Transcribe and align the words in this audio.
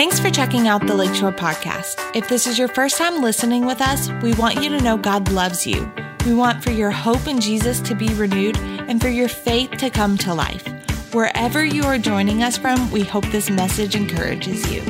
Thanks 0.00 0.18
for 0.18 0.30
checking 0.30 0.66
out 0.66 0.86
the 0.86 0.94
Lakeshore 0.94 1.32
Podcast. 1.32 2.00
If 2.16 2.28
this 2.28 2.46
is 2.46 2.58
your 2.58 2.68
first 2.68 2.96
time 2.96 3.20
listening 3.20 3.66
with 3.66 3.82
us, 3.82 4.08
we 4.22 4.32
want 4.34 4.62
you 4.62 4.70
to 4.70 4.80
know 4.80 4.96
God 4.96 5.30
loves 5.30 5.66
you. 5.66 5.92
We 6.24 6.32
want 6.32 6.64
for 6.64 6.70
your 6.70 6.90
hope 6.90 7.26
in 7.26 7.40
Jesus 7.40 7.80
to 7.80 7.94
be 7.94 8.08
renewed 8.14 8.56
and 8.58 9.00
for 9.00 9.08
your 9.08 9.28
faith 9.28 9.72
to 9.72 9.90
come 9.90 10.16
to 10.18 10.32
life. 10.32 10.66
Wherever 11.12 11.64
you 11.64 11.82
are 11.84 11.98
joining 11.98 12.42
us 12.42 12.56
from, 12.56 12.90
we 12.90 13.02
hope 13.02 13.26
this 13.26 13.50
message 13.50 13.94
encourages 13.96 14.70
you. 14.72 14.80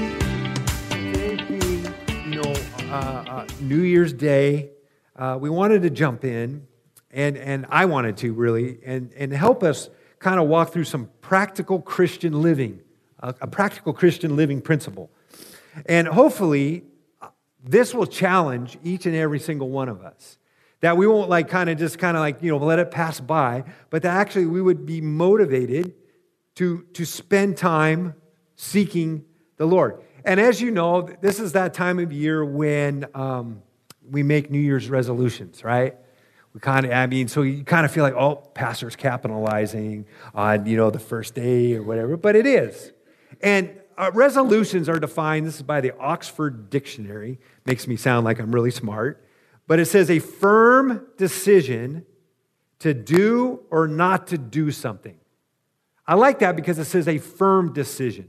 you 0.92 2.42
know, 2.42 2.54
uh, 2.90 3.24
uh, 3.26 3.46
New 3.60 3.82
Year's 3.82 4.12
Day, 4.12 4.70
uh, 5.16 5.38
we 5.40 5.50
wanted 5.50 5.82
to 5.82 5.90
jump 5.90 6.24
in, 6.24 6.66
and, 7.10 7.36
and 7.36 7.66
I 7.68 7.86
wanted 7.86 8.18
to 8.18 8.32
really, 8.32 8.78
and, 8.84 9.12
and 9.16 9.32
help 9.32 9.62
us 9.62 9.88
kind 10.20 10.38
of 10.38 10.46
walk 10.46 10.72
through 10.72 10.84
some 10.84 11.10
practical 11.20 11.80
Christian 11.82 12.40
living 12.40 12.80
a, 13.22 13.46
practical 13.46 13.92
Christian 13.92 14.36
living 14.36 14.60
principle. 14.60 15.10
And 15.86 16.08
hopefully, 16.08 16.84
this 17.62 17.94
will 17.94 18.06
challenge 18.06 18.78
each 18.82 19.06
and 19.06 19.14
every 19.14 19.38
single 19.38 19.68
one 19.68 19.88
of 19.88 20.02
us. 20.02 20.38
That 20.80 20.96
we 20.96 21.06
won't 21.06 21.28
like 21.28 21.48
kind 21.48 21.68
of 21.68 21.78
just 21.78 21.98
kind 21.98 22.16
of 22.16 22.22
like, 22.22 22.42
you 22.42 22.50
know, 22.50 22.56
let 22.56 22.78
it 22.78 22.90
pass 22.90 23.20
by, 23.20 23.64
but 23.90 24.02
that 24.02 24.16
actually 24.16 24.46
we 24.46 24.62
would 24.62 24.86
be 24.86 25.02
motivated 25.02 25.94
to, 26.54 26.86
to 26.94 27.04
spend 27.04 27.58
time 27.58 28.14
seeking 28.56 29.24
the 29.58 29.66
Lord. 29.66 30.00
And 30.24 30.40
as 30.40 30.60
you 30.60 30.70
know, 30.70 31.02
this 31.20 31.38
is 31.38 31.52
that 31.52 31.74
time 31.74 31.98
of 31.98 32.12
year 32.12 32.42
when 32.44 33.06
um, 33.14 33.62
we 34.10 34.22
make 34.22 34.50
New 34.50 34.58
Year's 34.58 34.88
resolutions, 34.88 35.62
right? 35.62 35.96
We 36.52 36.60
kind 36.60 36.84
of, 36.84 36.92
I 36.92 37.06
mean, 37.06 37.28
so 37.28 37.42
you 37.42 37.64
kind 37.64 37.86
of 37.86 37.92
feel 37.92 38.02
like, 38.02 38.14
oh, 38.14 38.36
pastor's 38.54 38.96
capitalizing 38.96 40.06
on, 40.34 40.66
you 40.66 40.76
know, 40.76 40.90
the 40.90 40.98
first 40.98 41.34
day 41.34 41.74
or 41.74 41.82
whatever, 41.82 42.16
but 42.16 42.34
it 42.34 42.46
is. 42.46 42.92
And 43.40 43.70
uh, 43.96 44.10
resolutions 44.14 44.88
are 44.88 44.98
defined, 44.98 45.46
this 45.46 45.56
is 45.56 45.62
by 45.62 45.80
the 45.80 45.96
Oxford 45.98 46.70
Dictionary, 46.70 47.38
makes 47.66 47.86
me 47.86 47.96
sound 47.96 48.24
like 48.24 48.40
I'm 48.40 48.52
really 48.52 48.70
smart, 48.70 49.24
but 49.66 49.78
it 49.78 49.86
says 49.86 50.10
a 50.10 50.18
firm 50.18 51.06
decision 51.16 52.04
to 52.80 52.94
do 52.94 53.60
or 53.70 53.86
not 53.86 54.26
to 54.28 54.38
do 54.38 54.70
something. 54.72 55.16
I 56.06 56.14
like 56.14 56.40
that 56.40 56.56
because 56.56 56.78
it 56.78 56.86
says 56.86 57.06
a 57.06 57.18
firm 57.18 57.72
decision, 57.72 58.28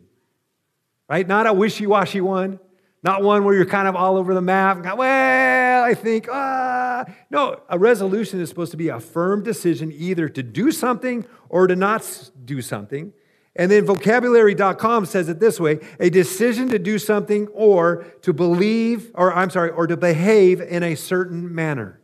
right? 1.10 1.28
Not 1.28 1.48
a 1.48 1.54
wishy 1.54 1.88
washy 1.88 2.22
one, 2.22 2.60
not 3.04 3.24
one 3.24 3.44
where 3.44 3.56
you're 3.56 3.66
kind 3.66 3.88
of 3.88 3.96
all 3.96 4.18
over 4.18 4.34
the 4.34 4.42
map. 4.42 4.84
Well, 4.96 5.84
I 5.84 5.94
think, 5.96 6.28
ah. 6.32 7.06
No, 7.30 7.62
a 7.68 7.80
resolution 7.80 8.40
is 8.40 8.50
supposed 8.50 8.72
to 8.72 8.78
be 8.78 8.90
a 8.90 9.00
firm 9.00 9.44
decision 9.44 9.92
either 9.92 10.30
to 10.30 10.44
do 10.44 10.72
something 10.72 11.26
or 11.50 11.68
to 11.68 11.76
not 11.76 12.32
do 12.46 12.62
something. 12.62 13.14
And 13.56 13.70
then 13.70 13.86
vocabulary.com 13.86 15.06
says 15.06 15.30
it 15.30 15.40
this 15.40 15.60
way 15.60 15.80
a 16.00 16.10
decision 16.10 16.70
to 16.70 16.80
do 16.80 16.98
something 16.98 17.48
or 17.48 18.06
to 18.22 18.34
believe, 18.34 19.12
or 19.14 19.34
I'm 19.34 19.50
sorry, 19.50 19.72
or 19.72 19.88
to 19.88 19.98
behave 19.98 20.62
in 20.62 20.84
a 20.84 20.96
certain 20.96 21.54
manner. 21.54 22.00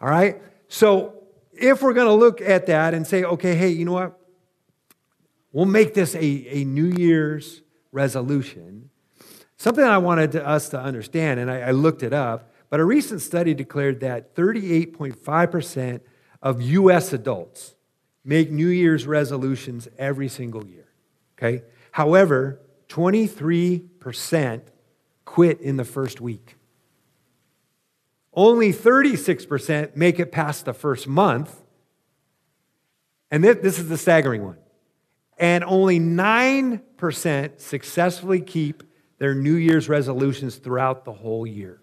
All 0.00 0.08
right? 0.08 0.42
So 0.68 1.22
if 1.52 1.82
we're 1.82 1.92
going 1.92 2.08
to 2.08 2.14
look 2.14 2.40
at 2.40 2.66
that 2.66 2.94
and 2.94 3.06
say, 3.06 3.24
okay, 3.24 3.54
hey, 3.54 3.68
you 3.68 3.84
know 3.84 3.92
what? 3.92 4.18
We'll 5.52 5.66
make 5.66 5.94
this 5.94 6.14
a, 6.14 6.18
a 6.18 6.64
New 6.64 6.86
Year's 6.86 7.62
resolution. 7.92 8.89
Something 9.60 9.84
I 9.84 9.98
wanted 9.98 10.32
to, 10.32 10.48
us 10.48 10.70
to 10.70 10.80
understand, 10.80 11.38
and 11.38 11.50
I, 11.50 11.60
I 11.60 11.70
looked 11.72 12.02
it 12.02 12.14
up, 12.14 12.50
but 12.70 12.80
a 12.80 12.84
recent 12.86 13.20
study 13.20 13.52
declared 13.52 14.00
that 14.00 14.34
38.5% 14.34 16.00
of 16.40 16.62
U.S. 16.62 17.12
adults 17.12 17.74
make 18.24 18.50
New 18.50 18.68
Year's 18.68 19.06
resolutions 19.06 19.86
every 19.98 20.28
single 20.28 20.66
year. 20.66 20.86
Okay? 21.36 21.62
However, 21.92 22.58
23% 22.88 24.62
quit 25.26 25.60
in 25.60 25.76
the 25.76 25.84
first 25.84 26.22
week. 26.22 26.56
Only 28.32 28.72
36% 28.72 29.94
make 29.94 30.18
it 30.18 30.32
past 30.32 30.64
the 30.64 30.72
first 30.72 31.06
month. 31.06 31.54
And 33.30 33.44
this 33.44 33.78
is 33.78 33.90
the 33.90 33.98
staggering 33.98 34.42
one. 34.42 34.56
And 35.36 35.64
only 35.64 36.00
9% 36.00 37.60
successfully 37.60 38.40
keep 38.40 38.84
their 39.20 39.34
New 39.34 39.54
Year's 39.54 39.88
resolutions 39.88 40.56
throughout 40.56 41.04
the 41.04 41.12
whole 41.12 41.46
year. 41.46 41.80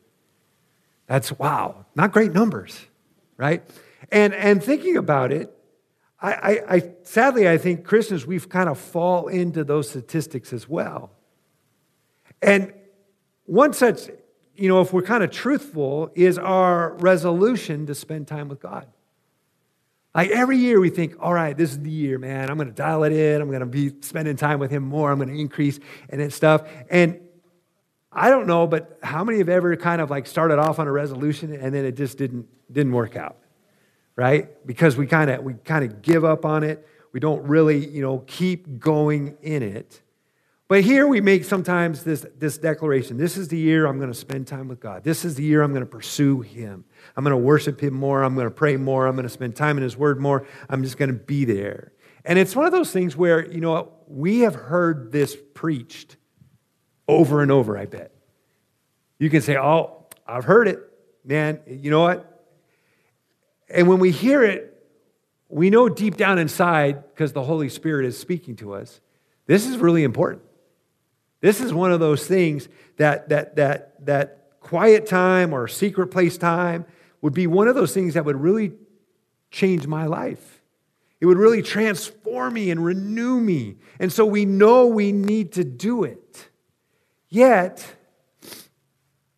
That's 1.06 1.32
wow, 1.40 1.86
not 1.96 2.12
great 2.12 2.34
numbers, 2.34 2.78
right? 3.38 3.64
And, 4.12 4.34
and 4.34 4.62
thinking 4.62 4.98
about 4.98 5.32
it, 5.32 5.56
I, 6.20 6.34
I, 6.34 6.76
I, 6.76 6.92
sadly, 7.04 7.48
I 7.48 7.60
think 7.60 7.86
Christians, 7.86 8.26
we've 8.26 8.50
kind 8.50 8.68
of 8.68 8.80
fall 8.80 9.28
into 9.28 9.64
those 9.64 9.88
statistics 9.88 10.52
as 10.52 10.68
well. 10.68 11.12
And 12.42 12.74
one 13.46 13.72
such, 13.72 14.10
you 14.56 14.68
know, 14.68 14.82
if 14.82 14.92
we're 14.92 15.04
kind 15.04 15.24
of 15.24 15.30
truthful, 15.30 16.12
is 16.16 16.40
our 16.40 16.94
resolution 16.96 17.86
to 17.86 17.94
spend 17.94 18.28
time 18.28 18.50
with 18.50 18.60
God. 18.60 18.88
Like 20.16 20.32
every 20.32 20.58
year 20.58 20.80
we 20.80 20.90
think, 20.90 21.14
all 21.20 21.34
right, 21.34 21.56
this 21.56 21.70
is 21.70 21.80
the 21.80 21.92
year, 21.92 22.18
man. 22.18 22.50
I'm 22.50 22.58
going 22.58 22.68
to 22.68 22.74
dial 22.74 23.04
it 23.04 23.14
in. 23.14 23.40
I'm 23.40 23.50
going 23.50 23.60
to 23.60 23.68
be 23.68 23.94
spending 24.02 24.36
time 24.36 24.58
with 24.58 24.72
Him 24.72 24.82
more. 24.82 25.12
I'm 25.12 25.20
going 25.20 25.30
to 25.30 25.40
increase 25.40 25.80
and 26.10 26.34
stuff. 26.34 26.68
And 26.90 27.20
I 28.12 28.30
don't 28.30 28.48
know, 28.48 28.68
but 28.68 29.00
how 29.04 29.24
many 29.24 29.40
have 29.40 29.50
ever 29.50 29.76
kind 29.76 30.02
of 30.02 30.10
like 30.10 30.28
started 30.28 30.60
off 30.60 30.80
on 30.80 30.88
a 30.88 30.92
resolution 30.92 31.54
and 31.54 31.74
then 31.74 31.86
it 31.86 31.96
just 31.96 32.18
didn't 32.18 32.48
didn't 32.72 32.94
work 32.94 33.16
out? 33.16 33.38
right? 34.18 34.66
Because 34.68 34.98
we 34.98 35.08
kind 35.08 35.32
of 35.32 35.44
we 35.44 35.54
kind 35.54 35.86
of 35.86 36.02
give 36.02 36.26
up 36.26 36.44
on 36.44 36.64
it. 36.64 36.86
We 37.14 37.22
don't 37.22 37.48
really, 37.48 37.88
you 37.88 38.02
know, 38.02 38.24
keep 38.28 38.80
going 38.80 39.38
in 39.42 39.64
it. 39.64 40.02
But 40.68 40.84
here 40.84 41.08
we 41.08 41.22
make 41.22 41.46
sometimes 41.46 42.04
this, 42.04 42.26
this 42.38 42.58
declaration. 42.58 43.16
This 43.16 43.38
is 43.38 43.48
the 43.48 43.58
year 43.58 43.88
I'm 43.88 44.00
going 44.00 44.12
to 44.12 44.18
spend 44.18 44.48
time 44.48 44.68
with 44.68 44.82
God. 44.82 45.02
This 45.02 45.24
is 45.24 45.36
the 45.36 45.44
year 45.44 45.64
I'm 45.64 45.72
going 45.72 45.86
to 45.86 45.90
pursue 45.90 46.42
Him. 46.42 46.84
I'm 47.16 47.24
going 47.24 47.32
to 47.32 47.38
worship 47.38 47.82
Him 47.82 47.94
more. 47.94 48.22
I'm 48.22 48.36
going 48.36 48.48
to 48.48 48.52
pray 48.52 48.76
more. 48.76 49.08
I'm 49.08 49.16
going 49.16 49.24
to 49.24 49.30
spend 49.30 49.56
time 49.56 49.78
in 49.78 49.84
His 49.84 49.96
Word 49.96 50.20
more. 50.20 50.46
I'm 50.68 50.84
just 50.84 50.98
going 50.98 51.08
to 51.08 51.16
be 51.16 51.46
there. 51.46 51.94
And 52.26 52.38
it's 52.38 52.54
one 52.54 52.66
of 52.66 52.74
those 52.74 52.92
things 52.92 53.16
where, 53.16 53.50
you 53.50 53.62
know, 53.62 53.94
we 54.10 54.40
have 54.40 54.56
heard 54.56 55.14
this 55.14 55.38
preached 55.54 56.18
over 57.08 57.42
and 57.42 57.52
over, 57.52 57.78
I 57.78 57.86
bet. 57.86 58.12
You 59.20 59.30
can 59.30 59.42
say, 59.42 59.58
Oh, 59.58 60.06
I've 60.28 60.46
heard 60.46 60.68
it. 60.68 60.80
Man, 61.24 61.60
you 61.68 61.92
know 61.92 62.02
what? 62.02 62.46
And 63.70 63.88
when 63.88 64.00
we 64.00 64.12
hear 64.12 64.44
it, 64.44 64.74
we 65.50 65.70
know 65.70 65.90
deep 65.90 66.18
down 66.18 66.40
inside, 66.40 67.04
because 67.14 67.34
the 67.34 67.44
Holy 67.44 67.70
Spirit 67.70 68.06
is 68.06 68.18
speaking 68.18 68.56
to 68.58 68.74
us, 68.74 69.02
this 69.46 69.66
is 69.66 69.78
really 69.78 70.04
important. 70.04 70.44
This 71.40 71.62
is 71.62 71.74
one 71.74 71.92
of 71.92 72.00
those 72.00 72.26
things 72.26 72.68
that, 72.98 73.30
that, 73.30 73.56
that, 73.56 74.06
that 74.06 74.52
quiet 74.60 75.06
time 75.06 75.54
or 75.54 75.68
secret 75.68 76.08
place 76.08 76.38
time 76.38 76.86
would 77.22 77.34
be 77.34 77.48
one 77.48 77.68
of 77.68 77.76
those 77.76 77.94
things 77.94 78.16
that 78.16 78.26
would 78.26 78.36
really 78.36 78.74
change 79.52 79.88
my 79.88 80.06
life. 80.06 80.62
It 81.20 81.26
would 81.26 81.38
really 81.38 81.62
transform 81.62 82.54
me 82.54 82.70
and 82.70 82.84
renew 82.84 83.40
me. 83.40 83.78
And 84.00 84.12
so 84.12 84.26
we 84.26 84.46
know 84.46 84.88
we 84.88 85.12
need 85.12 85.54
to 85.54 85.64
do 85.64 86.04
it. 86.04 86.47
Yet, 87.30 87.86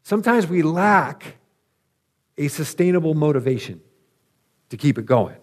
sometimes 0.03 0.47
we 0.47 0.61
lack 0.61 1.37
a 2.37 2.47
sustainable 2.47 3.13
motivation 3.13 3.81
to 4.69 4.77
keep 4.77 4.97
it 4.97 5.05
going. 5.05 5.37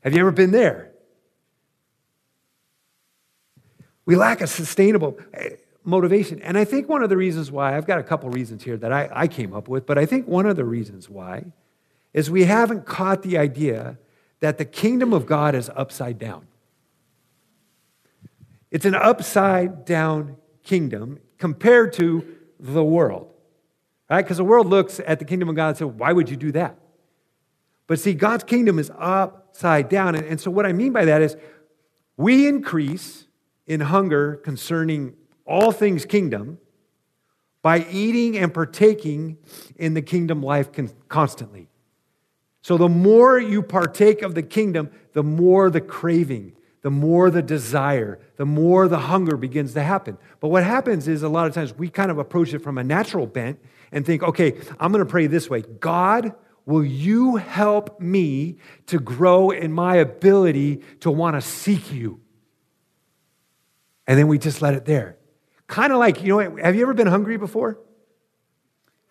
Have 0.00 0.14
you 0.14 0.20
ever 0.20 0.32
been 0.32 0.50
there? 0.50 0.90
We 4.04 4.16
lack 4.16 4.40
a 4.40 4.46
sustainable 4.46 5.18
eh, 5.32 5.50
motivation. 5.84 6.42
And 6.42 6.58
I 6.58 6.64
think 6.64 6.88
one 6.88 7.02
of 7.02 7.08
the 7.08 7.16
reasons 7.16 7.50
why, 7.50 7.76
I've 7.76 7.86
got 7.86 7.98
a 7.98 8.02
couple 8.02 8.28
reasons 8.30 8.64
here 8.64 8.76
that 8.76 8.92
I, 8.92 9.08
I 9.12 9.28
came 9.28 9.54
up 9.54 9.68
with, 9.68 9.86
but 9.86 9.96
I 9.98 10.06
think 10.06 10.26
one 10.26 10.46
of 10.46 10.56
the 10.56 10.64
reasons 10.64 11.08
why 11.08 11.44
is 12.12 12.30
we 12.30 12.44
haven't 12.44 12.84
caught 12.84 13.22
the 13.22 13.38
idea 13.38 13.98
that 14.40 14.58
the 14.58 14.64
kingdom 14.64 15.12
of 15.12 15.24
God 15.24 15.54
is 15.54 15.70
upside 15.74 16.18
down. 16.18 16.46
It's 18.70 18.84
an 18.84 18.94
upside 18.94 19.84
down 19.84 20.36
kingdom 20.62 21.18
compared 21.38 21.92
to 21.94 22.24
the 22.58 22.84
world, 22.84 23.32
right? 24.08 24.22
Because 24.22 24.36
the 24.36 24.44
world 24.44 24.66
looks 24.66 25.00
at 25.06 25.18
the 25.18 25.24
kingdom 25.24 25.48
of 25.48 25.56
God 25.56 25.68
and 25.68 25.76
says, 25.78 25.86
why 25.88 26.12
would 26.12 26.30
you 26.30 26.36
do 26.36 26.52
that? 26.52 26.78
But 27.86 27.98
see, 27.98 28.14
God's 28.14 28.44
kingdom 28.44 28.78
is 28.78 28.90
upside 28.96 29.88
down. 29.88 30.14
And, 30.14 30.40
so, 30.40 30.50
what 30.50 30.64
I 30.64 30.72
mean 30.72 30.92
by 30.92 31.04
that 31.04 31.20
is 31.20 31.36
we 32.16 32.46
increase 32.46 33.26
in 33.66 33.80
hunger 33.80 34.36
concerning 34.36 35.14
all 35.44 35.72
things 35.72 36.04
kingdom 36.04 36.58
by 37.60 37.86
eating 37.90 38.38
and 38.38 38.54
partaking 38.54 39.38
in 39.76 39.94
the 39.94 40.02
kingdom 40.02 40.42
life 40.42 40.70
constantly. 41.08 41.68
So, 42.62 42.78
the 42.78 42.88
more 42.88 43.38
you 43.38 43.62
partake 43.62 44.22
of 44.22 44.34
the 44.34 44.42
kingdom, 44.42 44.90
the 45.12 45.22
more 45.22 45.68
the 45.68 45.80
craving, 45.80 46.54
the 46.82 46.90
more 46.90 47.30
the 47.30 47.42
desire, 47.42 48.18
the 48.36 48.46
more 48.46 48.88
the 48.88 48.98
hunger 48.98 49.36
begins 49.36 49.74
to 49.74 49.82
happen. 49.82 50.18
But 50.40 50.48
what 50.48 50.64
happens 50.64 51.08
is 51.08 51.22
a 51.22 51.28
lot 51.28 51.46
of 51.46 51.54
times 51.54 51.74
we 51.74 51.88
kind 51.88 52.10
of 52.10 52.18
approach 52.18 52.52
it 52.52 52.58
from 52.58 52.76
a 52.76 52.84
natural 52.84 53.26
bent 53.26 53.60
and 53.92 54.04
think, 54.04 54.22
okay, 54.22 54.58
I'm 54.80 54.92
going 54.92 55.04
to 55.04 55.10
pray 55.10 55.26
this 55.26 55.48
way 55.48 55.62
God, 55.62 56.34
Will 56.64 56.84
you 56.84 57.36
help 57.36 58.00
me 58.00 58.58
to 58.86 59.00
grow 59.00 59.50
in 59.50 59.72
my 59.72 59.96
ability 59.96 60.82
to 61.00 61.10
want 61.10 61.34
to 61.34 61.40
seek 61.40 61.92
you? 61.92 62.20
And 64.06 64.18
then 64.18 64.28
we 64.28 64.38
just 64.38 64.62
let 64.62 64.74
it 64.74 64.84
there. 64.84 65.16
Kind 65.66 65.92
of 65.92 65.98
like, 65.98 66.22
you 66.22 66.28
know, 66.28 66.56
have 66.56 66.76
you 66.76 66.82
ever 66.82 66.94
been 66.94 67.06
hungry 67.06 67.36
before? 67.36 67.78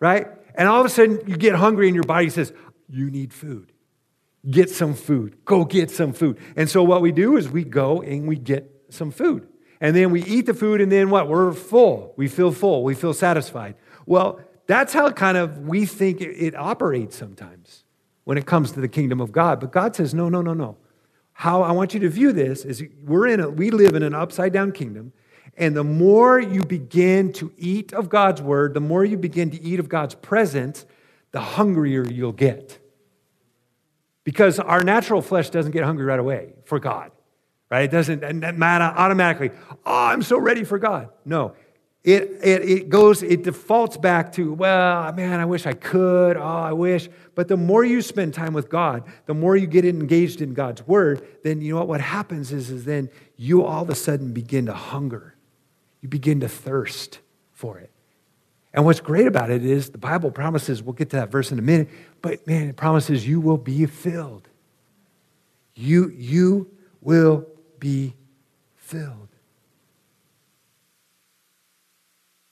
Right? 0.00 0.28
And 0.54 0.68
all 0.68 0.80
of 0.80 0.86
a 0.86 0.88
sudden 0.88 1.20
you 1.26 1.36
get 1.36 1.54
hungry 1.54 1.88
and 1.88 1.94
your 1.94 2.04
body 2.04 2.30
says, 2.30 2.52
You 2.88 3.10
need 3.10 3.32
food. 3.32 3.71
Get 4.50 4.70
some 4.70 4.94
food. 4.94 5.44
Go 5.44 5.64
get 5.64 5.90
some 5.90 6.12
food. 6.12 6.38
And 6.56 6.68
so 6.68 6.82
what 6.82 7.00
we 7.00 7.12
do 7.12 7.36
is 7.36 7.48
we 7.48 7.64
go 7.64 8.02
and 8.02 8.26
we 8.26 8.36
get 8.36 8.68
some 8.90 9.10
food. 9.10 9.46
And 9.80 9.96
then 9.96 10.10
we 10.10 10.22
eat 10.24 10.46
the 10.46 10.54
food, 10.54 10.80
and 10.80 10.92
then 10.92 11.10
what? 11.10 11.28
We're 11.28 11.52
full. 11.52 12.14
We 12.16 12.28
feel 12.28 12.52
full. 12.52 12.84
We 12.84 12.94
feel 12.94 13.12
satisfied. 13.14 13.74
Well, 14.06 14.40
that's 14.66 14.92
how 14.92 15.10
kind 15.10 15.36
of 15.36 15.58
we 15.58 15.86
think 15.86 16.20
it 16.20 16.54
operates 16.54 17.16
sometimes 17.16 17.84
when 18.24 18.38
it 18.38 18.46
comes 18.46 18.72
to 18.72 18.80
the 18.80 18.88
kingdom 18.88 19.20
of 19.20 19.32
God. 19.32 19.58
But 19.58 19.72
God 19.72 19.96
says, 19.96 20.14
no, 20.14 20.28
no, 20.28 20.40
no, 20.40 20.54
no. 20.54 20.76
How 21.32 21.62
I 21.62 21.72
want 21.72 21.94
you 21.94 22.00
to 22.00 22.08
view 22.08 22.32
this 22.32 22.64
is 22.64 22.84
we're 23.04 23.26
in 23.26 23.40
a, 23.40 23.50
we 23.50 23.70
live 23.70 23.94
in 23.94 24.04
an 24.04 24.14
upside 24.14 24.52
down 24.52 24.70
kingdom. 24.70 25.12
And 25.56 25.76
the 25.76 25.84
more 25.84 26.38
you 26.38 26.62
begin 26.62 27.32
to 27.34 27.52
eat 27.58 27.92
of 27.92 28.08
God's 28.08 28.40
word, 28.40 28.74
the 28.74 28.80
more 28.80 29.04
you 29.04 29.16
begin 29.16 29.50
to 29.50 29.60
eat 29.60 29.80
of 29.80 29.88
God's 29.88 30.14
presence, 30.14 30.86
the 31.32 31.40
hungrier 31.40 32.06
you'll 32.08 32.32
get. 32.32 32.78
Because 34.24 34.58
our 34.58 34.82
natural 34.82 35.20
flesh 35.20 35.50
doesn't 35.50 35.72
get 35.72 35.84
hungry 35.84 36.04
right 36.04 36.18
away 36.18 36.52
for 36.64 36.78
God, 36.78 37.10
right? 37.70 37.84
It 37.84 37.90
doesn't 37.90 38.20
matter 38.58 38.84
automatically. 38.84 39.50
Oh, 39.84 40.04
I'm 40.06 40.22
so 40.22 40.38
ready 40.38 40.64
for 40.64 40.78
God. 40.78 41.08
No, 41.24 41.54
it, 42.04 42.40
it, 42.42 42.68
it 42.68 42.88
goes, 42.88 43.22
it 43.22 43.44
defaults 43.44 43.96
back 43.96 44.32
to, 44.32 44.52
well, 44.52 45.12
man, 45.12 45.38
I 45.38 45.44
wish 45.44 45.66
I 45.66 45.72
could. 45.72 46.36
Oh, 46.36 46.42
I 46.42 46.72
wish. 46.72 47.08
But 47.36 47.46
the 47.46 47.56
more 47.56 47.84
you 47.84 48.02
spend 48.02 48.34
time 48.34 48.54
with 48.54 48.68
God, 48.68 49.04
the 49.26 49.34
more 49.34 49.56
you 49.56 49.68
get 49.68 49.84
engaged 49.84 50.42
in 50.42 50.52
God's 50.52 50.84
word, 50.84 51.24
then 51.44 51.60
you 51.60 51.72
know 51.72 51.78
what, 51.78 51.88
what 51.88 52.00
happens 52.00 52.52
is, 52.52 52.70
is 52.70 52.84
then 52.86 53.08
you 53.36 53.64
all 53.64 53.82
of 53.82 53.90
a 53.90 53.94
sudden 53.94 54.32
begin 54.32 54.66
to 54.66 54.72
hunger. 54.72 55.36
You 56.00 56.08
begin 56.08 56.40
to 56.40 56.48
thirst 56.48 57.20
for 57.52 57.78
it. 57.78 57.91
And 58.74 58.84
what's 58.84 59.00
great 59.00 59.26
about 59.26 59.50
it 59.50 59.64
is 59.64 59.90
the 59.90 59.98
Bible 59.98 60.30
promises, 60.30 60.82
we'll 60.82 60.94
get 60.94 61.10
to 61.10 61.16
that 61.16 61.30
verse 61.30 61.52
in 61.52 61.58
a 61.58 61.62
minute, 61.62 61.88
but 62.22 62.46
man, 62.46 62.68
it 62.68 62.76
promises 62.76 63.26
you 63.26 63.40
will 63.40 63.58
be 63.58 63.84
filled. 63.86 64.48
You, 65.74 66.10
you 66.10 66.70
will 67.00 67.46
be 67.78 68.14
filled. 68.76 69.28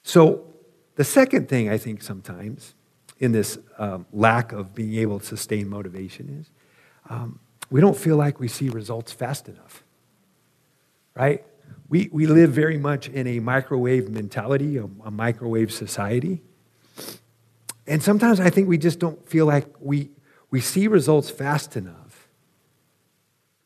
So, 0.02 0.46
the 0.96 1.04
second 1.04 1.48
thing 1.48 1.70
I 1.70 1.78
think 1.78 2.02
sometimes 2.02 2.74
in 3.20 3.32
this 3.32 3.58
um, 3.78 4.04
lack 4.12 4.52
of 4.52 4.74
being 4.74 4.94
able 4.96 5.20
to 5.20 5.24
sustain 5.24 5.68
motivation 5.68 6.40
is 6.40 6.50
um, 7.08 7.38
we 7.70 7.80
don't 7.80 7.96
feel 7.96 8.16
like 8.16 8.40
we 8.40 8.48
see 8.48 8.68
results 8.68 9.12
fast 9.12 9.48
enough, 9.48 9.84
right? 11.14 11.44
We, 11.90 12.08
we 12.12 12.26
live 12.26 12.52
very 12.52 12.78
much 12.78 13.08
in 13.08 13.26
a 13.26 13.40
microwave 13.40 14.08
mentality, 14.08 14.76
a, 14.76 14.84
a 15.04 15.10
microwave 15.10 15.72
society. 15.72 16.40
And 17.86 18.00
sometimes 18.00 18.38
I 18.38 18.48
think 18.48 18.68
we 18.68 18.78
just 18.78 19.00
don't 19.00 19.28
feel 19.28 19.44
like 19.44 19.66
we, 19.80 20.10
we 20.52 20.60
see 20.60 20.86
results 20.86 21.28
fast 21.30 21.76
enough. 21.76 22.28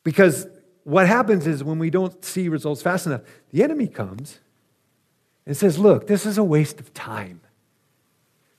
Because 0.03 0.47
what 0.83 1.07
happens 1.07 1.45
is 1.45 1.63
when 1.63 1.77
we 1.77 1.91
don't 1.91 2.25
see 2.25 2.49
results 2.49 2.81
fast 2.81 3.05
enough, 3.05 3.21
the 3.51 3.63
enemy 3.63 3.87
comes 3.87 4.39
and 5.45 5.55
says, 5.55 5.77
Look, 5.77 6.07
this 6.07 6.25
is 6.25 6.39
a 6.39 6.43
waste 6.43 6.79
of 6.79 6.93
time. 6.95 7.41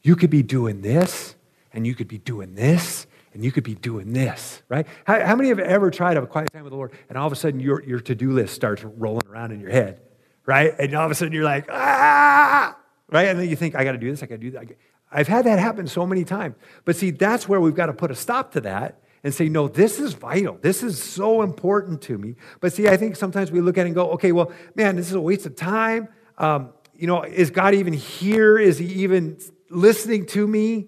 You 0.02 0.14
could 0.14 0.30
be 0.30 0.44
doing 0.44 0.82
this, 0.82 1.34
and 1.72 1.84
you 1.84 1.96
could 1.96 2.08
be 2.08 2.18
doing 2.18 2.54
this, 2.54 3.08
and 3.36 3.44
you 3.44 3.52
could 3.52 3.64
be 3.64 3.74
doing 3.74 4.14
this, 4.14 4.62
right? 4.70 4.86
How, 5.04 5.24
how 5.24 5.36
many 5.36 5.50
have 5.50 5.58
ever 5.58 5.90
tried 5.90 6.14
to 6.14 6.20
have 6.20 6.24
a 6.24 6.26
quiet 6.26 6.50
time 6.54 6.64
with 6.64 6.70
the 6.70 6.76
Lord, 6.76 6.92
and 7.10 7.18
all 7.18 7.26
of 7.26 7.32
a 7.34 7.36
sudden 7.36 7.60
your, 7.60 7.84
your 7.84 8.00
to 8.00 8.14
do 8.14 8.30
list 8.32 8.54
starts 8.54 8.82
rolling 8.82 9.26
around 9.28 9.52
in 9.52 9.60
your 9.60 9.70
head, 9.70 10.00
right? 10.46 10.74
And 10.78 10.94
all 10.94 11.04
of 11.04 11.10
a 11.10 11.14
sudden 11.14 11.34
you're 11.34 11.44
like, 11.44 11.66
ah, 11.70 12.74
right? 13.10 13.28
And 13.28 13.38
then 13.38 13.46
you 13.50 13.54
think, 13.54 13.74
I 13.74 13.84
got 13.84 13.92
to 13.92 13.98
do 13.98 14.10
this, 14.10 14.22
I 14.22 14.26
got 14.26 14.36
to 14.36 14.40
do 14.40 14.52
that. 14.52 14.64
I've 15.12 15.28
had 15.28 15.44
that 15.44 15.58
happen 15.58 15.86
so 15.86 16.06
many 16.06 16.24
times. 16.24 16.56
But 16.86 16.96
see, 16.96 17.10
that's 17.10 17.46
where 17.46 17.60
we've 17.60 17.74
got 17.74 17.86
to 17.86 17.92
put 17.92 18.10
a 18.10 18.14
stop 18.14 18.52
to 18.52 18.62
that 18.62 19.02
and 19.22 19.34
say, 19.34 19.50
no, 19.50 19.68
this 19.68 20.00
is 20.00 20.14
vital. 20.14 20.58
This 20.62 20.82
is 20.82 21.02
so 21.02 21.42
important 21.42 22.00
to 22.02 22.16
me. 22.16 22.36
But 22.60 22.72
see, 22.72 22.88
I 22.88 22.96
think 22.96 23.16
sometimes 23.16 23.52
we 23.52 23.60
look 23.60 23.76
at 23.76 23.82
it 23.82 23.88
and 23.88 23.94
go, 23.94 24.12
okay, 24.12 24.32
well, 24.32 24.50
man, 24.74 24.96
this 24.96 25.08
is 25.08 25.14
a 25.14 25.20
waste 25.20 25.44
of 25.44 25.56
time. 25.56 26.08
Um, 26.38 26.70
you 26.94 27.06
know, 27.06 27.22
is 27.22 27.50
God 27.50 27.74
even 27.74 27.92
here? 27.92 28.58
Is 28.58 28.78
he 28.78 28.86
even 29.02 29.38
listening 29.68 30.24
to 30.28 30.46
me? 30.46 30.86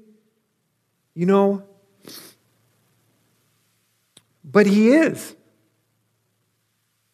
You 1.15 1.27
know? 1.27 1.65
But 4.51 4.67
he 4.67 4.91
is. 4.91 5.37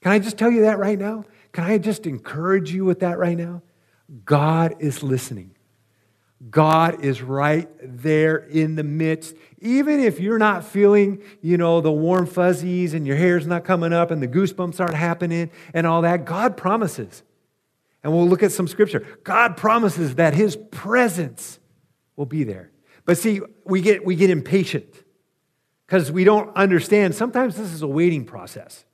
Can 0.02 0.12
I 0.12 0.18
just 0.18 0.38
tell 0.38 0.50
you 0.50 0.62
that 0.62 0.78
right 0.78 0.98
now? 0.98 1.24
Can 1.52 1.64
I 1.64 1.78
just 1.78 2.06
encourage 2.06 2.72
you 2.72 2.84
with 2.84 3.00
that 3.00 3.18
right 3.18 3.36
now? 3.36 3.62
God 4.24 4.76
is 4.80 5.02
listening. 5.02 5.52
God 6.50 7.02
is 7.02 7.22
right 7.22 7.68
there 7.82 8.36
in 8.36 8.74
the 8.74 8.82
midst. 8.82 9.34
Even 9.60 9.98
if 9.98 10.20
you're 10.20 10.38
not 10.38 10.64
feeling, 10.64 11.22
you 11.40 11.56
know, 11.56 11.80
the 11.80 11.90
warm 11.90 12.26
fuzzies 12.26 12.92
and 12.92 13.06
your 13.06 13.16
hair's 13.16 13.46
not 13.46 13.64
coming 13.64 13.92
up 13.92 14.10
and 14.10 14.22
the 14.22 14.28
goosebumps 14.28 14.78
aren't 14.78 14.94
happening 14.94 15.50
and 15.72 15.86
all 15.86 16.02
that, 16.02 16.26
God 16.26 16.56
promises 16.56 17.22
and 18.02 18.12
we'll 18.12 18.28
look 18.28 18.42
at 18.42 18.52
some 18.52 18.68
scripture. 18.68 19.06
God 19.24 19.56
promises 19.56 20.16
that 20.16 20.34
his 20.34 20.56
presence 20.70 21.58
will 22.16 22.26
be 22.26 22.44
there. 22.44 22.70
But 23.06 23.16
see, 23.16 23.40
we 23.64 23.80
get, 23.80 24.04
we 24.04 24.14
get 24.14 24.28
impatient 24.28 25.03
because 25.86 26.10
we 26.10 26.24
don't 26.24 26.54
understand. 26.56 27.14
Sometimes 27.14 27.56
this 27.56 27.72
is 27.72 27.82
a 27.82 27.88
waiting 27.88 28.24
process. 28.24 28.84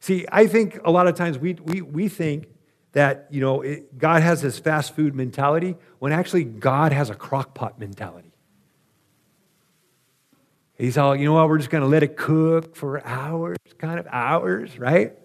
See, 0.00 0.26
I 0.30 0.46
think 0.46 0.78
a 0.84 0.90
lot 0.90 1.06
of 1.06 1.14
times 1.14 1.38
we, 1.38 1.54
we, 1.54 1.80
we 1.80 2.08
think 2.08 2.48
that, 2.92 3.26
you 3.30 3.40
know, 3.40 3.62
it, 3.62 3.98
God 3.98 4.22
has 4.22 4.42
this 4.42 4.58
fast 4.58 4.94
food 4.94 5.14
mentality 5.14 5.76
when 5.98 6.12
actually 6.12 6.44
God 6.44 6.92
has 6.92 7.10
a 7.10 7.14
crock 7.14 7.54
pot 7.54 7.78
mentality. 7.78 8.32
He's 10.78 10.98
all, 10.98 11.16
you 11.16 11.24
know 11.24 11.32
what, 11.32 11.48
we're 11.48 11.58
just 11.58 11.70
going 11.70 11.82
to 11.82 11.88
let 11.88 12.02
it 12.02 12.16
cook 12.16 12.76
for 12.76 13.04
hours, 13.06 13.56
kind 13.78 13.98
of 13.98 14.06
hours, 14.10 14.78
right? 14.78 15.18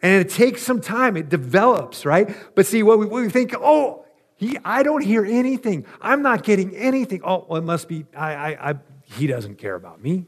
And 0.00 0.24
it 0.24 0.30
takes 0.30 0.62
some 0.62 0.82
time, 0.82 1.16
it 1.16 1.30
develops, 1.30 2.04
right? 2.04 2.34
But 2.54 2.66
see, 2.66 2.82
what 2.82 2.98
we, 2.98 3.06
we 3.06 3.28
think, 3.30 3.54
oh, 3.58 4.04
he, 4.36 4.58
I 4.64 4.82
don't 4.82 5.02
hear 5.02 5.24
anything. 5.24 5.86
I'm 6.00 6.20
not 6.20 6.42
getting 6.42 6.76
anything. 6.76 7.22
Oh, 7.24 7.46
well, 7.48 7.58
it 7.58 7.64
must 7.64 7.88
be, 7.88 8.04
I, 8.14 8.34
I, 8.34 8.70
I, 8.70 8.74
he 9.14 9.26
doesn't 9.26 9.56
care 9.56 9.74
about 9.74 10.02
me. 10.02 10.26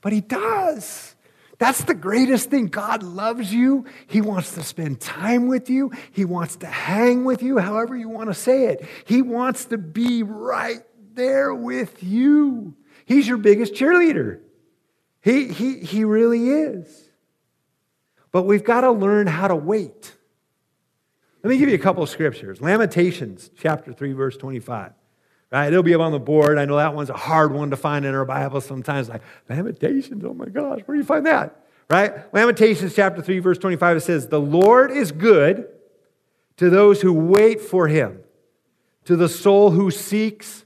But 0.00 0.12
he 0.12 0.20
does. 0.20 1.14
That's 1.58 1.84
the 1.84 1.94
greatest 1.94 2.50
thing. 2.50 2.66
God 2.66 3.02
loves 3.02 3.54
you. 3.54 3.86
He 4.08 4.20
wants 4.20 4.54
to 4.54 4.62
spend 4.62 5.00
time 5.00 5.46
with 5.46 5.70
you. 5.70 5.92
He 6.10 6.24
wants 6.24 6.56
to 6.56 6.66
hang 6.66 7.24
with 7.24 7.42
you, 7.42 7.58
however 7.58 7.96
you 7.96 8.08
want 8.08 8.30
to 8.30 8.34
say 8.34 8.66
it. 8.66 8.84
He 9.06 9.22
wants 9.22 9.66
to 9.66 9.78
be 9.78 10.24
right 10.24 10.82
there 11.14 11.54
with 11.54 12.02
you. 12.02 12.74
He's 13.04 13.28
your 13.28 13.36
biggest 13.36 13.74
cheerleader. 13.74 14.40
He, 15.20 15.48
he, 15.52 15.78
he 15.78 16.04
really 16.04 16.48
is. 16.48 17.10
But 18.32 18.42
we've 18.42 18.64
got 18.64 18.80
to 18.80 18.90
learn 18.90 19.28
how 19.28 19.46
to 19.46 19.54
wait. 19.54 20.16
Let 21.44 21.50
me 21.50 21.58
give 21.58 21.68
you 21.68 21.74
a 21.74 21.78
couple 21.78 22.02
of 22.02 22.08
scriptures. 22.08 22.60
Lamentations 22.60 23.50
chapter 23.56 23.92
3, 23.92 24.12
verse 24.12 24.36
25. 24.36 24.92
Right? 25.52 25.66
It'll 25.66 25.82
be 25.82 25.94
up 25.94 26.00
on 26.00 26.12
the 26.12 26.18
board. 26.18 26.56
I 26.56 26.64
know 26.64 26.76
that 26.76 26.94
one's 26.94 27.10
a 27.10 27.16
hard 27.16 27.52
one 27.52 27.70
to 27.70 27.76
find 27.76 28.06
in 28.06 28.14
our 28.14 28.24
Bible 28.24 28.62
sometimes. 28.62 29.10
Like, 29.10 29.20
Lamentations, 29.50 30.24
oh 30.24 30.32
my 30.32 30.46
gosh, 30.46 30.80
where 30.86 30.94
do 30.94 30.98
you 30.98 31.04
find 31.04 31.26
that? 31.26 31.66
Right? 31.90 32.32
Lamentations 32.32 32.94
chapter 32.94 33.20
3, 33.20 33.38
verse 33.40 33.58
25, 33.58 33.98
it 33.98 34.00
says, 34.00 34.28
The 34.28 34.40
Lord 34.40 34.90
is 34.90 35.12
good 35.12 35.68
to 36.56 36.70
those 36.70 37.02
who 37.02 37.12
wait 37.12 37.60
for 37.60 37.86
him, 37.86 38.20
to 39.04 39.14
the 39.14 39.28
soul 39.28 39.70
who 39.70 39.90
seeks 39.90 40.64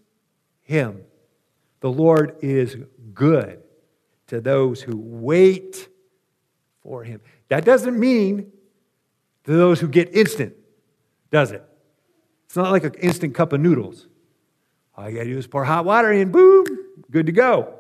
him. 0.63 1.03
The 1.81 1.91
Lord 1.91 2.37
is 2.41 2.77
good 3.13 3.63
to 4.29 4.41
those 4.41 4.83
who 4.83 4.97
wait 4.97 5.89
for 6.85 7.03
him. 7.03 7.21
That 7.49 7.65
doesn't 7.65 7.99
mean 7.99 8.53
to 9.45 9.53
those 9.53 9.81
who 9.81 9.89
get 9.89 10.15
instant, 10.15 10.55
does 11.33 11.51
it? 11.51 11.65
It's 12.45 12.57
not 12.57 12.71
like 12.71 12.85
an 12.85 12.95
instant 12.95 13.35
cup 13.35 13.53
of 13.53 13.61
noodles. 13.61 14.07
All 14.97 15.09
you 15.09 15.17
gotta 15.17 15.29
do 15.29 15.39
is 15.39 15.47
pour 15.47 15.65
hot 15.65 15.85
water 15.85 16.13
in, 16.13 16.33
boom, 16.33 16.65
good 17.11 17.27
to 17.27 17.33
go. 17.33 17.75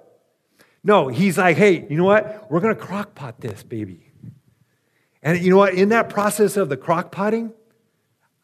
No, 0.85 1.08
he's 1.08 1.38
like, 1.38 1.56
hey, 1.56 1.87
you 1.88 1.96
know 1.96 2.04
what? 2.04 2.50
We're 2.50 2.61
gonna 2.61 2.75
crock 2.75 3.14
pot 3.14 3.40
this, 3.40 3.62
baby. 3.62 4.12
And 5.23 5.42
you 5.42 5.50
know 5.50 5.56
what? 5.56 5.75
In 5.75 5.88
that 5.88 6.08
process 6.08 6.56
of 6.56 6.68
the 6.68 6.76
crock 6.76 7.11
potting, 7.11 7.52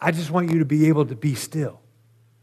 I 0.00 0.11
just 0.11 0.31
want 0.31 0.50
you 0.50 0.59
to 0.59 0.64
be 0.64 0.88
able 0.88 1.07
to 1.07 1.14
be 1.14 1.35
still. 1.35 1.83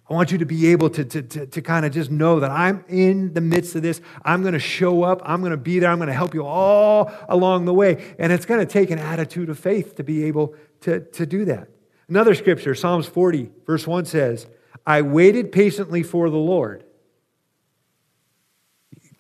I 0.10 0.14
want 0.14 0.32
you 0.32 0.40
to 0.40 0.46
be 0.46 0.68
able 0.68 0.90
to, 0.92 1.06
to, 1.06 1.22
to, 1.22 1.46
to 1.46 1.62
kind 1.62 1.86
of 1.86 1.92
just 1.92 2.10
know 2.10 2.40
that 2.40 2.50
I'm 2.50 2.84
in 2.88 3.34
the 3.34 3.42
midst 3.42 3.76
of 3.76 3.84
this. 3.84 4.02
I'm 4.24 4.42
going 4.42 4.54
to 4.54 4.60
show 4.60 5.04
up. 5.04 5.22
I'm 5.24 5.42
going 5.42 5.52
to 5.52 5.58
be 5.58 5.78
there. 5.78 5.92
I'm 5.92 6.00
going 6.00 6.08
to 6.08 6.14
help 6.14 6.34
you 6.34 6.44
all 6.46 7.12
along 7.28 7.66
the 7.66 7.74
way. 7.74 8.16
And 8.18 8.34
it's 8.34 8.46
going 8.46 8.60
to 8.60 8.66
take 8.66 8.90
an 8.90 8.98
attitude 8.98 9.50
of 9.50 9.60
faith 9.60 9.96
to 9.98 10.04
be 10.04 10.24
able 10.24 10.56
to, 10.82 11.02
to 11.02 11.28
do 11.28 11.46
that. 11.46 11.70
Another 12.08 12.34
scripture, 12.34 12.74
Psalms 12.74 13.06
40, 13.06 13.52
verse 13.68 13.86
1 13.86 14.06
says, 14.06 14.48
I 14.86 15.02
waited 15.02 15.52
patiently 15.52 16.04
for 16.04 16.30
the 16.30 16.38
Lord. 16.38 16.84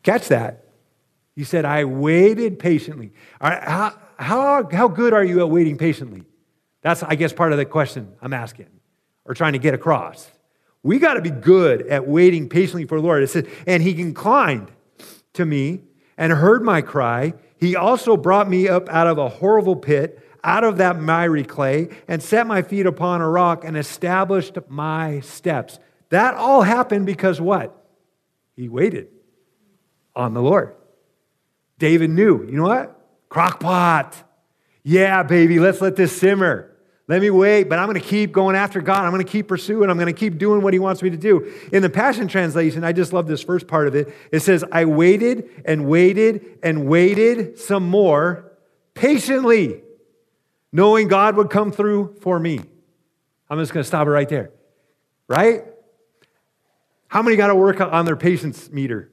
Catch 0.03 0.29
that. 0.29 0.65
He 1.35 1.43
said, 1.43 1.65
I 1.65 1.85
waited 1.85 2.59
patiently. 2.59 3.13
How, 3.39 3.93
how, 4.17 4.67
how 4.69 4.87
good 4.87 5.13
are 5.13 5.23
you 5.23 5.39
at 5.39 5.49
waiting 5.49 5.77
patiently? 5.77 6.23
That's, 6.81 7.03
I 7.03 7.15
guess, 7.15 7.33
part 7.33 7.51
of 7.51 7.57
the 7.57 7.65
question 7.65 8.13
I'm 8.21 8.33
asking 8.33 8.67
or 9.25 9.33
trying 9.33 9.53
to 9.53 9.59
get 9.59 9.73
across. 9.73 10.29
We 10.81 10.97
got 10.99 11.15
to 11.15 11.21
be 11.21 11.29
good 11.29 11.87
at 11.87 12.07
waiting 12.07 12.49
patiently 12.49 12.85
for 12.85 12.99
the 12.99 13.05
Lord. 13.05 13.21
It 13.23 13.27
says, 13.29 13.45
and 13.67 13.83
he 13.83 13.99
inclined 13.99 14.71
to 15.33 15.45
me 15.45 15.81
and 16.17 16.31
heard 16.31 16.63
my 16.63 16.81
cry. 16.81 17.33
He 17.57 17.75
also 17.75 18.15
brought 18.15 18.49
me 18.49 18.67
up 18.67 18.87
out 18.89 19.07
of 19.07 19.17
a 19.17 19.27
horrible 19.27 19.75
pit, 19.75 20.25
out 20.43 20.63
of 20.63 20.77
that 20.77 20.99
miry 20.99 21.43
clay, 21.43 21.89
and 22.07 22.21
set 22.21 22.47
my 22.47 22.61
feet 22.61 22.85
upon 22.85 23.21
a 23.21 23.29
rock 23.29 23.63
and 23.63 23.75
established 23.77 24.57
my 24.67 25.19
steps. 25.21 25.79
That 26.09 26.33
all 26.33 26.61
happened 26.61 27.05
because 27.05 27.39
what? 27.39 27.75
He 28.55 28.69
waited 28.69 29.07
on 30.15 30.33
the 30.33 30.41
Lord. 30.41 30.75
David 31.77 32.09
knew, 32.09 32.43
you 32.45 32.53
know 32.53 32.63
what? 32.63 33.29
Crockpot. 33.29 34.13
Yeah, 34.83 35.23
baby, 35.23 35.59
let's 35.59 35.81
let 35.81 35.95
this 35.95 36.17
simmer. 36.17 36.75
Let 37.07 37.21
me 37.21 37.31
wait, 37.31 37.63
but 37.63 37.79
I'm 37.79 37.87
going 37.87 37.99
to 37.99 38.07
keep 38.07 38.31
going 38.31 38.55
after 38.55 38.81
God. 38.81 39.03
I'm 39.03 39.11
going 39.11 39.25
to 39.25 39.31
keep 39.31 39.47
pursuing. 39.47 39.89
I'm 39.89 39.97
going 39.97 40.13
to 40.13 40.19
keep 40.19 40.37
doing 40.37 40.61
what 40.61 40.73
He 40.73 40.79
wants 40.79 41.01
me 41.01 41.09
to 41.09 41.17
do. 41.17 41.51
In 41.71 41.81
the 41.81 41.89
Passion 41.89 42.27
Translation, 42.27 42.83
I 42.83 42.91
just 42.91 43.13
love 43.13 43.25
this 43.25 43.41
first 43.41 43.67
part 43.67 43.87
of 43.87 43.95
it. 43.95 44.13
It 44.31 44.41
says, 44.41 44.63
I 44.71 44.85
waited 44.85 45.49
and 45.65 45.87
waited 45.87 46.59
and 46.61 46.87
waited 46.87 47.57
some 47.57 47.89
more 47.89 48.51
patiently, 48.93 49.81
knowing 50.71 51.07
God 51.07 51.35
would 51.35 51.49
come 51.49 51.71
through 51.71 52.15
for 52.21 52.39
me. 52.39 52.61
I'm 53.49 53.59
just 53.59 53.73
going 53.73 53.83
to 53.83 53.87
stop 53.87 54.07
it 54.07 54.11
right 54.11 54.29
there. 54.29 54.51
Right? 55.27 55.63
How 57.07 57.21
many 57.21 57.35
got 57.35 57.47
to 57.47 57.55
work 57.55 57.81
on 57.81 58.05
their 58.05 58.15
patience 58.15 58.69
meter, 58.71 59.09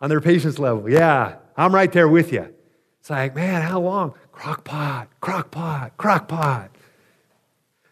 on 0.00 0.08
their 0.08 0.20
patience 0.20 0.58
level? 0.58 0.88
Yeah, 0.88 1.36
I'm 1.56 1.74
right 1.74 1.90
there 1.90 2.08
with 2.08 2.32
you. 2.32 2.52
It's 3.00 3.10
like, 3.10 3.34
man, 3.34 3.62
how 3.62 3.80
long? 3.80 4.14
Crockpot, 4.32 5.08
crockpot, 5.20 5.92
crockpot. 5.98 6.68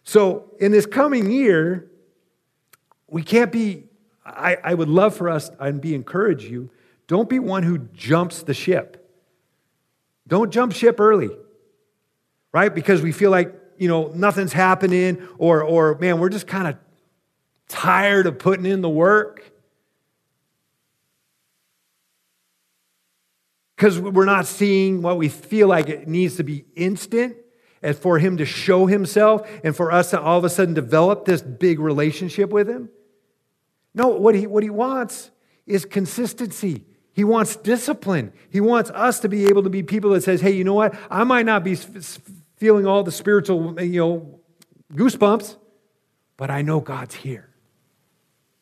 So, 0.04 0.50
in 0.60 0.70
this 0.70 0.86
coming 0.86 1.30
year, 1.30 1.90
we 3.08 3.22
can't 3.22 3.50
be, 3.50 3.84
I, 4.24 4.56
I 4.62 4.74
would 4.74 4.88
love 4.88 5.16
for 5.16 5.28
us 5.30 5.50
and 5.58 5.80
be 5.80 5.94
encourage 5.94 6.44
you, 6.44 6.70
don't 7.06 7.28
be 7.28 7.38
one 7.38 7.62
who 7.62 7.78
jumps 7.78 8.42
the 8.42 8.54
ship. 8.54 9.08
Don't 10.26 10.52
jump 10.52 10.72
ship 10.72 11.00
early, 11.00 11.30
right? 12.54 12.72
Because 12.72 13.02
we 13.02 13.10
feel 13.10 13.32
like, 13.32 13.52
you 13.78 13.88
know, 13.88 14.12
nothing's 14.14 14.52
happening, 14.52 15.26
or, 15.38 15.64
or 15.64 15.98
man, 15.98 16.20
we're 16.20 16.28
just 16.28 16.46
kind 16.46 16.68
of 16.68 16.76
tired 17.68 18.28
of 18.28 18.38
putting 18.38 18.64
in 18.64 18.80
the 18.80 18.88
work. 18.88 19.52
Because 23.74 23.98
we're 23.98 24.24
not 24.24 24.46
seeing 24.46 25.02
what 25.02 25.18
we 25.18 25.28
feel 25.28 25.66
like 25.66 25.88
it 25.88 26.06
needs 26.06 26.36
to 26.36 26.44
be 26.44 26.64
instant 26.76 27.36
and 27.82 27.96
for 27.96 28.20
him 28.20 28.36
to 28.36 28.46
show 28.46 28.86
himself 28.86 29.50
and 29.64 29.74
for 29.74 29.90
us 29.90 30.10
to 30.10 30.20
all 30.20 30.38
of 30.38 30.44
a 30.44 30.48
sudden 30.48 30.74
develop 30.74 31.24
this 31.24 31.42
big 31.42 31.80
relationship 31.80 32.50
with 32.50 32.68
him. 32.68 32.88
No, 33.94 34.08
what 34.08 34.36
he, 34.36 34.46
what 34.46 34.62
he 34.62 34.70
wants 34.70 35.32
is 35.66 35.84
consistency. 35.84 36.84
He 37.14 37.24
wants 37.24 37.56
discipline. 37.56 38.32
He 38.48 38.60
wants 38.60 38.90
us 38.90 39.18
to 39.20 39.28
be 39.28 39.46
able 39.46 39.64
to 39.64 39.70
be 39.70 39.82
people 39.82 40.10
that 40.10 40.22
says, 40.22 40.40
hey, 40.40 40.52
you 40.52 40.62
know 40.62 40.74
what? 40.74 40.94
I 41.10 41.24
might 41.24 41.46
not 41.46 41.64
be 41.64 41.76
feeling 42.64 42.86
all 42.86 43.02
the 43.02 43.12
spiritual, 43.12 43.78
you 43.78 44.00
know, 44.00 44.40
goosebumps, 44.94 45.58
but 46.38 46.50
I 46.50 46.62
know 46.62 46.80
God's 46.80 47.14
here. 47.14 47.50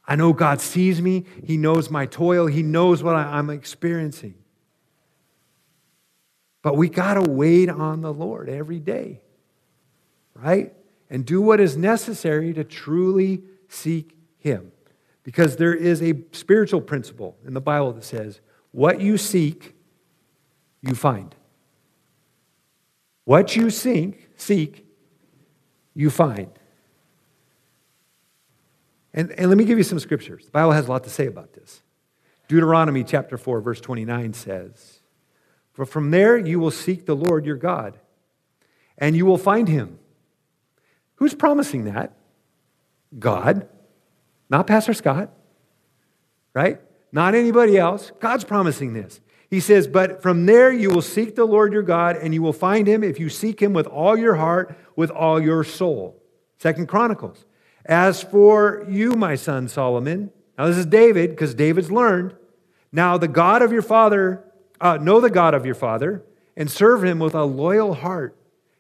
I 0.05 0.17
know 0.17 0.33
God 0.33 0.61
sees 0.61 1.01
me. 1.01 1.25
He 1.45 1.57
knows 1.57 1.89
my 1.89 2.07
toil. 2.07 2.49
He 2.49 2.65
knows 2.65 3.01
what 3.01 3.15
I'm 3.15 3.49
experiencing. 3.49 4.35
But 6.63 6.77
we 6.77 6.89
got 6.89 7.15
to 7.15 7.31
wait 7.31 7.69
on 7.71 8.01
the 8.01 8.13
Lord 8.13 8.49
every 8.49 8.81
day, 8.81 9.21
right? 10.35 10.75
And 11.09 11.25
do 11.25 11.41
what 11.41 11.61
is 11.61 11.77
necessary 11.77 12.53
to 12.55 12.65
truly 12.65 13.45
seek 13.69 14.17
Him. 14.39 14.73
Because 15.23 15.55
there 15.55 15.75
is 15.75 16.03
a 16.03 16.15
spiritual 16.33 16.81
principle 16.81 17.37
in 17.47 17.55
the 17.55 17.61
Bible 17.61 17.93
that 17.93 18.03
says, 18.03 18.41
what 18.73 19.01
you 19.01 19.17
seek, 19.17 19.77
you 20.81 20.97
find. 20.97 21.37
What 23.25 23.57
you 23.57 23.71
seek, 23.71 24.31
seek, 24.37 24.87
you 25.95 26.11
find. 26.11 26.50
And, 29.14 29.31
and 29.33 29.49
let 29.49 29.59
me 29.59 29.64
give 29.64 29.79
you 29.79 29.85
some 29.85 29.99
scriptures. 29.99 30.47
The 30.47 30.50
Bible 30.50 30.73
has 30.73 30.87
a 30.87 30.91
lot 30.91 31.05
to 31.05 31.11
say 31.11 31.26
about 31.26 31.52
this. 31.52 31.83
Deuteronomy 32.49 33.05
chapter 33.05 33.37
4, 33.37 33.61
verse 33.61 33.81
29 33.81 34.33
says, 34.33 35.02
for 35.73 35.87
from 35.87 36.11
there 36.11 36.37
you 36.37 36.61
will 36.61 36.71
seek 36.71 37.07
the 37.07 37.17
Lord 37.17 37.47
your 37.47 37.57
God, 37.57 37.99
and 38.99 39.17
you 39.17 39.26
will 39.26 39.38
find 39.38 39.69
him. 39.69 39.99
Who's 41.17 41.35
promising 41.35 41.85
that? 41.85 42.12
God, 43.19 43.69
not 44.50 44.67
Pastor 44.67 44.95
Scott, 44.95 45.31
right? 46.55 46.81
Not 47.11 47.35
anybody 47.35 47.76
else. 47.79 48.12
God's 48.21 48.45
promising 48.45 48.95
this. 48.95 49.21
He 49.53 49.61
says, 49.61 49.87
But 49.87 50.23
from 50.23 50.47
there 50.47 50.73
you 50.73 50.89
will 50.89 51.03
seek 51.03 51.37
the 51.37 51.45
Lord 51.45 51.75
your 51.75 51.83
God, 51.83 52.17
and 52.17 52.33
you 52.33 52.41
will 52.41 52.55
find 52.55 52.87
him 52.87 53.05
if 53.05 53.21
you 53.21 53.29
seek 53.29 53.61
him 53.61 53.75
with 53.75 53.87
all 53.87 54.17
your 54.17 54.37
heart, 54.37 54.75
with 54.97 55.11
all 55.11 55.39
your 55.39 55.63
soul. 55.63 56.19
Second 56.59 56.89
Chronicles. 56.89 57.45
As 57.85 58.23
for 58.23 58.83
you, 58.89 59.11
my 59.11 59.35
son 59.35 59.69
Solomon, 59.69 60.31
now 60.57 60.69
this 60.69 60.79
is 60.79 60.87
David, 60.87 61.29
because 61.29 61.55
David's 61.55 61.91
learned. 61.91 62.35
Now 62.93 63.19
the 63.19 63.29
God 63.29 63.61
of 63.61 63.73
your 63.73 63.83
father 63.83 64.43
uh, 64.81 64.97
know 64.97 65.21
the 65.21 65.29
God 65.29 65.53
of 65.53 65.67
your 65.67 65.75
father 65.75 66.25
and 66.57 66.71
serve 66.71 67.05
him 67.05 67.19
with 67.19 67.35
a 67.35 67.45
loyal 67.45 67.93
heart 67.93 68.35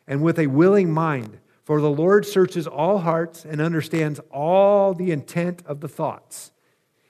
and 0.06 0.22
with 0.22 0.38
a 0.38 0.46
willing 0.46 0.90
mind. 0.90 1.38
For 1.64 1.82
the 1.82 1.90
Lord 1.90 2.24
searches 2.24 2.66
all 2.66 3.00
hearts 3.00 3.44
and 3.44 3.60
understands 3.60 4.20
all 4.30 4.94
the 4.94 5.10
intent 5.10 5.62
of 5.66 5.80
the 5.80 5.88
thoughts. 5.88 6.50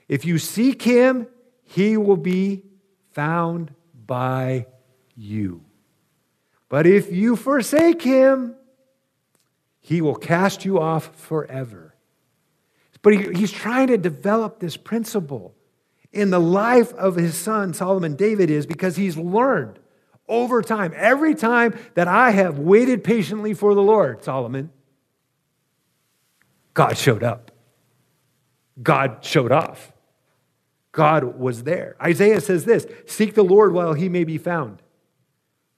If 0.09 0.25
you 0.25 0.41
seek 0.41 0.83
him, 0.83 1.29
he 1.63 1.97
will 1.97 2.17
be 2.17 2.65
found 3.13 3.75
by 4.07 4.67
you. 5.17 5.65
But 6.69 6.87
if 6.87 7.13
you 7.13 7.37
forsake 7.37 8.03
him, 8.03 8.55
he 9.81 10.01
will 10.01 10.15
cast 10.15 10.65
you 10.65 10.81
off 10.81 11.15
forever. 11.17 11.95
But 13.03 13.15
he, 13.15 13.33
he's 13.33 13.51
trying 13.51 13.89
to 13.89 13.99
develop 13.99 14.61
this 14.61 14.77
principle 14.77 15.55
in 16.13 16.31
the 16.31 16.39
life 16.39 16.93
of 16.95 17.17
his 17.17 17.37
son, 17.37 17.75
Solomon 17.75 18.17
David, 18.17 18.51
is 18.51 18.67
because 18.67 18.97
he's 18.97 19.17
learned 19.17 19.79
over 20.29 20.63
time. 20.63 20.93
Every 20.95 21.35
time 21.35 21.79
that 21.95 22.07
I 22.07 22.31
have 22.31 22.59
waited 22.59 23.03
patiently 23.03 23.55
for 23.55 23.75
the 23.75 23.83
Lord, 23.83 24.23
Solomon, 24.23 24.71
God 26.75 26.97
showed 26.97 27.23
up. 27.23 27.51
God 28.83 29.19
showed 29.23 29.53
off. 29.53 29.92
God 30.93 31.39
was 31.39 31.65
there. 31.65 31.97
Isaiah 32.01 32.41
says 32.41 32.65
this 32.65 32.87
Seek 33.07 33.35
the 33.35 33.43
Lord 33.43 33.73
while 33.73 33.95
he 33.95 34.09
may 34.09 34.25
be 34.25 34.39
found, 34.39 34.83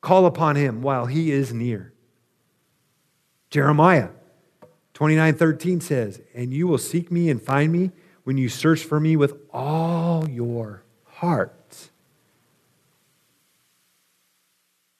call 0.01 0.27
upon 0.27 0.57
him 0.57 0.83
while 0.83 1.07
he 1.07 1.31
is 1.31 1.53
near. 1.53 1.93
Jeremiah 3.51 4.09
29 4.95 5.35
13 5.35 5.81
says, 5.81 6.21
And 6.35 6.53
you 6.53 6.67
will 6.67 6.79
seek 6.79 7.11
me 7.11 7.31
and 7.31 7.41
find 7.41 7.73
me 7.73 7.93
when 8.25 8.37
you 8.37 8.49
search 8.49 8.85
for 8.85 8.99
me 8.99 9.17
with 9.17 9.35
all 9.53 10.29
your 10.29 10.83
heart. 11.05 11.91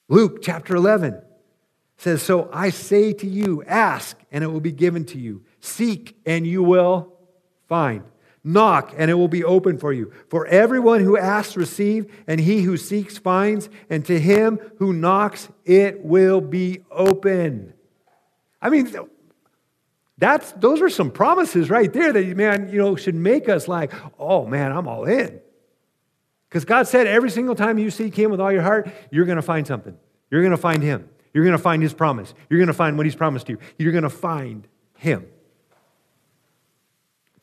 Luke 0.09 0.43
chapter 0.43 0.77
11 0.77 1.21
says, 1.97 2.23
So 2.23 2.49
I 2.53 2.71
say 2.71 3.13
to 3.15 3.27
you, 3.27 3.65
ask, 3.65 4.17
and 4.31 4.45
it 4.45 4.49
will 4.49 4.61
be 4.61 4.73
given 4.73 5.05
to 5.07 5.19
you. 5.19 5.43
Seek, 5.61 6.17
and 6.27 6.47
you 6.47 6.63
will 6.63 7.13
find. 7.69 8.05
Knock, 8.47 8.93
and 8.99 9.11
it 9.11 9.15
will 9.15 9.29
be 9.29 9.43
open 9.43 9.79
for 9.79 9.91
you. 9.91 10.13
For 10.29 10.47
everyone 10.47 11.01
who 11.01 11.17
asks, 11.17 11.57
receive, 11.57 12.13
and 12.27 12.39
he 12.39 12.61
who 12.61 12.77
seeks, 12.77 13.17
finds, 13.17 13.71
and 13.89 14.05
to 14.05 14.21
him 14.21 14.61
who 14.77 14.93
knocks, 14.93 15.49
it 15.65 16.05
will 16.05 16.43
be 16.43 16.85
open. 16.91 17.73
I 18.61 18.69
mean, 18.69 18.95
that's, 20.19 20.53
those 20.53 20.83
are 20.83 20.91
some 20.91 21.11
promises 21.11 21.71
right 21.71 21.91
there 21.91 22.13
that, 22.13 22.37
man, 22.37 22.69
you 22.71 22.79
know, 22.79 22.97
should 22.97 23.15
make 23.15 23.49
us 23.49 23.67
like, 23.67 23.93
oh, 24.19 24.47
man, 24.47 24.73
I'm 24.73 24.89
all 24.89 25.05
in. 25.05 25.41
Because 26.49 26.67
God 26.67 26.87
said 26.87 27.07
every 27.07 27.31
single 27.31 27.55
time 27.55 27.79
you 27.79 27.91
seek 27.91 28.15
Him 28.15 28.31
with 28.31 28.41
all 28.41 28.53
your 28.53 28.63
heart, 28.63 28.89
you're 29.11 29.25
going 29.25 29.37
to 29.37 29.43
find 29.43 29.67
something. 29.67 29.97
You're 30.31 30.43
going 30.43 30.53
to 30.53 30.57
find 30.57 30.83
Him. 30.83 31.09
You're 31.33 31.45
going 31.45 31.57
to 31.57 31.63
find 31.63 31.83
His 31.83 31.93
promise. 31.93 32.33
You're 32.49 32.59
going 32.59 32.69
to 32.69 32.75
find 32.75 32.97
what 32.97 33.07
He's 33.07 33.17
promised 33.17 33.49
you. 33.49 33.59
You're 33.79 33.93
going 33.93 34.05
to 34.05 34.11
find 34.11 34.69
Him. 34.99 35.27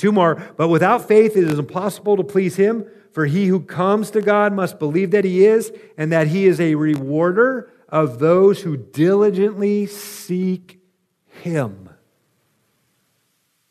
Two 0.02 0.12
more. 0.12 0.34
But 0.58 0.70
without 0.70 1.08
faith, 1.08 1.38
it 1.38 1.44
is 1.44 1.60
impossible 1.60 2.18
to 2.18 2.24
please 2.24 2.56
Him. 2.56 2.88
For 3.12 3.28
he 3.28 3.46
who 3.46 3.60
comes 3.60 4.10
to 4.12 4.22
God 4.22 4.52
must 4.52 4.80
believe 4.80 5.12
that 5.12 5.26
He 5.26 5.46
is, 5.46 5.72
and 5.96 6.12
that 6.12 6.26
He 6.26 6.48
is 6.48 6.60
a 6.60 6.74
rewarder 6.74 7.72
of 7.88 8.18
those 8.18 8.62
who 8.62 8.78
diligently 8.78 9.86
seek 9.86 10.80
Him. 11.28 11.88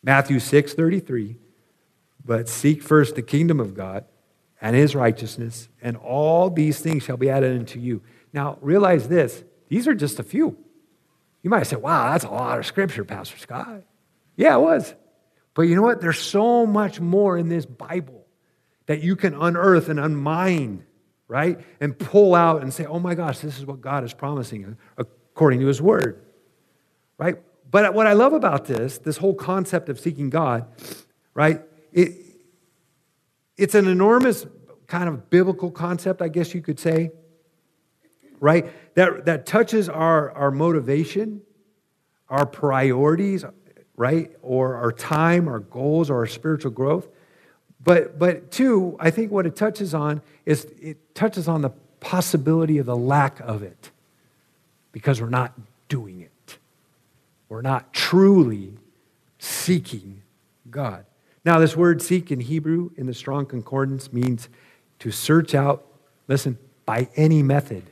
Matthew 0.05 0.39
6 0.39 0.73
33. 0.73 1.37
But 2.25 2.49
seek 2.49 2.81
first 2.81 3.17
the 3.17 3.23
kingdom 3.23 3.59
of 3.59 3.75
God 3.75 4.05
and 4.61 4.77
his 4.77 4.95
righteousness, 4.95 5.69
and 5.83 5.97
all 5.97 6.49
these 6.49 6.79
things 6.79 7.03
shall 7.03 7.17
be 7.17 7.29
added 7.29 7.59
unto 7.59 7.81
you. 7.81 8.03
Now, 8.33 8.57
realize 8.61 9.09
this 9.09 9.43
these 9.69 9.89
are 9.89 9.95
just 9.95 10.21
a 10.21 10.23
few. 10.23 10.57
You 11.43 11.51
might 11.51 11.67
say, 11.67 11.75
wow, 11.75 12.13
that's 12.13 12.25
a 12.25 12.31
lot 12.31 12.61
of 12.61 12.67
scripture, 12.67 13.05
Pastor 13.05 13.37
Scott. 13.39 13.83
Yeah, 14.37 14.55
it 14.55 14.61
was. 14.61 14.95
But 15.61 15.69
you 15.69 15.77
know 15.77 15.83
what? 15.83 16.01
There's 16.01 16.19
so 16.19 16.65
much 16.65 17.03
more 17.03 17.37
in 17.37 17.51
this 17.51 17.67
Bible 17.67 18.25
that 18.87 19.03
you 19.03 19.15
can 19.15 19.35
unearth 19.35 19.91
and 19.91 19.99
unmine, 19.99 20.85
right? 21.29 21.61
And 21.81 21.99
pull 21.99 22.35
out 22.35 22.63
and 22.63 22.73
say, 22.73 22.87
oh 22.87 22.99
my 22.99 23.15
gosh, 23.15 23.41
this 23.41 23.59
is 23.59 23.67
what 23.67 23.83
God 23.83 24.03
is 24.03 24.15
promising 24.15 24.79
according 24.97 25.61
to 25.61 25.67
his 25.67 25.83
word, 25.83 26.25
right? 27.19 27.37
But 27.71 27.93
what 27.93 28.07
I 28.07 28.15
love 28.15 28.33
about 28.33 28.65
this, 28.65 28.97
this 28.97 29.19
whole 29.19 29.35
concept 29.35 29.91
of 29.91 30.01
seeking 30.01 30.31
God, 30.31 30.65
right? 31.35 31.61
It, 31.93 32.15
it's 33.59 33.75
an 33.75 33.87
enormous 33.87 34.47
kind 34.87 35.11
of 35.11 35.29
biblical 35.29 35.71
concept, 35.71 36.23
I 36.23 36.29
guess 36.29 36.55
you 36.55 36.63
could 36.63 36.81
say, 36.81 37.11
right? 38.39 38.73
That, 38.95 39.27
that 39.27 39.45
touches 39.45 39.91
our, 39.91 40.31
our 40.31 40.51
motivation, 40.51 41.43
our 42.31 42.47
priorities, 42.47 43.45
right? 44.01 44.35
Or 44.41 44.77
our 44.77 44.93
time, 44.93 45.47
our 45.47 45.59
goals, 45.59 46.09
or 46.09 46.17
our 46.17 46.27
spiritual 46.27 46.71
growth. 46.71 47.07
But, 47.85 48.19
but 48.19 48.51
two, 48.51 48.97
I 48.99 49.11
think 49.11 49.31
what 49.31 49.45
it 49.45 49.55
touches 49.55 49.93
on 49.93 50.23
is 50.47 50.65
it 50.81 51.15
touches 51.15 51.49
on 51.49 51.61
the 51.61 51.69
possibility 52.01 52.79
of 52.79 52.87
the 52.87 52.97
lack 52.97 53.41
of 53.41 53.63
it 53.63 53.91
because 54.93 55.21
we're 55.21 55.29
not 55.29 55.53
doing 55.91 56.23
it. 56.23 56.57
We're 57.51 57.61
not 57.61 57.93
truly 57.93 58.73
seeking 59.39 60.23
God. 60.71 61.05
Now, 61.45 61.59
this 61.59 61.77
word 61.77 62.01
seek 62.01 62.31
in 62.31 62.41
Hebrew 62.41 62.93
in 62.97 63.07
the 63.07 63.13
Strong 63.13 63.47
Concordance 63.47 64.15
means 64.15 64.49
to 65.01 65.11
search 65.11 65.55
out, 65.55 65.85
listen, 66.27 66.57
by 66.87 67.11
any 67.17 67.43
method. 67.43 67.83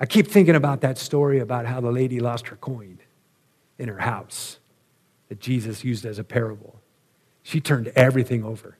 I 0.00 0.06
keep 0.06 0.28
thinking 0.28 0.54
about 0.54 0.80
that 0.80 0.96
story 0.96 1.40
about 1.40 1.66
how 1.66 1.82
the 1.82 1.92
lady 1.92 2.20
lost 2.20 2.46
her 2.46 2.56
coin 2.56 3.00
in 3.78 3.88
her 3.88 3.98
house 3.98 4.58
that 5.28 5.40
Jesus 5.40 5.84
used 5.84 6.04
as 6.04 6.18
a 6.18 6.24
parable. 6.24 6.80
She 7.42 7.60
turned 7.60 7.88
everything 7.88 8.44
over 8.44 8.78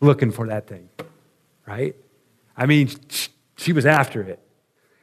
looking 0.00 0.30
for 0.30 0.46
that 0.46 0.66
thing, 0.66 0.88
right? 1.66 1.96
I 2.56 2.66
mean, 2.66 2.90
she 3.56 3.72
was 3.72 3.86
after 3.86 4.22
it. 4.22 4.40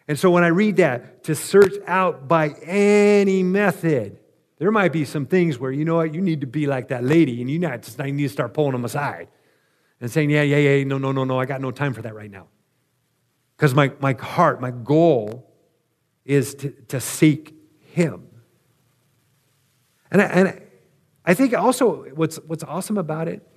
And 0.07 0.17
so 0.19 0.29
when 0.29 0.43
I 0.43 0.47
read 0.47 0.77
that, 0.77 1.23
to 1.23 1.35
search 1.35 1.73
out 1.87 2.27
by 2.27 2.49
any 2.63 3.43
method, 3.43 4.19
there 4.59 4.71
might 4.71 4.93
be 4.93 5.03
some 5.03 5.25
things 5.25 5.59
where, 5.59 5.71
you 5.71 5.83
know 5.83 5.95
what, 5.95 6.13
you 6.13 6.21
need 6.21 6.41
to 6.41 6.47
be 6.47 6.67
like 6.67 6.89
that 6.89 7.03
lady 7.03 7.41
and 7.41 7.49
you 7.49 7.59
need 7.59 7.81
to 7.83 8.29
start 8.29 8.53
pulling 8.53 8.73
them 8.73 8.85
aside 8.85 9.27
and 9.99 10.11
saying, 10.11 10.29
yeah, 10.29 10.43
yeah, 10.43 10.57
yeah, 10.57 10.83
no, 10.83 10.97
no, 10.97 11.11
no, 11.11 11.23
no, 11.23 11.39
I 11.39 11.45
got 11.45 11.59
no 11.59 11.71
time 11.71 11.93
for 11.93 12.01
that 12.03 12.13
right 12.13 12.29
now. 12.29 12.47
Because 13.57 13.73
my, 13.73 13.91
my 13.99 14.13
heart, 14.13 14.61
my 14.61 14.71
goal 14.71 15.51
is 16.25 16.55
to, 16.55 16.71
to 16.89 16.99
seek 16.99 17.55
Him. 17.93 18.27
And 20.11 20.21
I, 20.21 20.25
and 20.25 20.61
I 21.25 21.33
think 21.33 21.53
also 21.53 22.03
what's, 22.09 22.37
what's 22.37 22.63
awesome 22.63 22.97
about 22.97 23.27
it 23.27 23.47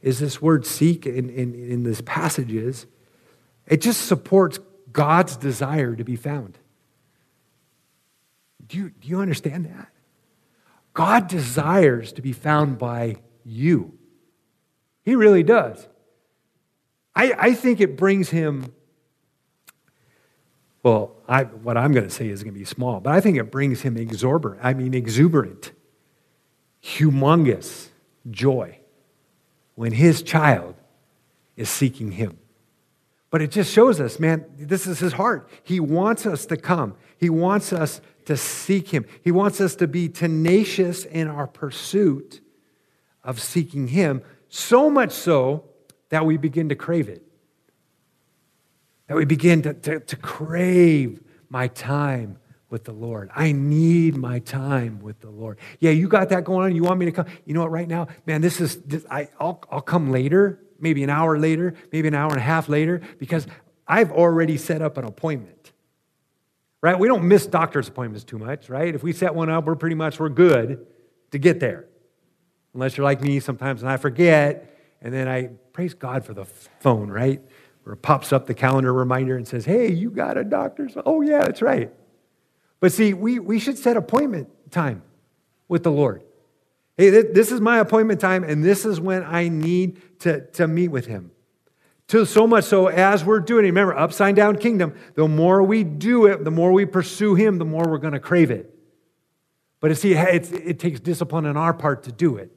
is 0.00 0.18
this 0.18 0.40
word 0.40 0.64
seek 0.66 1.06
in, 1.06 1.28
in, 1.28 1.54
in 1.54 1.82
these 1.82 2.00
passages, 2.02 2.86
it 3.66 3.80
just 3.80 4.06
supports 4.06 4.58
God's 4.92 5.36
desire 5.36 5.94
to 5.94 6.04
be 6.04 6.16
found. 6.16 6.58
Do 8.66 8.78
you, 8.78 8.90
do 8.90 9.08
you 9.08 9.20
understand 9.20 9.66
that? 9.66 9.88
God 10.94 11.28
desires 11.28 12.12
to 12.14 12.22
be 12.22 12.32
found 12.32 12.78
by 12.78 13.16
you. 13.44 13.98
He 15.04 15.14
really 15.14 15.42
does. 15.42 15.86
I, 17.14 17.34
I 17.38 17.54
think 17.54 17.80
it 17.80 17.96
brings 17.96 18.30
him, 18.30 18.72
well, 20.82 21.16
I, 21.28 21.44
what 21.44 21.76
I'm 21.76 21.92
going 21.92 22.06
to 22.06 22.14
say 22.14 22.28
is 22.28 22.42
going 22.42 22.54
to 22.54 22.58
be 22.58 22.64
small, 22.64 23.00
but 23.00 23.12
I 23.12 23.20
think 23.20 23.36
it 23.36 23.50
brings 23.50 23.82
him 23.82 23.96
exorbitant, 23.96 24.60
I 24.62 24.74
mean, 24.74 24.94
exuberant, 24.94 25.72
humongous 26.82 27.88
joy 28.30 28.78
when 29.74 29.92
his 29.92 30.22
child 30.22 30.74
is 31.56 31.68
seeking 31.68 32.12
him. 32.12 32.38
But 33.30 33.42
it 33.42 33.50
just 33.50 33.72
shows 33.72 34.00
us, 34.00 34.18
man, 34.18 34.44
this 34.56 34.86
is 34.86 34.98
his 34.98 35.12
heart. 35.12 35.50
He 35.62 35.80
wants 35.80 36.24
us 36.24 36.46
to 36.46 36.56
come. 36.56 36.94
He 37.18 37.28
wants 37.28 37.72
us 37.72 38.00
to 38.24 38.36
seek 38.36 38.88
him. 38.88 39.04
He 39.22 39.30
wants 39.30 39.60
us 39.60 39.74
to 39.76 39.86
be 39.86 40.08
tenacious 40.08 41.04
in 41.04 41.28
our 41.28 41.46
pursuit 41.46 42.40
of 43.22 43.40
seeking 43.40 43.88
him, 43.88 44.22
so 44.48 44.88
much 44.88 45.12
so 45.12 45.64
that 46.08 46.24
we 46.24 46.38
begin 46.38 46.70
to 46.70 46.74
crave 46.74 47.08
it. 47.08 47.22
That 49.08 49.16
we 49.16 49.26
begin 49.26 49.62
to, 49.62 49.74
to, 49.74 50.00
to 50.00 50.16
crave 50.16 51.22
my 51.50 51.68
time 51.68 52.38
with 52.70 52.84
the 52.84 52.92
Lord. 52.92 53.30
I 53.34 53.52
need 53.52 54.16
my 54.16 54.40
time 54.40 55.00
with 55.00 55.20
the 55.20 55.30
Lord. 55.30 55.58
Yeah, 55.78 55.90
you 55.90 56.08
got 56.08 56.28
that 56.30 56.44
going 56.44 56.66
on. 56.66 56.76
You 56.76 56.84
want 56.84 56.98
me 57.00 57.06
to 57.06 57.12
come? 57.12 57.26
You 57.44 57.54
know 57.54 57.62
what, 57.62 57.70
right 57.70 57.88
now, 57.88 58.08
man, 58.26 58.40
this 58.40 58.60
is, 58.60 58.76
this, 58.82 59.04
I, 59.10 59.28
I'll, 59.40 59.62
I'll 59.70 59.80
come 59.80 60.10
later 60.12 60.60
maybe 60.78 61.02
an 61.02 61.10
hour 61.10 61.38
later, 61.38 61.74
maybe 61.92 62.08
an 62.08 62.14
hour 62.14 62.30
and 62.30 62.38
a 62.38 62.42
half 62.42 62.68
later, 62.68 63.00
because 63.18 63.46
I've 63.86 64.12
already 64.12 64.56
set 64.56 64.82
up 64.82 64.96
an 64.96 65.04
appointment. 65.04 65.72
Right? 66.80 66.98
We 66.98 67.08
don't 67.08 67.26
miss 67.26 67.46
doctor's 67.46 67.88
appointments 67.88 68.24
too 68.24 68.38
much, 68.38 68.68
right? 68.68 68.94
If 68.94 69.02
we 69.02 69.12
set 69.12 69.34
one 69.34 69.50
up, 69.50 69.64
we're 69.64 69.74
pretty 69.74 69.96
much 69.96 70.20
we're 70.20 70.28
good 70.28 70.86
to 71.32 71.38
get 71.38 71.58
there. 71.58 71.86
Unless 72.72 72.96
you're 72.96 73.04
like 73.04 73.20
me 73.20 73.40
sometimes 73.40 73.82
and 73.82 73.90
I 73.90 73.96
forget, 73.96 74.78
and 75.02 75.12
then 75.12 75.26
I 75.26 75.48
praise 75.72 75.94
God 75.94 76.24
for 76.24 76.34
the 76.34 76.44
phone, 76.44 77.10
right? 77.10 77.42
Where 77.82 77.94
it 77.94 78.02
pops 78.02 78.32
up 78.32 78.46
the 78.46 78.54
calendar 78.54 78.92
reminder 78.92 79.36
and 79.36 79.48
says, 79.48 79.64
Hey, 79.64 79.90
you 79.90 80.10
got 80.10 80.36
a 80.36 80.44
doctor's. 80.44 80.92
Oh, 81.04 81.20
yeah, 81.20 81.40
that's 81.40 81.62
right. 81.62 81.92
But 82.80 82.92
see, 82.92 83.14
we, 83.14 83.38
we 83.38 83.58
should 83.58 83.78
set 83.78 83.96
appointment 83.96 84.48
time 84.70 85.02
with 85.68 85.82
the 85.82 85.90
Lord. 85.90 86.22
Hey, 86.96 87.10
this 87.10 87.52
is 87.52 87.60
my 87.60 87.78
appointment 87.78 88.20
time, 88.20 88.42
and 88.42 88.64
this 88.64 88.84
is 88.84 89.00
when 89.00 89.22
I 89.22 89.48
need 89.48 90.20
to, 90.20 90.46
to 90.52 90.66
meet 90.66 90.88
with 90.88 91.06
him. 91.06 91.30
To 92.08 92.24
so 92.24 92.46
much 92.46 92.64
so, 92.64 92.88
as 92.88 93.24
we're 93.24 93.40
doing 93.40 93.64
it, 93.64 93.68
remember, 93.68 93.96
upside 93.96 94.34
down 94.34 94.56
kingdom, 94.56 94.94
the 95.14 95.28
more 95.28 95.62
we 95.62 95.84
do 95.84 96.26
it, 96.26 96.42
the 96.42 96.50
more 96.50 96.72
we 96.72 96.86
pursue 96.86 97.34
him, 97.34 97.58
the 97.58 97.64
more 97.64 97.84
we're 97.86 97.98
going 97.98 98.14
to 98.14 98.20
crave 98.20 98.50
it. 98.50 98.74
But 99.80 99.96
see, 99.96 100.14
it 100.14 100.80
takes 100.80 100.98
discipline 101.00 101.46
on 101.46 101.56
our 101.56 101.72
part 101.72 102.04
to 102.04 102.12
do 102.12 102.36
it. 102.36 102.50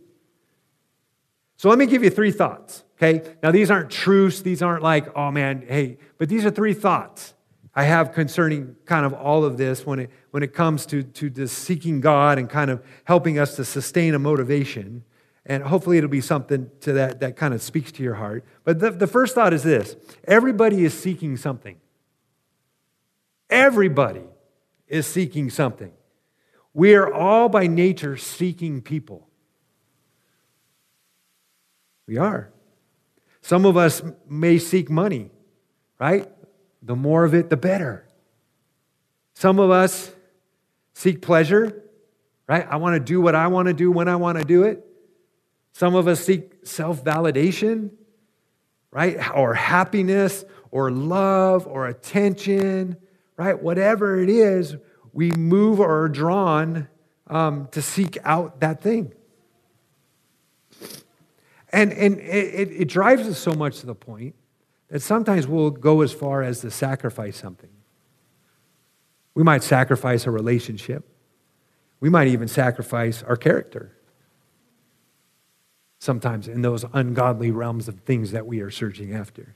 So 1.57 1.69
let 1.69 1.77
me 1.77 1.85
give 1.85 2.03
you 2.03 2.09
three 2.09 2.31
thoughts, 2.31 2.83
okay? 2.97 3.35
Now, 3.43 3.51
these 3.51 3.69
aren't 3.69 3.91
truths. 3.91 4.41
These 4.41 4.63
aren't 4.63 4.81
like, 4.81 5.15
oh 5.15 5.29
man, 5.29 5.63
hey, 5.67 5.99
but 6.17 6.27
these 6.27 6.43
are 6.43 6.49
three 6.49 6.73
thoughts 6.73 7.35
I 7.73 7.83
have 7.83 8.13
concerning 8.13 8.75
kind 8.85 9.05
of 9.05 9.13
all 9.13 9.45
of 9.45 9.57
this 9.57 9.85
when 9.85 9.99
it, 9.99 10.09
when 10.31 10.43
it 10.43 10.53
comes 10.53 10.85
to, 10.87 11.03
to 11.03 11.29
this 11.29 11.53
seeking 11.53 12.01
God 12.01 12.37
and 12.37 12.49
kind 12.49 12.69
of 12.69 12.83
helping 13.05 13.39
us 13.39 13.55
to 13.55 13.65
sustain 13.65 14.13
a 14.13 14.19
motivation. 14.19 15.03
And 15.45 15.63
hopefully 15.63 15.97
it'll 15.97 16.09
be 16.09 16.21
something 16.21 16.69
to 16.81 16.93
that 16.93 17.21
that 17.21 17.35
kind 17.37 17.53
of 17.53 17.61
speaks 17.61 17.91
to 17.93 18.03
your 18.03 18.15
heart. 18.15 18.45
But 18.63 18.79
the, 18.79 18.91
the 18.91 19.07
first 19.07 19.35
thought 19.35 19.53
is 19.53 19.63
this 19.63 19.95
everybody 20.27 20.83
is 20.83 20.97
seeking 20.97 21.37
something. 21.37 21.79
Everybody 23.49 24.23
is 24.87 25.07
seeking 25.07 25.49
something. 25.49 25.91
We 26.73 26.95
are 26.95 27.11
all 27.11 27.49
by 27.49 27.67
nature 27.67 28.17
seeking 28.17 28.81
people. 28.81 29.27
We 32.07 32.17
are. 32.17 32.51
Some 33.41 33.65
of 33.65 33.77
us 33.77 34.01
may 34.29 34.57
seek 34.57 34.89
money, 34.89 35.31
right? 35.99 36.29
The 36.81 36.95
more 36.95 37.23
of 37.23 37.33
it, 37.33 37.49
the 37.49 37.57
better. 37.57 38.05
Some 39.33 39.59
of 39.59 39.69
us 39.71 40.11
seek 40.93 41.21
pleasure, 41.21 41.83
right? 42.47 42.67
I 42.69 42.77
want 42.77 42.95
to 42.95 42.99
do 42.99 43.21
what 43.21 43.35
I 43.35 43.47
want 43.47 43.67
to 43.67 43.73
do 43.73 43.91
when 43.91 44.07
I 44.07 44.15
want 44.15 44.37
to 44.37 44.43
do 44.43 44.63
it. 44.63 44.85
Some 45.73 45.95
of 45.95 46.07
us 46.07 46.23
seek 46.23 46.51
self 46.63 47.03
validation, 47.03 47.91
right? 48.91 49.17
Or 49.33 49.53
happiness, 49.53 50.43
or 50.69 50.91
love, 50.91 51.67
or 51.67 51.87
attention, 51.87 52.97
right? 53.37 53.61
Whatever 53.61 54.19
it 54.19 54.29
is, 54.29 54.75
we 55.13 55.31
move 55.31 55.79
or 55.79 56.03
are 56.03 56.09
drawn 56.09 56.87
um, 57.27 57.67
to 57.71 57.81
seek 57.81 58.17
out 58.23 58.59
that 58.59 58.81
thing. 58.81 59.13
And, 61.73 61.93
and 61.93 62.19
it, 62.19 62.71
it 62.71 62.87
drives 62.89 63.27
us 63.27 63.39
so 63.39 63.53
much 63.53 63.79
to 63.79 63.85
the 63.85 63.95
point 63.95 64.35
that 64.91 65.01
sometimes 65.01 65.47
we'll 65.47 65.71
go 65.71 66.01
as 66.01 66.11
far 66.11 66.43
as 66.43 66.59
to 66.59 66.69
sacrifice 66.69 67.37
something. 67.37 67.69
We 69.33 69.41
might 69.41 69.63
sacrifice 69.63 70.27
a 70.27 70.31
relationship. 70.31 71.07
We 72.01 72.09
might 72.09 72.27
even 72.27 72.49
sacrifice 72.49 73.23
our 73.23 73.37
character. 73.37 73.95
Sometimes 75.99 76.49
in 76.49 76.61
those 76.61 76.83
ungodly 76.91 77.51
realms 77.51 77.87
of 77.87 78.01
things 78.01 78.31
that 78.31 78.45
we 78.45 78.59
are 78.59 78.69
searching 78.69 79.15
after. 79.15 79.55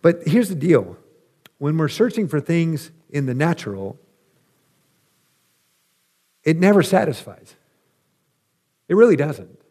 But 0.00 0.26
here's 0.26 0.48
the 0.48 0.54
deal 0.54 0.96
when 1.58 1.76
we're 1.76 1.88
searching 1.88 2.28
for 2.28 2.40
things 2.40 2.92
in 3.10 3.26
the 3.26 3.34
natural, 3.34 3.98
it 6.44 6.56
never 6.56 6.84
satisfies. 6.84 7.56
It 8.88 8.94
really 8.94 9.16
doesn't. 9.16 9.61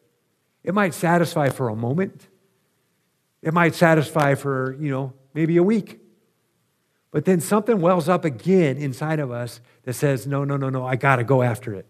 It 0.64 0.74
might 0.74 0.94
satisfy 0.94 1.50
for 1.50 1.70
a 1.70 1.76
moment. 1.76 2.28
It 3.42 3.54
might 3.54 3.76
satisfy 3.76 4.36
for, 4.36 4.76
you 4.80 4.92
know, 4.92 5.14
maybe 5.34 5.58
a 5.58 5.64
week. 5.64 6.00
But 7.12 7.26
then 7.26 7.42
something 7.42 7.82
wells 7.82 8.08
up 8.08 8.24
again 8.24 8.78
inside 8.78 9.20
of 9.20 9.32
us 9.32 9.60
that 9.84 9.94
says, 9.94 10.26
no, 10.26 10.44
no, 10.44 10.56
no, 10.58 10.70
no, 10.70 10.86
I 10.86 10.96
got 10.96 11.18
to 11.18 11.24
go 11.24 11.42
after 11.42 11.74
it. 11.74 11.86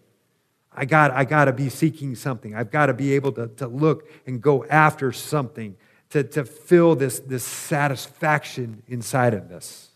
I 0.74 0.86
got, 0.86 1.10
I 1.10 1.24
got 1.24 1.44
to 1.44 1.52
be 1.52 1.68
seeking 1.68 2.14
something. 2.14 2.54
I've 2.54 2.70
got 2.70 2.86
to 2.86 2.94
be 2.94 3.14
able 3.14 3.32
to, 3.32 3.48
to 3.48 3.68
look 3.68 4.08
and 4.26 4.40
go 4.40 4.64
after 4.64 5.12
something 5.12 5.76
to, 6.10 6.24
to 6.24 6.44
fill 6.44 6.96
this, 6.96 7.20
this 7.20 7.44
satisfaction 7.44 8.82
inside 8.88 9.34
of 9.34 9.52
us. 9.52 9.90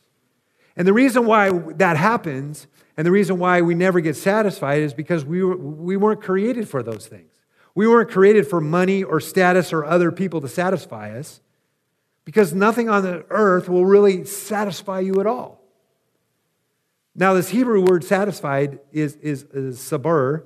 And 0.77 0.87
the 0.87 0.93
reason 0.93 1.25
why 1.25 1.51
that 1.51 1.97
happens 1.97 2.67
and 2.97 3.07
the 3.07 3.11
reason 3.11 3.39
why 3.39 3.63
we 3.63 3.75
never 3.75 4.01
get 4.01 4.17
satisfied 4.17 4.83
is 4.83 4.95
because 4.95 5.25
we, 5.25 5.43
were, 5.43 5.57
we 5.57 5.97
weren't 5.97 6.23
created 6.23 6.69
for 6.69 6.83
those 6.83 7.07
things. 7.07 7.33
We 7.77 7.87
weren't 7.87 8.11
created 8.11 8.49
for 8.49 8.59
money 8.59 9.05
or 9.05 9.21
status 9.21 9.71
or 9.71 9.85
other 9.85 10.11
people 10.11 10.41
to 10.41 10.49
satisfy 10.49 11.17
us 11.17 11.43
because 12.25 12.55
nothing 12.55 12.89
on 12.89 13.03
the 13.03 13.27
earth 13.29 13.69
will 13.69 13.85
really 13.85 14.25
satisfy 14.25 15.01
you 15.01 15.21
at 15.21 15.27
all. 15.27 15.63
Now, 17.15 17.35
this 17.35 17.51
Hebrew 17.51 17.83
word 17.83 18.03
satisfied 18.03 18.81
is, 18.93 19.17
is, 19.17 19.43
is 19.53 19.79
sabur, 19.79 20.45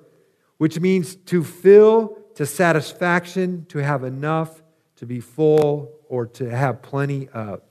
which 0.59 0.81
means 0.81 1.14
to 1.16 1.45
fill 1.45 2.19
to 2.35 2.45
satisfaction, 2.45 3.64
to 3.69 3.79
have 3.79 4.03
enough, 4.03 4.61
to 4.97 5.07
be 5.07 5.21
full, 5.21 5.93
or 6.09 6.27
to 6.27 6.51
have 6.51 6.83
plenty 6.83 7.29
of. 7.29 7.62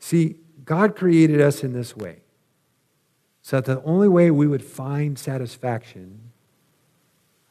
See, 0.00 0.36
God 0.64 0.96
created 0.96 1.40
us 1.40 1.62
in 1.62 1.72
this 1.72 1.96
way 1.96 2.22
so 3.40 3.60
that 3.60 3.66
the 3.66 3.82
only 3.84 4.08
way 4.08 4.32
we 4.32 4.48
would 4.48 4.64
find 4.64 5.16
satisfaction 5.16 6.25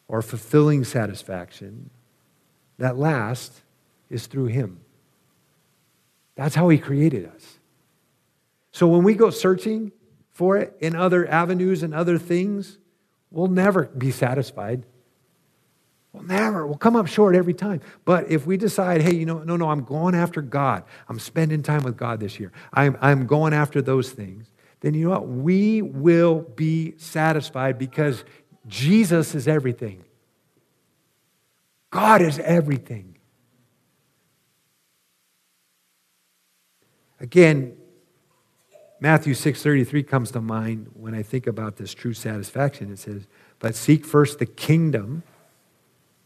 or 0.08 0.22
fulfilling 0.22 0.84
satisfaction 0.84 1.90
that 2.78 2.98
lasts 2.98 3.62
is 4.10 4.28
through 4.28 4.48
Him. 4.48 4.80
That's 6.36 6.56
how 6.56 6.70
He 6.70 6.78
created 6.78 7.26
us. 7.26 7.60
So 8.72 8.88
when 8.88 9.04
we 9.04 9.14
go 9.14 9.30
searching 9.30 9.92
for 10.32 10.58
it 10.58 10.76
in 10.80 10.96
other 10.96 11.28
avenues 11.28 11.82
and 11.82 11.94
other 11.94 12.18
things, 12.18 12.78
we'll 13.32 13.48
never 13.48 13.86
be 13.86 14.12
satisfied. 14.12 14.86
We'll 16.12 16.24
never. 16.24 16.66
We'll 16.66 16.78
come 16.78 16.96
up 16.96 17.08
short 17.08 17.36
every 17.36 17.54
time. 17.54 17.82
But 18.04 18.30
if 18.30 18.46
we 18.46 18.58
decide, 18.58 19.02
hey, 19.02 19.16
you 19.16 19.26
know, 19.26 19.40
no, 19.40 19.58
no, 19.58 19.70
I'm 19.70 19.84
going 19.84 20.16
after 20.16 20.42
God. 20.42 20.84
I'm 21.10 21.20
spending 21.20 21.64
time 21.64 21.84
with 21.84 21.98
God 21.98 22.20
this 22.20 22.40
year. 22.40 22.52
I'm, 22.74 22.98
I'm 23.02 23.28
going 23.28 23.54
after 23.54 23.82
those 23.82 24.12
things. 24.12 24.52
Then 24.82 24.94
you 24.94 25.06
know 25.06 25.12
what? 25.12 25.28
We 25.28 25.82
will 25.82 26.42
be 26.42 26.94
satisfied 26.98 27.78
because 27.78 28.24
Jesus 28.68 29.36
is 29.36 29.48
everything. 29.48 30.04
God 31.92 32.22
is 32.22 32.40
everything. 32.40 33.18
Again, 37.20 37.78
Matthew 39.00 39.34
6:33 39.34 40.04
comes 40.04 40.32
to 40.32 40.42
mind 40.42 40.90
when 40.94 41.14
I 41.14 41.22
think 41.22 41.48
about 41.48 41.78
this 41.78 41.94
true 41.94 42.14
satisfaction. 42.14 42.92
It 42.92 43.00
says, 43.00 43.28
"But 43.60 43.76
seek 43.76 44.06
first 44.06 44.40
the 44.40 44.46
kingdom 44.46 45.24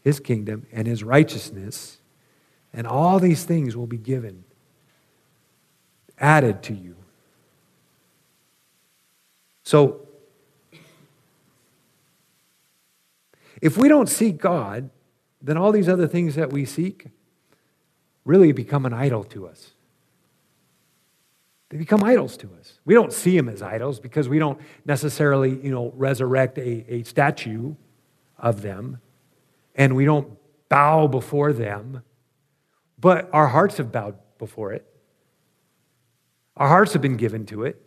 his 0.02 0.20
kingdom 0.20 0.66
and 0.72 0.86
his 0.86 1.04
righteousness, 1.04 1.98
and 2.72 2.86
all 2.86 3.18
these 3.18 3.44
things 3.44 3.76
will 3.76 3.86
be 3.86 3.98
given, 3.98 4.44
added 6.18 6.62
to 6.64 6.74
you. 6.74 6.96
So, 9.62 10.06
if 13.60 13.76
we 13.76 13.88
don't 13.88 14.08
seek 14.08 14.38
God, 14.38 14.90
then 15.42 15.56
all 15.56 15.72
these 15.72 15.88
other 15.88 16.06
things 16.06 16.34
that 16.34 16.52
we 16.52 16.64
seek 16.64 17.06
really 18.24 18.52
become 18.52 18.86
an 18.86 18.92
idol 18.92 19.24
to 19.24 19.46
us. 19.46 19.72
They 21.70 21.78
become 21.78 22.02
idols 22.02 22.36
to 22.38 22.50
us. 22.58 22.80
We 22.84 22.94
don't 22.94 23.12
see 23.12 23.36
them 23.36 23.48
as 23.48 23.62
idols 23.62 24.00
because 24.00 24.28
we 24.28 24.38
don't 24.38 24.60
necessarily, 24.84 25.50
you 25.50 25.70
know, 25.70 25.92
resurrect 25.96 26.58
a, 26.58 26.94
a 26.94 27.02
statue 27.04 27.74
of 28.38 28.62
them 28.62 28.98
and 29.74 29.94
we 29.94 30.04
don't 30.04 30.36
bow 30.68 31.06
before 31.06 31.52
them, 31.52 32.02
but 32.98 33.30
our 33.32 33.46
hearts 33.46 33.76
have 33.76 33.92
bowed 33.92 34.16
before 34.38 34.72
it. 34.72 34.86
Our 36.56 36.68
hearts 36.68 36.92
have 36.92 37.02
been 37.02 37.16
given 37.16 37.46
to 37.46 37.64
it. 37.64 37.80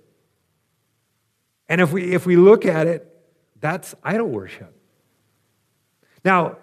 And 1.68 1.82
if 1.82 1.92
we, 1.92 2.14
if 2.14 2.26
we 2.26 2.36
look 2.36 2.66
at 2.66 2.88
it, 2.88 3.08
that's 3.60 3.96
idol 4.04 4.28
worship. 4.28 4.74
Now, 6.24 6.58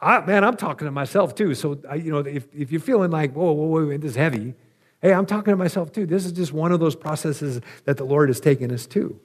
I, 0.00 0.20
man, 0.20 0.44
I'm 0.44 0.56
talking 0.56 0.86
to 0.86 0.90
myself 0.90 1.34
too. 1.34 1.54
So, 1.54 1.80
I, 1.88 1.96
you 1.96 2.10
know, 2.10 2.18
if, 2.18 2.46
if 2.54 2.70
you're 2.70 2.80
feeling 2.80 3.10
like, 3.10 3.32
whoa, 3.32 3.52
whoa, 3.52 3.66
whoa, 3.66 3.98
this 3.98 4.12
is 4.12 4.16
heavy, 4.16 4.54
hey, 5.00 5.12
I'm 5.12 5.26
talking 5.26 5.52
to 5.52 5.56
myself 5.56 5.92
too. 5.92 6.06
This 6.06 6.26
is 6.26 6.32
just 6.32 6.52
one 6.52 6.72
of 6.72 6.80
those 6.80 6.96
processes 6.96 7.60
that 7.84 7.96
the 7.96 8.04
Lord 8.04 8.28
has 8.28 8.40
taken 8.40 8.72
us 8.72 8.86
to 8.88 9.18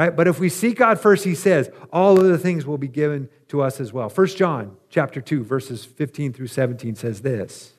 right 0.00 0.16
but 0.16 0.26
if 0.26 0.40
we 0.40 0.48
seek 0.48 0.78
god 0.78 0.98
first 0.98 1.24
he 1.24 1.34
says 1.34 1.70
all 1.92 2.18
other 2.18 2.38
things 2.38 2.64
will 2.64 2.78
be 2.78 2.88
given 2.88 3.28
to 3.48 3.60
us 3.60 3.80
as 3.80 3.92
well 3.92 4.08
1 4.08 4.26
john 4.28 4.76
chapter 4.88 5.20
2 5.20 5.44
verses 5.44 5.84
15 5.84 6.32
through 6.32 6.46
17 6.46 6.94
says 6.94 7.20
this 7.20 7.74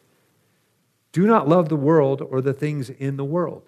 do 1.12 1.26
not 1.26 1.48
love 1.48 1.70
the 1.70 1.76
world 1.76 2.22
or 2.22 2.42
the 2.42 2.54
things 2.54 2.90
in 2.90 3.18
the 3.18 3.26
world 3.26 3.64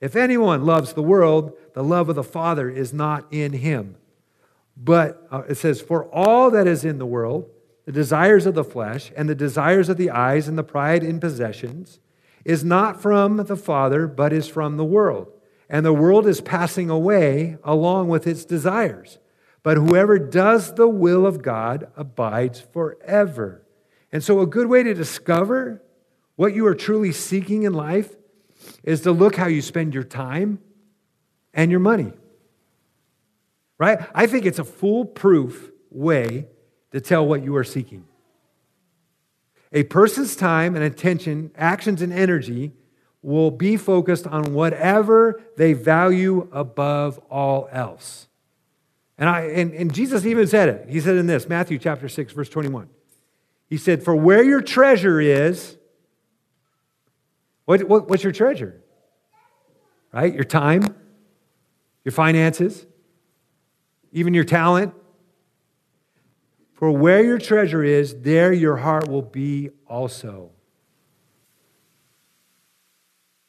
if 0.00 0.14
anyone 0.14 0.64
loves 0.64 0.92
the 0.92 1.02
world 1.02 1.52
the 1.74 1.84
love 1.84 2.08
of 2.08 2.14
the 2.14 2.24
father 2.24 2.68
is 2.68 2.92
not 2.92 3.26
in 3.32 3.52
him 3.52 3.96
but 4.76 5.26
uh, 5.30 5.42
it 5.48 5.56
says 5.56 5.80
for 5.80 6.04
all 6.06 6.50
that 6.50 6.66
is 6.66 6.84
in 6.84 6.98
the 6.98 7.06
world 7.06 7.48
the 7.84 7.92
desires 7.92 8.46
of 8.46 8.54
the 8.54 8.64
flesh 8.64 9.12
and 9.16 9.28
the 9.28 9.34
desires 9.34 9.88
of 9.88 9.96
the 9.96 10.10
eyes 10.10 10.48
and 10.48 10.58
the 10.58 10.64
pride 10.64 11.02
in 11.02 11.20
possessions 11.20 12.00
is 12.44 12.64
not 12.64 13.00
from 13.00 13.36
the 13.36 13.56
father 13.56 14.06
but 14.06 14.32
is 14.32 14.48
from 14.48 14.76
the 14.76 14.84
world 14.84 15.32
and 15.68 15.84
the 15.84 15.92
world 15.92 16.26
is 16.26 16.40
passing 16.40 16.90
away 16.90 17.58
along 17.64 18.08
with 18.08 18.26
its 18.26 18.44
desires. 18.44 19.18
But 19.62 19.76
whoever 19.76 20.18
does 20.18 20.74
the 20.74 20.88
will 20.88 21.26
of 21.26 21.42
God 21.42 21.90
abides 21.96 22.60
forever. 22.60 23.62
And 24.12 24.22
so, 24.22 24.40
a 24.40 24.46
good 24.46 24.68
way 24.68 24.84
to 24.84 24.94
discover 24.94 25.82
what 26.36 26.54
you 26.54 26.66
are 26.66 26.74
truly 26.74 27.12
seeking 27.12 27.64
in 27.64 27.74
life 27.74 28.14
is 28.84 29.00
to 29.02 29.12
look 29.12 29.36
how 29.36 29.46
you 29.46 29.60
spend 29.60 29.92
your 29.92 30.04
time 30.04 30.60
and 31.52 31.70
your 31.70 31.80
money. 31.80 32.12
Right? 33.78 33.98
I 34.14 34.26
think 34.26 34.46
it's 34.46 34.58
a 34.58 34.64
foolproof 34.64 35.70
way 35.90 36.46
to 36.92 37.00
tell 37.00 37.26
what 37.26 37.42
you 37.44 37.56
are 37.56 37.64
seeking. 37.64 38.06
A 39.72 39.82
person's 39.84 40.36
time 40.36 40.74
and 40.74 40.84
attention, 40.84 41.50
actions 41.56 42.00
and 42.00 42.12
energy 42.12 42.72
will 43.22 43.50
be 43.50 43.76
focused 43.76 44.26
on 44.26 44.54
whatever 44.54 45.42
they 45.56 45.72
value 45.72 46.48
above 46.52 47.18
all 47.30 47.68
else. 47.72 48.28
And, 49.18 49.28
I, 49.28 49.40
and, 49.42 49.74
and 49.74 49.92
Jesus 49.92 50.24
even 50.24 50.46
said 50.46 50.68
it. 50.68 50.88
He 50.88 51.00
said 51.00 51.16
in 51.16 51.26
this, 51.26 51.48
Matthew 51.48 51.78
chapter 51.78 52.08
6, 52.08 52.32
verse 52.32 52.48
21. 52.48 52.88
He 53.68 53.76
said, 53.76 54.04
For 54.04 54.14
where 54.14 54.44
your 54.44 54.60
treasure 54.60 55.20
is, 55.20 55.76
what, 57.64 57.82
what, 57.84 58.08
what's 58.08 58.22
your 58.22 58.32
treasure? 58.32 58.80
Right? 60.12 60.32
Your 60.32 60.44
time, 60.44 60.94
your 62.04 62.12
finances, 62.12 62.86
even 64.16 64.32
your 64.32 64.44
talent. 64.44 64.94
For 66.72 66.90
where 66.90 67.22
your 67.22 67.36
treasure 67.36 67.84
is, 67.84 68.22
there 68.22 68.50
your 68.50 68.76
heart 68.76 69.08
will 69.08 69.20
be 69.20 69.70
also. 69.86 70.52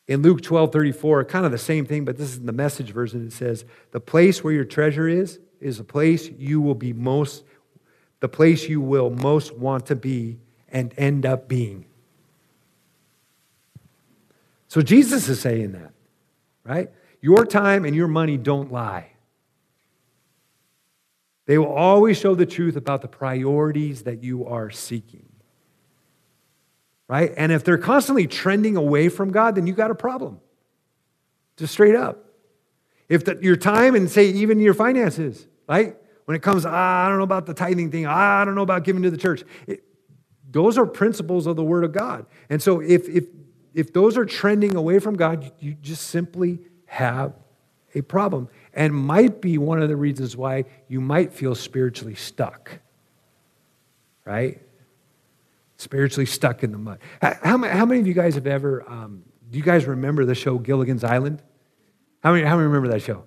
In 0.07 0.21
Luke 0.21 0.41
12 0.41 0.73
34, 0.73 1.23
kind 1.23 1.45
of 1.45 1.53
the 1.53 1.57
same 1.57 1.85
thing, 1.85 2.03
but 2.03 2.17
this 2.17 2.31
is 2.31 2.41
the 2.41 2.51
message 2.51 2.91
version. 2.91 3.25
It 3.25 3.31
says, 3.31 3.63
The 3.91 4.01
place 4.01 4.43
where 4.43 4.53
your 4.53 4.65
treasure 4.65 5.07
is, 5.07 5.39
is 5.61 5.77
the 5.77 5.85
place 5.85 6.29
you 6.37 6.59
will 6.59 6.75
be 6.75 6.91
most, 6.91 7.45
the 8.19 8.29
place 8.29 8.67
you 8.67 8.81
will 8.81 9.09
most 9.09 9.55
want 9.55 9.85
to 9.85 9.95
be 9.95 10.37
and 10.67 10.93
end 10.97 11.25
up 11.25 11.47
being. 11.47 11.85
So 14.67 14.81
Jesus 14.81 15.29
is 15.29 15.39
saying 15.39 15.71
that, 15.71 15.93
right? 16.65 16.91
Your 17.21 17.45
time 17.45 17.85
and 17.85 17.95
your 17.95 18.09
money 18.09 18.35
don't 18.35 18.69
lie. 18.69 19.11
They 21.47 21.57
will 21.57 21.73
always 21.73 22.19
show 22.19 22.35
the 22.35 22.45
truth 22.45 22.75
about 22.75 23.01
the 23.01 23.07
priorities 23.07 24.03
that 24.03 24.23
you 24.23 24.45
are 24.45 24.69
seeking 24.69 25.27
right? 27.07 27.33
And 27.37 27.51
if 27.51 27.63
they're 27.63 27.77
constantly 27.77 28.27
trending 28.27 28.75
away 28.75 29.09
from 29.09 29.31
God, 29.31 29.55
then 29.55 29.67
you 29.67 29.73
got 29.73 29.91
a 29.91 29.95
problem. 29.95 30.39
Just 31.55 31.73
straight 31.73 31.95
up. 31.95 32.25
If 33.09 33.25
the, 33.25 33.39
your 33.41 33.55
time 33.55 33.95
and 33.95 34.09
say 34.09 34.25
even 34.25 34.59
your 34.59 34.73
finances, 34.73 35.47
right? 35.67 35.95
When 36.25 36.35
it 36.35 36.41
comes, 36.41 36.65
ah, 36.65 37.05
I 37.05 37.07
don't 37.07 37.17
know 37.17 37.23
about 37.23 37.45
the 37.45 37.53
tithing 37.53 37.89
thing, 37.89 38.05
ah, 38.05 38.41
I 38.41 38.45
don't 38.45 38.55
know 38.55 38.61
about 38.61 38.83
giving 38.83 39.01
to 39.03 39.09
the 39.09 39.17
church. 39.17 39.43
It, 39.65 39.83
those 40.49 40.77
are 40.77 40.85
principles 40.85 41.47
of 41.47 41.55
the 41.55 41.63
Word 41.63 41.83
of 41.83 41.93
God. 41.93 42.25
And 42.49 42.61
so 42.61 42.81
if, 42.81 43.07
if, 43.07 43.25
if 43.73 43.93
those 43.93 44.17
are 44.17 44.25
trending 44.25 44.75
away 44.75 44.99
from 44.99 45.15
God, 45.15 45.43
you, 45.43 45.51
you 45.59 45.73
just 45.75 46.07
simply 46.07 46.59
have 46.85 47.33
a 47.95 48.01
problem. 48.01 48.49
And 48.77 48.93
might 48.93 49.41
be 49.41 49.57
one 49.57 49.81
of 49.81 49.89
the 49.89 49.97
reasons 49.97 50.37
why 50.37 50.63
you 50.87 51.01
might 51.01 51.33
feel 51.33 51.55
spiritually 51.55 52.15
stuck, 52.15 52.79
right? 54.23 54.61
spiritually 55.77 56.25
stuck 56.25 56.63
in 56.63 56.71
the 56.71 56.77
mud. 56.77 56.99
How, 57.21 57.57
how, 57.57 57.85
many 57.85 57.99
of 57.99 58.07
you 58.07 58.13
guys 58.13 58.35
have 58.35 58.47
ever, 58.47 58.83
um, 58.89 59.23
do 59.49 59.57
you 59.57 59.63
guys 59.63 59.85
remember 59.85 60.25
the 60.25 60.35
show 60.35 60.57
Gilligan's 60.57 61.03
Island? 61.03 61.41
How 62.21 62.33
many, 62.33 62.45
how 62.45 62.55
many 62.55 62.67
remember 62.67 62.89
that 62.89 63.01
show? 63.01 63.23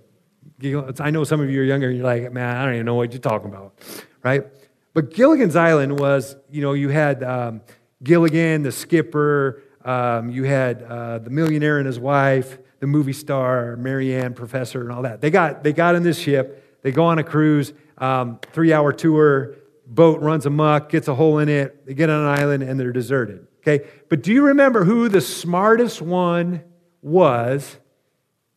I 1.01 1.11
know 1.11 1.25
some 1.25 1.41
of 1.41 1.51
you 1.51 1.61
are 1.61 1.65
younger 1.65 1.89
and 1.89 1.97
you're 1.97 2.05
like, 2.05 2.31
man, 2.33 2.57
I 2.57 2.65
don't 2.65 2.75
even 2.75 2.87
know 2.87 2.97
what 2.97 3.13
you're 3.13 3.21
talking 3.21 3.49
about, 3.49 3.79
right? 4.23 4.47
But 4.93 5.15
Gilligan's 5.15 5.57
Island 5.57 5.99
was, 5.99 6.37
you 6.51 6.61
know, 6.61 6.75
you 6.75 6.89
had 6.89 7.23
um, 7.23 7.63
Gilligan, 8.03 8.63
the 8.63 8.73
skipper, 8.73 9.63
um, 9.85 10.31
you 10.31 10.45
had 10.45 10.83
uh, 10.83 11.19
the 11.21 11.31
millionaire 11.31 11.79
and 11.79 11.87
his 11.87 11.99
wife, 11.99 12.59
the 12.81 12.87
movie 12.87 13.13
star, 13.13 13.77
Mary 13.77 14.15
Ann, 14.15 14.35
professor, 14.35 14.81
and 14.81 14.91
all 14.91 15.03
that. 15.03 15.21
They 15.21 15.31
got, 15.31 15.63
they 15.63 15.73
got 15.73 15.95
in 15.95 16.03
this 16.03 16.19
ship, 16.19 16.81
they 16.83 16.91
go 16.91 17.05
on 17.05 17.19
a 17.19 17.25
cruise, 17.25 17.73
um, 17.99 18.41
three 18.53 18.73
hour 18.73 18.93
tour, 18.93 19.57
boat 19.87 20.21
runs 20.21 20.47
amuck, 20.47 20.89
gets 20.89 21.07
a 21.09 21.15
hole 21.15 21.39
in 21.39 21.49
it, 21.49 21.87
they 21.87 21.95
get 21.95 22.09
on 22.09 22.21
an 22.23 22.39
island, 22.41 22.63
and 22.63 22.81
they're 22.81 22.93
deserted. 22.93 23.47
Okay? 23.61 23.87
But 24.09 24.23
do 24.23 24.33
you 24.33 24.47
remember 24.47 24.85
who 24.85 25.09
the 25.09 25.21
smartest 25.21 26.01
one 26.01 26.63
was 27.03 27.79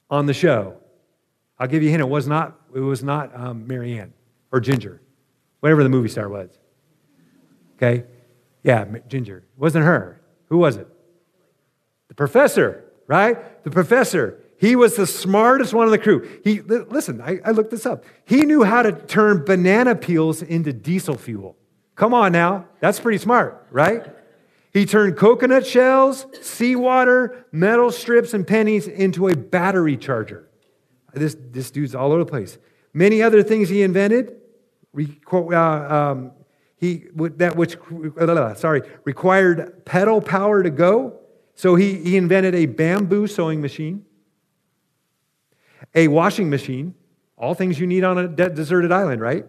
on 0.10 0.26
the 0.26 0.34
show? 0.34 0.78
I'll 1.60 1.68
give 1.68 1.84
you 1.84 1.90
a 1.90 1.92
hint. 1.92 2.02
It 2.02 2.10
was 2.10 2.28
not, 2.28 2.60
it 2.74 2.80
was 2.80 3.04
not 3.04 3.36
um, 3.36 3.68
Mary 3.68 4.00
Ann 4.00 4.14
or 4.52 4.62
Ginger, 4.62 5.02
whatever 5.60 5.84
the 5.84 5.90
movie 5.90 6.10
star 6.10 6.30
was. 6.30 6.50
Okay? 7.76 8.06
Yeah, 8.64 8.86
Ginger. 9.10 9.40
It 9.40 9.60
wasn't 9.60 9.84
her. 9.84 10.22
Who 10.48 10.58
was 10.58 10.78
it? 10.78 10.88
The 12.08 12.16
professor, 12.16 12.83
right? 13.08 13.64
The 13.64 13.72
professor. 13.72 14.40
He 14.58 14.76
was 14.76 14.96
the 14.96 15.08
smartest 15.08 15.74
one 15.74 15.88
on 15.88 15.92
the 15.92 15.98
crew. 15.98 16.40
He, 16.44 16.62
listen, 16.62 17.22
I, 17.22 17.40
I 17.44 17.52
looked 17.52 17.72
this 17.72 17.86
up. 17.86 18.06
He 18.26 18.46
knew 18.46 18.64
how 18.64 18.82
to 18.82 18.94
turn 18.94 19.44
banana 19.44 19.96
peels 19.96 20.42
into 20.42 20.72
diesel 20.72 21.18
fuel. 21.18 21.58
Come 21.96 22.14
on 22.14 22.32
now. 22.32 22.68
That's 22.80 23.00
pretty 23.00 23.18
smart, 23.18 23.68
right? 23.72 24.06
He 24.72 24.86
turned 24.86 25.18
coconut 25.18 25.68
shells, 25.68 26.26
seawater, 26.42 27.46
metal 27.52 27.92
strips, 27.92 28.34
and 28.34 28.48
pennies 28.48 28.88
into 28.88 29.28
a 29.28 29.36
battery 29.36 29.98
charger. 29.98 30.50
This, 31.14 31.36
this 31.40 31.70
dude's 31.70 31.94
all 31.94 32.12
over 32.12 32.24
the 32.24 32.30
place. 32.30 32.58
Many 32.94 33.22
other 33.22 33.44
things 33.44 33.70
he 33.70 33.84
invented. 33.84 34.38
Uh, 35.32 35.58
um, 35.58 36.32
he, 36.78 37.06
that 37.16 37.56
which, 37.56 37.78
sorry, 38.60 38.82
required 39.04 39.86
pedal 39.86 40.22
power 40.22 40.64
to 40.64 40.70
go. 40.70 41.20
So 41.56 41.76
he, 41.76 41.96
he 41.96 42.18
invented 42.18 42.56
a 42.56 42.66
bamboo 42.66 43.28
sewing 43.28 43.62
machine, 43.62 44.06
a 45.94 46.08
washing 46.08 46.50
machine, 46.50 46.96
all 47.38 47.54
things 47.54 47.80
you 47.80 47.88
need 47.88 48.04
on 48.04 48.18
a 48.18 48.28
deserted 48.28 48.92
island, 48.92 49.22
right? 49.22 49.46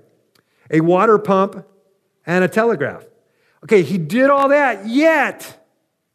A 0.70 0.80
water 0.80 1.18
pump, 1.18 1.66
and 2.26 2.44
a 2.44 2.48
telegraph. 2.48 3.04
Okay, 3.64 3.82
he 3.82 3.98
did 3.98 4.30
all 4.30 4.48
that, 4.48 4.86
yet 4.86 5.66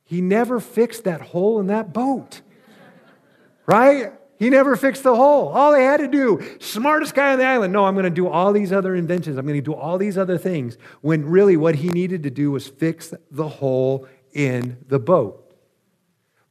he 0.03 0.21
never 0.21 0.59
fixed 0.59 1.03
that 1.03 1.21
hole 1.21 1.59
in 1.59 1.67
that 1.67 1.93
boat. 1.93 2.41
Right? 3.65 4.13
He 4.37 4.49
never 4.49 4.75
fixed 4.75 5.03
the 5.03 5.15
hole. 5.15 5.49
All 5.49 5.71
they 5.71 5.83
had 5.83 5.97
to 5.97 6.07
do, 6.07 6.41
smartest 6.59 7.13
guy 7.13 7.33
on 7.33 7.39
the 7.39 7.45
island, 7.45 7.73
no, 7.73 7.85
I'm 7.85 7.93
going 7.93 8.05
to 8.05 8.09
do 8.09 8.27
all 8.27 8.53
these 8.53 8.71
other 8.71 8.95
inventions. 8.95 9.37
I'm 9.37 9.45
going 9.45 9.59
to 9.59 9.61
do 9.61 9.73
all 9.73 9.97
these 9.97 10.17
other 10.17 10.37
things. 10.37 10.77
When 11.01 11.25
really 11.25 11.57
what 11.57 11.75
he 11.75 11.89
needed 11.89 12.23
to 12.23 12.29
do 12.29 12.51
was 12.51 12.67
fix 12.67 13.13
the 13.29 13.47
hole 13.47 14.07
in 14.33 14.77
the 14.87 14.99
boat. 14.99 15.48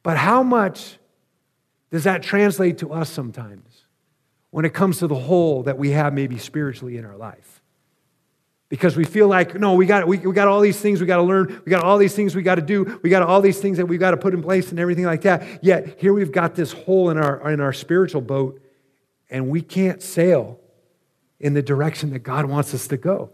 But 0.03 0.17
how 0.17 0.43
much 0.43 0.97
does 1.91 2.03
that 2.03 2.23
translate 2.23 2.77
to 2.79 2.93
us 2.93 3.09
sometimes 3.09 3.85
when 4.51 4.65
it 4.65 4.73
comes 4.73 4.99
to 4.99 5.07
the 5.07 5.15
hole 5.15 5.63
that 5.63 5.77
we 5.77 5.91
have 5.91 6.13
maybe 6.13 6.37
spiritually 6.37 6.97
in 6.97 7.05
our 7.05 7.17
life? 7.17 7.59
because 8.69 8.95
we 8.95 9.03
feel 9.03 9.27
like 9.27 9.55
no 9.55 9.73
we 9.73 9.85
got 9.85 10.07
we, 10.07 10.19
we 10.19 10.31
got 10.31 10.47
all 10.47 10.61
these 10.61 10.79
things 10.79 11.01
we 11.01 11.07
got 11.07 11.17
to 11.17 11.23
learn. 11.23 11.61
We 11.65 11.71
got 11.71 11.83
all 11.83 11.97
these 11.97 12.15
things 12.15 12.35
we 12.35 12.43
got 12.43 12.55
to 12.55 12.61
do. 12.61 12.99
We 13.01 13.09
got 13.09 13.23
all 13.23 13.41
these 13.41 13.59
things 13.59 13.77
that 13.77 13.87
we've 13.87 13.99
got 13.99 14.11
to 14.11 14.17
put 14.17 14.33
in 14.33 14.41
place 14.41 14.69
and 14.69 14.79
everything 14.79 15.05
like 15.05 15.21
that. 15.21 15.63
Yet 15.63 15.99
here 15.99 16.13
we've 16.13 16.31
got 16.31 16.55
this 16.55 16.71
hole 16.71 17.09
in 17.09 17.17
our 17.17 17.51
in 17.51 17.59
our 17.59 17.73
spiritual 17.73 18.21
boat 18.21 18.61
and 19.29 19.49
we 19.49 19.61
can't 19.61 20.01
sail 20.01 20.59
in 21.39 21.53
the 21.53 21.61
direction 21.61 22.11
that 22.11 22.19
god 22.19 22.45
wants 22.45 22.73
us 22.73 22.87
to 22.87 22.97
go 22.97 23.31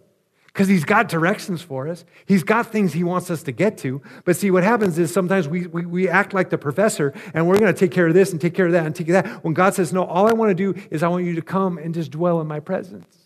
because 0.56 0.70
he's 0.70 0.86
got 0.86 1.10
directions 1.10 1.62
for 1.62 1.88
us 1.88 2.06
he's 2.26 2.44
got 2.44 2.72
things 2.72 2.94
he 2.94 3.04
wants 3.04 3.30
us 3.30 3.44
to 3.44 3.52
get 3.52 3.78
to 3.78 4.02
but 4.24 4.36
see 4.36 4.50
what 4.50 4.64
happens 4.64 4.98
is 4.98 5.14
sometimes 5.14 5.48
we, 5.48 5.68
we, 5.68 5.86
we 5.86 6.10
act 6.10 6.34
like 6.34 6.50
the 6.50 6.58
professor 6.58 7.14
and 7.34 7.46
we're 7.46 7.60
going 7.60 7.72
to 7.72 7.80
take 7.80 7.92
care 7.92 8.08
of 8.08 8.14
this 8.14 8.32
and 8.32 8.40
take 8.40 8.54
care 8.54 8.66
of 8.66 8.72
that 8.72 8.86
and 8.86 8.96
take 8.96 9.08
care 9.08 9.18
of 9.18 9.24
that 9.24 9.44
when 9.44 9.54
god 9.54 9.76
says 9.76 9.92
no 9.92 10.06
all 10.06 10.28
i 10.28 10.32
want 10.32 10.50
to 10.50 10.56
do 10.56 10.80
is 10.90 11.04
i 11.04 11.08
want 11.08 11.26
you 11.26 11.36
to 11.36 11.42
come 11.42 11.78
and 11.78 11.94
just 11.94 12.10
dwell 12.12 12.40
in 12.40 12.48
my 12.48 12.60
presence 12.60 13.26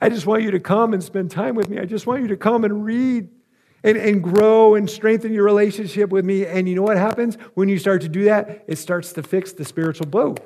I 0.00 0.08
just 0.08 0.26
want 0.26 0.42
you 0.42 0.50
to 0.52 0.60
come 0.60 0.94
and 0.94 1.02
spend 1.02 1.30
time 1.30 1.54
with 1.54 1.68
me. 1.68 1.78
I 1.78 1.84
just 1.84 2.06
want 2.06 2.22
you 2.22 2.28
to 2.28 2.36
come 2.36 2.64
and 2.64 2.84
read 2.84 3.28
and, 3.82 3.96
and 3.96 4.22
grow 4.22 4.74
and 4.74 4.88
strengthen 4.88 5.32
your 5.32 5.44
relationship 5.44 6.10
with 6.10 6.24
me. 6.24 6.46
And 6.46 6.68
you 6.68 6.74
know 6.74 6.82
what 6.82 6.96
happens 6.96 7.36
when 7.54 7.68
you 7.68 7.78
start 7.78 8.02
to 8.02 8.08
do 8.08 8.24
that? 8.24 8.64
It 8.66 8.76
starts 8.76 9.12
to 9.14 9.22
fix 9.22 9.52
the 9.52 9.64
spiritual 9.64 10.06
boat. 10.06 10.40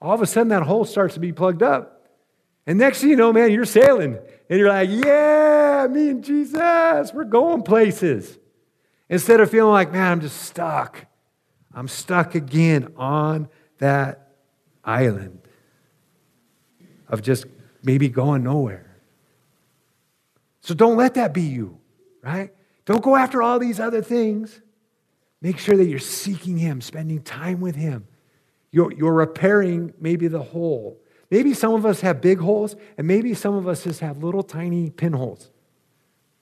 All 0.00 0.14
of 0.14 0.22
a 0.22 0.26
sudden, 0.26 0.48
that 0.48 0.62
hole 0.62 0.84
starts 0.84 1.14
to 1.14 1.20
be 1.20 1.32
plugged 1.32 1.62
up. 1.62 2.06
And 2.66 2.78
next 2.78 3.00
thing 3.00 3.10
you 3.10 3.16
know, 3.16 3.32
man, 3.32 3.50
you're 3.50 3.64
sailing. 3.64 4.18
And 4.48 4.58
you're 4.58 4.68
like, 4.68 4.88
yeah, 4.90 5.86
me 5.90 6.08
and 6.10 6.24
Jesus, 6.24 7.12
we're 7.12 7.24
going 7.24 7.62
places. 7.62 8.38
Instead 9.08 9.40
of 9.40 9.50
feeling 9.50 9.72
like, 9.72 9.92
man, 9.92 10.12
I'm 10.12 10.20
just 10.20 10.42
stuck. 10.42 11.06
I'm 11.74 11.88
stuck 11.88 12.34
again 12.34 12.92
on 12.96 13.48
that 13.78 14.32
island 14.84 15.40
of 17.08 17.22
just 17.22 17.46
maybe 17.82 18.08
going 18.08 18.42
nowhere. 18.42 18.96
So 20.60 20.74
don't 20.74 20.96
let 20.96 21.14
that 21.14 21.32
be 21.32 21.42
you, 21.42 21.78
right? 22.22 22.52
Don't 22.84 23.02
go 23.02 23.16
after 23.16 23.42
all 23.42 23.58
these 23.58 23.80
other 23.80 24.02
things. 24.02 24.60
Make 25.40 25.58
sure 25.58 25.76
that 25.76 25.86
you're 25.86 25.98
seeking 25.98 26.58
Him, 26.58 26.80
spending 26.80 27.22
time 27.22 27.60
with 27.60 27.76
Him. 27.76 28.06
You're, 28.70 28.92
you're 28.92 29.12
repairing 29.12 29.94
maybe 30.00 30.28
the 30.28 30.42
hole. 30.42 31.00
Maybe 31.30 31.52
some 31.52 31.74
of 31.74 31.84
us 31.84 32.00
have 32.00 32.20
big 32.20 32.38
holes, 32.38 32.74
and 32.96 33.06
maybe 33.06 33.34
some 33.34 33.54
of 33.54 33.68
us 33.68 33.84
just 33.84 34.00
have 34.00 34.22
little 34.22 34.42
tiny 34.42 34.90
pinholes, 34.90 35.50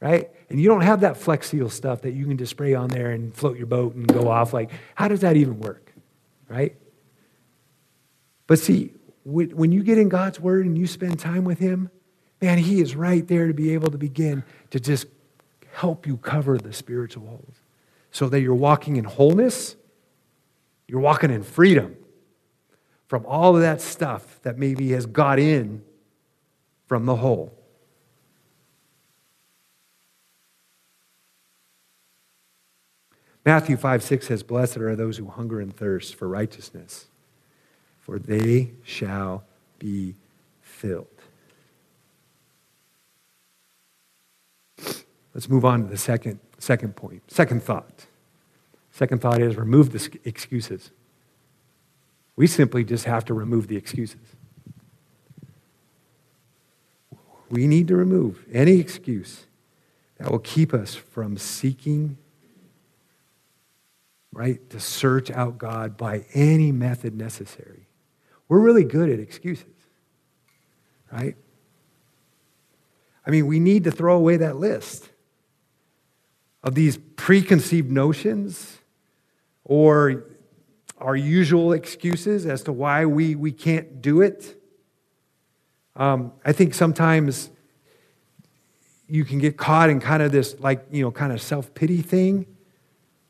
right? 0.01 0.31
And 0.49 0.61
you 0.61 0.69
don't 0.69 0.83
have 0.83 1.01
that 1.01 1.17
Flex 1.17 1.49
Seal 1.51 1.69
stuff 1.69 2.03
that 2.03 2.13
you 2.13 2.27
can 2.27 2.39
just 2.39 2.51
spray 2.51 2.75
on 2.75 2.89
there 2.89 3.11
and 3.11 3.35
float 3.35 3.57
your 3.57 3.67
boat 3.67 3.95
and 3.95 4.07
go 4.07 4.29
off. 4.29 4.53
Like, 4.53 4.71
how 4.95 5.09
does 5.09 5.21
that 5.21 5.37
even 5.37 5.59
work, 5.59 5.93
right? 6.49 6.77
But 8.47 8.61
see, 8.61 8.93
when 9.25 9.73
you 9.73 9.83
get 9.83 9.99
in 9.99 10.09
God's 10.09 10.39
word 10.39 10.67
and 10.67 10.79
you 10.79 10.87
spend 10.87 11.19
time 11.19 11.43
with 11.45 11.59
Him, 11.59 11.91
man, 12.41 12.59
He 12.59 12.81
is 12.81 12.95
right 12.95 13.27
there 13.27 13.49
to 13.49 13.55
be 13.55 13.75
able 13.75 13.91
to 13.91 13.99
begin 13.99 14.45
to 14.71 14.79
just 14.79 15.07
help 15.73 16.07
you 16.07 16.17
cover 16.17 16.59
the 16.59 16.73
spiritual 16.73 17.27
holes 17.27 17.57
so 18.13 18.29
that 18.29 18.41
you're 18.41 18.55
walking 18.55 18.97
in 18.97 19.05
wholeness, 19.05 19.75
you're 20.87 21.01
walking 21.01 21.33
in 21.33 21.43
freedom 21.43 21.97
from 23.07 23.25
all 23.27 23.55
of 23.55 23.63
that 23.63 23.81
stuff 23.81 24.41
that 24.43 24.59
maybe 24.59 24.91
has 24.91 25.07
got 25.07 25.39
in 25.39 25.83
from 26.87 27.07
the 27.07 27.17
hole. 27.17 27.53
Matthew 33.45 33.77
5 33.77 34.03
6 34.03 34.27
says, 34.27 34.43
Blessed 34.43 34.79
are 34.79 34.97
those 34.97 35.19
who 35.19 35.29
hunger 35.29 35.61
and 35.61 35.75
thirst 35.75 36.17
for 36.17 36.29
righteousness 36.29 37.07
for 38.07 38.21
they 38.21 38.71
shall 38.85 39.43
be 39.81 40.15
filled. 40.63 41.09
Let's 45.35 45.49
move 45.49 45.65
on 45.65 45.83
to 45.83 45.89
the 45.89 45.97
second, 45.99 46.39
second 46.59 46.95
point, 46.95 47.25
second 47.27 47.65
thought. 47.65 48.07
Second 48.93 49.21
thought 49.21 49.43
is 49.43 49.57
remove 49.57 49.91
the 49.91 50.21
excuses. 50.25 50.93
We 52.37 52.47
simply 52.47 52.85
just 52.85 53.07
have 53.07 53.25
to 53.27 53.35
remove 53.35 53.67
the 53.67 53.77
excuses. 53.77 54.21
We 57.51 57.67
need 57.67 57.89
to 57.89 57.97
remove 57.97 58.45
any 58.53 58.79
excuse 58.79 59.47
that 60.19 60.31
will 60.31 60.39
keep 60.39 60.75
us 60.75 60.95
from 60.95 61.37
seeking 61.39 62.19
right? 64.37 64.69
To 64.69 64.79
search 64.79 65.31
out 65.31 65.57
God 65.57 65.97
by 65.97 66.27
any 66.35 66.71
method 66.71 67.15
necessary. 67.15 67.89
We're 68.49 68.61
really 68.61 68.85
good 68.85 69.09
at 69.09 69.19
excuses, 69.19 69.65
right? 71.11 71.35
I 73.27 73.31
mean, 73.31 73.47
we 73.47 73.59
need 73.61 73.85
to 73.85 73.91
throw 73.91 74.15
away 74.15 74.37
that 74.37 74.57
list 74.57 75.09
of 76.63 76.75
these 76.75 76.99
preconceived 77.17 77.91
notions 77.91 78.79
or 79.65 80.25
our 80.99 81.17
usual 81.17 81.73
excuses 81.73 82.47
as 82.47 82.63
to 82.65 82.73
why 82.73 83.05
we, 83.05 83.35
we 83.35 83.53
can't 83.53 84.01
do 84.01 84.23
it. 84.23 84.61
Um, 85.95 86.33
I 86.45 86.53
think 86.53 86.75
sometimes 86.75 87.51
you 89.09 89.25
can 89.25 89.39
get 89.39 89.57
caught 89.57 89.91
in 89.91 90.01
kind 90.01 90.23
of 90.23 90.33
this, 90.33 90.59
like, 90.59 90.87
you 90.91 91.03
know, 91.03 91.11
kind 91.11 91.33
of 91.33 91.41
self 91.41 91.75
pity 91.75 92.03
thing 92.03 92.47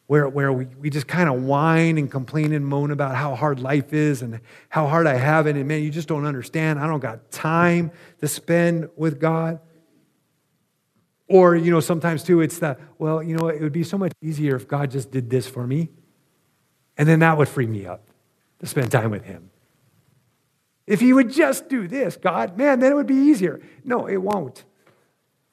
where, 0.07 0.29
where 0.29 0.53
we, 0.53 0.67
we 0.81 0.91
just 0.91 1.07
kind 1.07 1.29
of 1.29 1.43
whine 1.43 1.99
and 1.99 2.11
complain 2.11 2.53
and 2.53 2.65
moan 2.67 2.91
about 2.93 3.17
how 3.17 3.35
hard 3.35 3.59
life 3.59 3.93
is 3.93 4.23
and 4.23 4.41
how 4.69 4.87
hard 4.87 5.07
I 5.07 5.15
have 5.15 5.47
it. 5.47 5.57
And 5.57 5.67
man, 5.67 5.83
you 5.83 5.91
just 5.91 6.09
don't 6.09 6.25
understand. 6.25 6.79
I 6.79 6.87
don't 6.87 7.01
got 7.01 7.31
time 7.31 7.91
to 8.21 8.29
spend 8.29 8.89
with 8.97 9.21
God. 9.21 9.61
Or, 11.29 11.57
you 11.57 11.73
know, 11.73 11.81
sometimes 11.81 12.23
too, 12.23 12.41
it's 12.41 12.61
the, 12.61 12.79
well, 12.99 13.21
you 13.21 13.37
know, 13.37 13.49
it 13.49 13.61
would 13.61 13.73
be 13.73 13.83
so 13.83 13.99
much 13.99 14.13
easier 14.23 14.55
if 14.55 14.69
God 14.69 14.93
just 14.93 15.11
did 15.11 15.29
this 15.29 15.49
for 15.49 15.67
me. 15.67 15.89
And 16.99 17.09
then 17.09 17.21
that 17.21 17.37
would 17.37 17.49
free 17.49 17.67
me 17.67 17.87
up 17.87 18.09
to 18.61 18.67
spend 18.67 18.91
time 18.91 19.11
with 19.11 19.25
Him. 19.25 19.51
If 20.87 21.01
He 21.01 21.13
would 21.13 21.31
just 21.31 21.69
do 21.69 21.89
this, 21.89 22.17
God, 22.17 22.57
man, 22.57 22.81
then 22.81 22.93
it 22.93 22.95
would 22.95 23.07
be 23.07 23.15
easier. 23.15 23.61
No, 23.85 24.07
it 24.07 24.17
won't. 24.17 24.65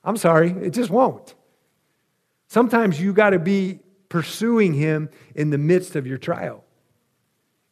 I'm 0.04 0.18
sorry, 0.18 0.52
it 0.52 0.72
just 0.72 0.90
won't. 0.90 1.36
Sometimes 2.48 3.00
you 3.00 3.14
got 3.14 3.32
to 3.32 3.40
be 3.40 3.80
pursuing 4.10 4.74
Him 4.74 5.10
in 5.34 5.50
the 5.50 5.58
midst 5.58 5.96
of 5.96 6.06
your 6.06 6.18
trial, 6.18 6.64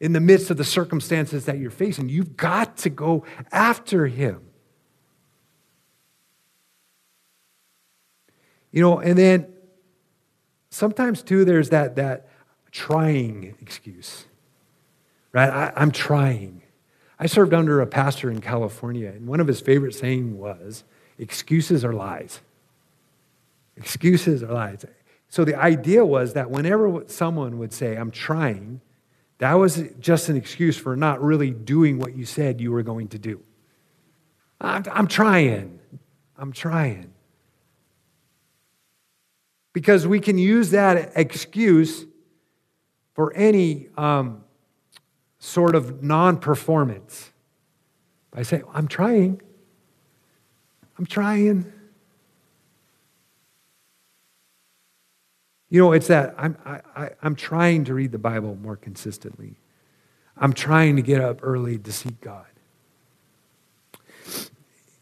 in 0.00 0.12
the 0.12 0.20
midst 0.20 0.50
of 0.50 0.56
the 0.56 0.64
circumstances 0.64 1.44
that 1.44 1.58
you're 1.58 1.70
facing. 1.70 2.08
You've 2.08 2.36
got 2.36 2.78
to 2.78 2.90
go 2.90 3.24
after 3.52 4.06
Him. 4.06 4.40
You 8.72 8.80
know, 8.80 8.98
and 8.98 9.16
then 9.16 9.52
sometimes 10.70 11.22
too, 11.22 11.44
there's 11.44 11.68
that, 11.68 11.96
that 11.96 12.28
trying 12.72 13.54
excuse, 13.60 14.24
right? 15.32 15.50
I, 15.50 15.72
I'm 15.76 15.92
trying. 15.92 16.62
I 17.18 17.26
served 17.26 17.54
under 17.54 17.80
a 17.80 17.86
pastor 17.86 18.30
in 18.30 18.40
California, 18.40 19.08
and 19.10 19.28
one 19.28 19.38
of 19.38 19.46
his 19.46 19.60
favorite 19.60 19.94
saying 19.94 20.36
was, 20.36 20.82
excuses 21.18 21.84
are 21.84 21.92
lies. 21.92 22.40
Excuses 23.76 24.42
are 24.42 24.52
lies. 24.52 24.84
So 25.28 25.44
the 25.44 25.54
idea 25.54 26.04
was 26.04 26.32
that 26.32 26.50
whenever 26.50 27.04
someone 27.06 27.58
would 27.58 27.72
say, 27.72 27.96
I'm 27.96 28.10
trying, 28.10 28.80
that 29.38 29.54
was 29.54 29.82
just 30.00 30.28
an 30.28 30.36
excuse 30.36 30.76
for 30.76 30.96
not 30.96 31.22
really 31.22 31.50
doing 31.50 31.98
what 31.98 32.16
you 32.16 32.24
said 32.24 32.60
you 32.60 32.72
were 32.72 32.82
going 32.82 33.08
to 33.08 33.18
do. 33.18 33.40
I'm, 34.60 34.84
I'm 34.90 35.06
trying. 35.06 35.78
I'm 36.36 36.52
trying. 36.52 37.12
Because 39.72 40.06
we 40.06 40.20
can 40.20 40.38
use 40.38 40.70
that 40.70 41.12
excuse 41.16 42.04
for 43.14 43.32
any 43.34 43.88
um, 43.96 44.44
sort 45.38 45.74
of 45.74 46.02
non 46.02 46.38
performance 46.38 47.30
by 48.30 48.42
saying, 48.42 48.64
I'm 48.72 48.88
trying. 48.88 49.40
I'm 50.98 51.06
trying. 51.06 51.72
You 55.68 55.80
know, 55.80 55.92
it's 55.92 56.08
that 56.08 56.34
I'm, 56.36 56.56
I, 56.66 57.10
I'm 57.22 57.34
trying 57.34 57.84
to 57.84 57.94
read 57.94 58.12
the 58.12 58.18
Bible 58.18 58.56
more 58.56 58.76
consistently. 58.76 59.56
I'm 60.36 60.52
trying 60.52 60.96
to 60.96 61.02
get 61.02 61.20
up 61.20 61.40
early 61.42 61.78
to 61.78 61.92
seek 61.92 62.20
God 62.20 62.46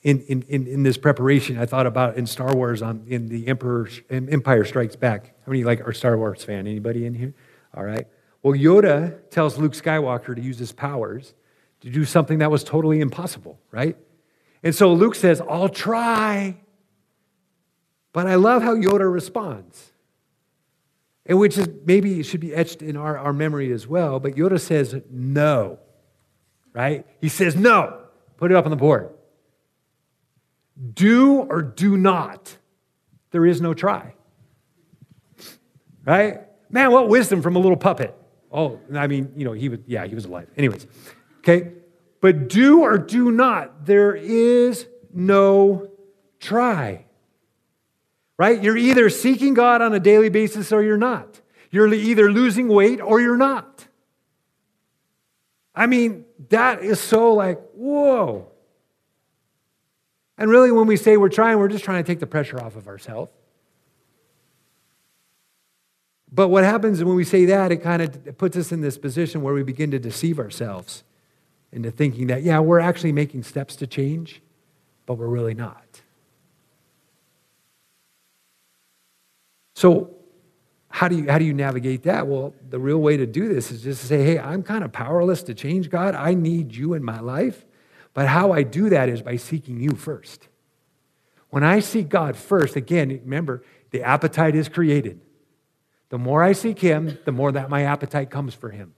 in, 0.03 0.21
in, 0.23 0.43
in, 0.49 0.67
in, 0.67 0.83
this 0.83 0.97
preparation, 0.97 1.59
I 1.59 1.67
thought 1.67 1.87
about 1.87 2.17
in 2.17 2.27
Star 2.27 2.55
Wars 2.55 2.81
on 2.81 3.05
in 3.07 3.29
the 3.29 3.47
Emperor 3.49 3.89
Empire 4.11 4.65
Strikes 4.65 4.97
Back. 4.97 5.35
How 5.45 5.53
many 5.53 5.65
like 5.65 5.87
are 5.87 5.93
Star 5.93 6.17
Wars 6.17 6.43
fan? 6.43 6.67
Anybody 6.67 7.05
in 7.05 7.15
here? 7.15 7.35
All 7.75 7.85
right. 7.85 8.07
Well, 8.43 8.55
Yoda 8.55 9.29
tells 9.31 9.59
Luke 9.59 9.73
Skywalker 9.73 10.35
to 10.35 10.41
use 10.41 10.59
his 10.59 10.73
powers 10.73 11.35
to 11.81 11.91
do 11.91 12.05
something 12.05 12.39
that 12.39 12.51
was 12.51 12.65
totally 12.65 13.01
impossible, 13.01 13.59
right? 13.71 13.97
And 14.63 14.75
so 14.75 14.93
Luke 14.93 15.15
says, 15.15 15.41
"I'll 15.41 15.69
try." 15.69 16.61
But 18.13 18.27
I 18.27 18.35
love 18.35 18.63
how 18.63 18.75
Yoda 18.75 19.11
responds. 19.11 19.93
And 21.27 21.39
which 21.39 21.57
is 21.57 21.69
maybe 21.85 22.19
it 22.19 22.25
should 22.25 22.41
be 22.41 22.55
etched 22.55 22.83
in 22.83 22.97
our, 22.97 23.17
our 23.17 23.33
memory 23.33 23.73
as 23.73 23.87
well. 23.87 24.19
But 24.19 24.35
Yoda 24.35 24.61
says 24.61 25.01
no, 25.11 25.79
right? 26.73 27.07
He 27.21 27.29
says 27.29 27.55
no. 27.55 28.01
Put 28.37 28.51
it 28.51 28.57
up 28.57 28.65
on 28.65 28.71
the 28.71 28.77
board. 28.77 29.11
Do 30.95 31.41
or 31.43 31.63
do 31.63 31.97
not. 31.97 32.57
There 33.31 33.47
is 33.47 33.61
no 33.61 33.75
try. 33.75 34.15
Right? 36.05 36.41
Man, 36.71 36.91
what 36.93 37.09
wisdom 37.09 37.43
from 37.43 37.57
a 37.57 37.59
little 37.59 37.77
puppet. 37.77 38.15
Oh, 38.53 38.81
I 38.95 39.07
mean, 39.07 39.33
you 39.37 39.45
know, 39.45 39.53
he 39.53 39.69
was, 39.69 39.81
yeah, 39.87 40.07
he 40.07 40.15
was 40.15 40.25
alive. 40.25 40.49
Anyways, 40.57 40.87
okay? 41.39 41.73
But 42.21 42.49
do 42.49 42.83
or 42.83 42.99
do 42.99 43.31
not. 43.31 43.87
There 43.87 44.15
is 44.15 44.87
no 45.13 45.91
try. 46.39 47.07
Right? 48.39 48.63
You're 48.63 48.77
either 48.77 49.11
seeking 49.11 49.55
God 49.55 49.83
on 49.83 49.93
a 49.93 50.01
daily 50.01 50.31
basis 50.31 50.73
or 50.73 50.83
you're 50.83 50.97
not. 50.97 51.41
You're 51.71 51.93
either 51.93 52.33
losing 52.33 52.69
weight 52.69 53.01
or 53.01 53.21
you're 53.21 53.37
not. 53.37 53.87
I 55.75 55.87
mean, 55.87 56.25
that 56.49 56.83
is 56.83 57.01
so 57.01 57.35
like, 57.35 57.61
whoa. 57.75 58.49
And 60.37 60.51
really, 60.51 60.73
when 60.73 60.87
we 60.87 60.97
say 60.97 61.17
we're 61.17 61.29
trying, 61.29 61.59
we're 61.59 61.69
just 61.69 61.85
trying 61.85 62.03
to 62.03 62.07
take 62.07 62.19
the 62.19 62.27
pressure 62.27 62.59
off 62.59 62.75
of 62.77 62.89
ourselves. 62.89 63.31
But 66.33 66.49
what 66.49 66.65
happens 66.65 67.03
when 67.03 67.17
we 67.17 67.25
say 67.25 67.45
that, 67.47 67.73
it 67.73 67.79
kind 67.79 68.03
of 68.03 68.39
puts 68.39 68.57
us 68.57 68.71
in 68.73 68.81
this 68.81 68.97
position 68.97 69.43
where 69.43 69.55
we 69.55 69.63
begin 69.63 69.91
to 69.91 69.99
deceive 69.99 70.39
ourselves 70.39 71.03
into 71.73 71.91
thinking 71.91 72.29
that, 72.29 72.43
yeah, 72.43 72.61
we're 72.61 72.81
actually 72.81 73.13
making 73.13 73.43
steps 73.43 73.77
to 73.77 73.87
change, 73.87 74.41
but 75.07 75.15
we're 75.15 75.27
really 75.27 75.55
not. 75.55 76.03
So, 79.75 80.15
how 80.89 81.09
do 81.09 81.17
you, 81.17 81.31
how 81.31 81.39
do 81.39 81.45
you 81.45 81.55
navigate 81.55 82.03
that? 82.03 82.27
Well, 82.27 82.53
the 82.69 82.79
real 82.79 82.99
way 82.99 83.17
to 83.17 83.27
do 83.27 83.53
this 83.53 83.71
is 83.71 83.83
just 83.83 84.01
to 84.03 84.07
say, 84.07 84.25
hey, 84.25 84.39
I'm 84.39 84.63
kind 84.63 84.83
of 84.85 84.93
powerless 84.93 85.45
to 85.45 85.55
change 85.55 85.89
God. 85.89 86.15
I 86.15 86.35
need 86.35 86.75
you 86.75 86.95
in 86.95 87.05
my 87.05 87.21
life. 87.21 87.65
But 88.13 88.27
how 88.27 88.53
I 88.53 88.65
do 88.65 88.91
that 88.91 89.09
is 89.09 89.23
by 89.23 89.37
seeking 89.37 89.81
you 89.81 89.93
first. 89.93 90.49
When 91.51 91.63
I 91.63 91.79
seek 91.79 92.09
God 92.09 92.37
first, 92.37 92.75
again, 92.75 93.09
remember, 93.09 93.63
the 93.91 94.03
appetite 94.03 94.57
is 94.57 94.69
created. 94.69 95.21
The 96.11 96.19
more 96.19 96.43
I 96.43 96.53
seek 96.53 96.79
Him, 96.79 97.19
the 97.25 97.33
more 97.33 97.51
that 97.53 97.71
my 97.71 97.83
appetite 97.83 98.31
comes 98.31 98.55
for 98.55 98.71
Him. 98.71 98.95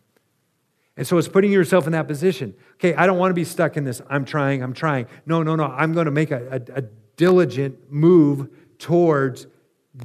And 0.97 1.07
so 1.07 1.17
it's 1.17 1.29
putting 1.29 1.53
yourself 1.53 1.87
in 1.87 1.93
that 1.93 2.07
position. 2.07 2.55
Okay, 2.75 2.95
I 2.95 3.07
don't 3.07 3.19
want 3.19 3.31
to 3.31 3.35
be 3.35 3.45
stuck 3.45 3.77
in 3.77 3.85
this. 3.85 4.03
I'm 4.11 4.25
trying, 4.25 4.63
I'm 4.63 4.75
trying. 4.75 5.07
No, 5.25 5.43
no, 5.43 5.57
no. 5.57 5.65
I'm 5.65 5.95
going 5.95 6.05
to 6.05 6.11
make 6.11 6.31
a, 6.31 6.63
a, 6.75 6.79
a 6.81 6.83
diligent 7.17 7.91
move 7.91 8.49
towards 8.79 9.47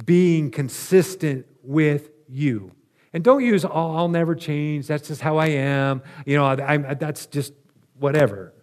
being 0.06 0.50
consistent 0.50 1.46
with 1.62 2.10
you. 2.28 2.72
And 3.12 3.24
don't 3.24 3.44
use, 3.44 3.64
oh, 3.64 3.96
I'll 3.96 4.08
never 4.08 4.34
change. 4.34 4.86
That's 4.86 5.08
just 5.08 5.20
how 5.20 5.36
I 5.36 5.46
am. 5.46 6.02
You 6.24 6.36
know, 6.36 6.44
I'm, 6.44 6.96
that's 6.98 7.26
just 7.26 7.52
whatever 7.98 8.54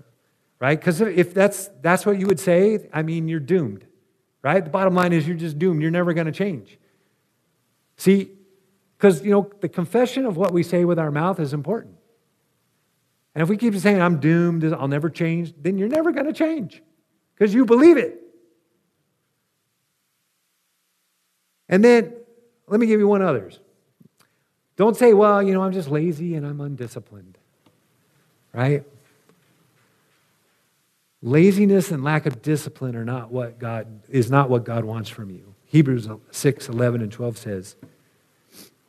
right? 0.60 0.79
Because 0.79 1.01
if 1.01 1.34
that's, 1.34 1.69
that's 1.81 2.05
what 2.05 2.19
you 2.19 2.27
would 2.27 2.39
say, 2.39 2.88
I 2.93 3.03
mean, 3.03 3.27
you're 3.27 3.39
doomed, 3.39 3.86
right? 4.41 4.63
The 4.63 4.69
bottom 4.69 4.95
line 4.95 5.13
is 5.13 5.27
you're 5.27 5.38
just 5.38 5.60
doomed. 5.60 5.81
You're 5.81 5.91
never 5.91 6.13
going 6.13 6.27
to 6.27 6.31
change. 6.31 6.77
See, 7.97 8.31
because, 9.05 9.23
you 9.23 9.29
know, 9.29 9.47
the 9.61 9.69
confession 9.69 10.25
of 10.25 10.35
what 10.35 10.51
we 10.51 10.63
say 10.63 10.83
with 10.83 10.97
our 10.97 11.11
mouth 11.11 11.39
is 11.39 11.53
important. 11.53 11.95
And 13.35 13.43
if 13.43 13.49
we 13.49 13.55
keep 13.55 13.75
saying, 13.75 14.01
I'm 14.01 14.19
doomed, 14.19 14.63
I'll 14.73 14.87
never 14.87 15.11
change, 15.11 15.53
then 15.61 15.77
you're 15.77 15.87
never 15.87 16.11
going 16.11 16.25
to 16.25 16.33
change 16.33 16.81
because 17.35 17.53
you 17.53 17.65
believe 17.65 17.97
it. 17.97 18.19
And 21.69 21.85
then, 21.85 22.15
let 22.65 22.79
me 22.79 22.87
give 22.87 22.99
you 22.99 23.07
one 23.07 23.21
others. 23.21 23.59
Don't 24.75 24.97
say, 24.97 25.13
well, 25.13 25.43
you 25.43 25.53
know, 25.53 25.61
I'm 25.61 25.71
just 25.71 25.89
lazy 25.89 26.33
and 26.33 26.43
I'm 26.43 26.59
undisciplined, 26.59 27.37
right? 28.53 28.83
Laziness 31.21 31.91
and 31.91 32.03
lack 32.03 32.25
of 32.25 32.41
discipline 32.41 32.95
are 32.95 33.05
not 33.05 33.31
what 33.31 33.59
God 33.59 34.01
is 34.09 34.31
not 34.31 34.49
what 34.49 34.63
God 34.63 34.83
wants 34.83 35.11
from 35.11 35.29
you. 35.29 35.53
Hebrews 35.65 36.07
6, 36.31 36.69
11, 36.69 37.01
and 37.03 37.11
12 37.11 37.37
says, 37.37 37.75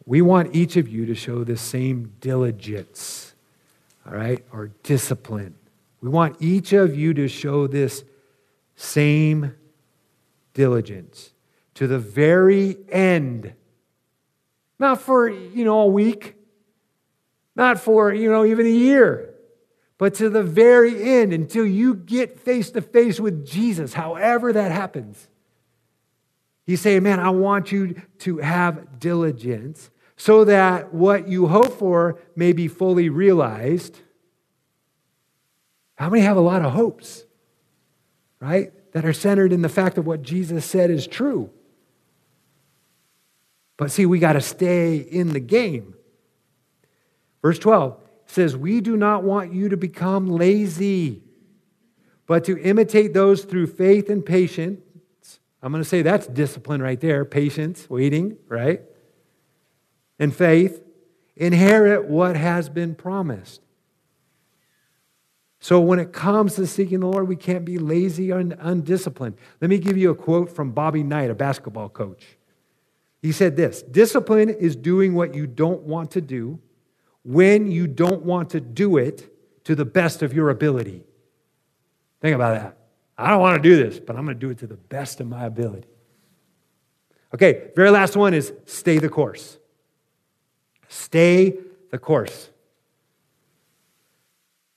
We 0.06 0.22
want 0.22 0.54
each 0.54 0.76
of 0.76 0.88
you 0.88 1.04
to 1.06 1.14
show 1.14 1.44
the 1.44 1.56
same 1.56 2.14
diligence, 2.20 3.34
all 4.06 4.14
right, 4.14 4.44
or 4.52 4.70
discipline. 4.82 5.54
We 6.00 6.08
want 6.08 6.36
each 6.40 6.72
of 6.72 6.96
you 6.96 7.12
to 7.14 7.28
show 7.28 7.66
this 7.66 8.04
same 8.76 9.54
diligence 10.54 11.32
to 11.74 11.86
the 11.86 11.98
very 11.98 12.76
end. 12.88 13.52
Not 14.78 15.00
for, 15.00 15.28
you 15.28 15.64
know, 15.64 15.80
a 15.80 15.86
week, 15.86 16.36
not 17.54 17.80
for, 17.80 18.14
you 18.14 18.30
know, 18.30 18.44
even 18.44 18.66
a 18.66 18.70
year 18.70 19.34
but 19.98 20.14
to 20.14 20.28
the 20.28 20.42
very 20.42 21.02
end 21.02 21.32
until 21.32 21.66
you 21.66 21.94
get 21.94 22.38
face 22.40 22.70
to 22.70 22.82
face 22.82 23.18
with 23.18 23.46
Jesus, 23.46 23.94
however 23.94 24.52
that 24.52 24.70
happens. 24.70 25.28
He's 26.66 26.80
saying, 26.80 27.02
Man, 27.02 27.20
I 27.20 27.30
want 27.30 27.72
you 27.72 28.02
to 28.20 28.38
have 28.38 28.98
diligence 28.98 29.90
so 30.16 30.44
that 30.44 30.94
what 30.94 31.28
you 31.28 31.46
hope 31.46 31.78
for 31.78 32.18
may 32.34 32.52
be 32.52 32.68
fully 32.68 33.08
realized. 33.08 34.00
How 35.96 36.08
many 36.08 36.22
have 36.22 36.36
a 36.36 36.40
lot 36.40 36.62
of 36.62 36.72
hopes, 36.72 37.24
right? 38.40 38.72
That 38.92 39.04
are 39.04 39.12
centered 39.12 39.52
in 39.52 39.62
the 39.62 39.68
fact 39.68 39.98
of 39.98 40.06
what 40.06 40.22
Jesus 40.22 40.64
said 40.64 40.90
is 40.90 41.06
true. 41.06 41.50
But 43.76 43.90
see, 43.90 44.06
we 44.06 44.18
got 44.18 44.34
to 44.34 44.40
stay 44.40 44.96
in 44.96 45.32
the 45.34 45.40
game. 45.40 45.94
Verse 47.42 47.58
12 47.58 48.00
says, 48.26 48.56
We 48.56 48.80
do 48.80 48.96
not 48.96 49.22
want 49.22 49.52
you 49.52 49.68
to 49.68 49.76
become 49.76 50.28
lazy, 50.28 51.22
but 52.26 52.44
to 52.44 52.58
imitate 52.58 53.12
those 53.12 53.44
through 53.44 53.66
faith 53.66 54.08
and 54.08 54.24
patience. 54.24 54.80
I'm 55.62 55.72
going 55.72 55.82
to 55.82 55.88
say 55.88 56.00
that's 56.00 56.26
discipline 56.26 56.82
right 56.82 57.00
there 57.00 57.24
patience, 57.26 57.88
waiting, 57.90 58.38
right? 58.48 58.80
And 60.18 60.34
faith. 60.34 60.82
Inherit 61.36 62.06
what 62.06 62.36
has 62.36 62.68
been 62.68 62.94
promised. 62.94 63.60
So 65.60 65.80
when 65.80 65.98
it 65.98 66.12
comes 66.12 66.54
to 66.54 66.66
seeking 66.66 67.00
the 67.00 67.08
Lord, 67.08 67.28
we 67.28 67.36
can't 67.36 67.64
be 67.64 67.78
lazy 67.78 68.30
and 68.30 68.56
undisciplined. 68.58 69.36
Let 69.60 69.68
me 69.68 69.78
give 69.78 69.96
you 69.96 70.10
a 70.10 70.14
quote 70.14 70.54
from 70.54 70.72
Bobby 70.72 71.02
Knight, 71.02 71.30
a 71.30 71.34
basketball 71.34 71.88
coach. 71.88 72.38
He 73.20 73.32
said 73.32 73.56
this 73.56 73.82
Discipline 73.82 74.48
is 74.48 74.76
doing 74.76 75.14
what 75.14 75.34
you 75.34 75.46
don't 75.46 75.82
want 75.82 76.12
to 76.12 76.20
do 76.20 76.60
when 77.24 77.70
you 77.70 77.88
don't 77.88 78.22
want 78.22 78.50
to 78.50 78.60
do 78.60 78.96
it 78.96 79.32
to 79.64 79.74
the 79.74 79.84
best 79.84 80.22
of 80.22 80.32
your 80.32 80.50
ability. 80.50 81.02
Think 82.20 82.36
about 82.36 82.60
that. 82.60 82.78
I 83.18 83.30
don't 83.30 83.40
want 83.40 83.60
to 83.60 83.68
do 83.68 83.76
this, 83.76 83.98
but 83.98 84.14
I'm 84.14 84.24
going 84.24 84.36
to 84.36 84.40
do 84.40 84.50
it 84.50 84.58
to 84.58 84.66
the 84.66 84.76
best 84.76 85.20
of 85.20 85.26
my 85.26 85.44
ability. 85.44 85.88
Okay, 87.34 87.70
very 87.74 87.90
last 87.90 88.16
one 88.16 88.34
is 88.34 88.52
stay 88.66 88.98
the 88.98 89.08
course. 89.08 89.58
Stay 90.88 91.58
the 91.90 91.98
course. 91.98 92.50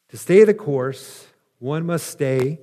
To 0.10 0.18
stay 0.18 0.44
the 0.44 0.54
course, 0.54 1.28
one 1.60 1.86
must 1.86 2.08
stay 2.08 2.60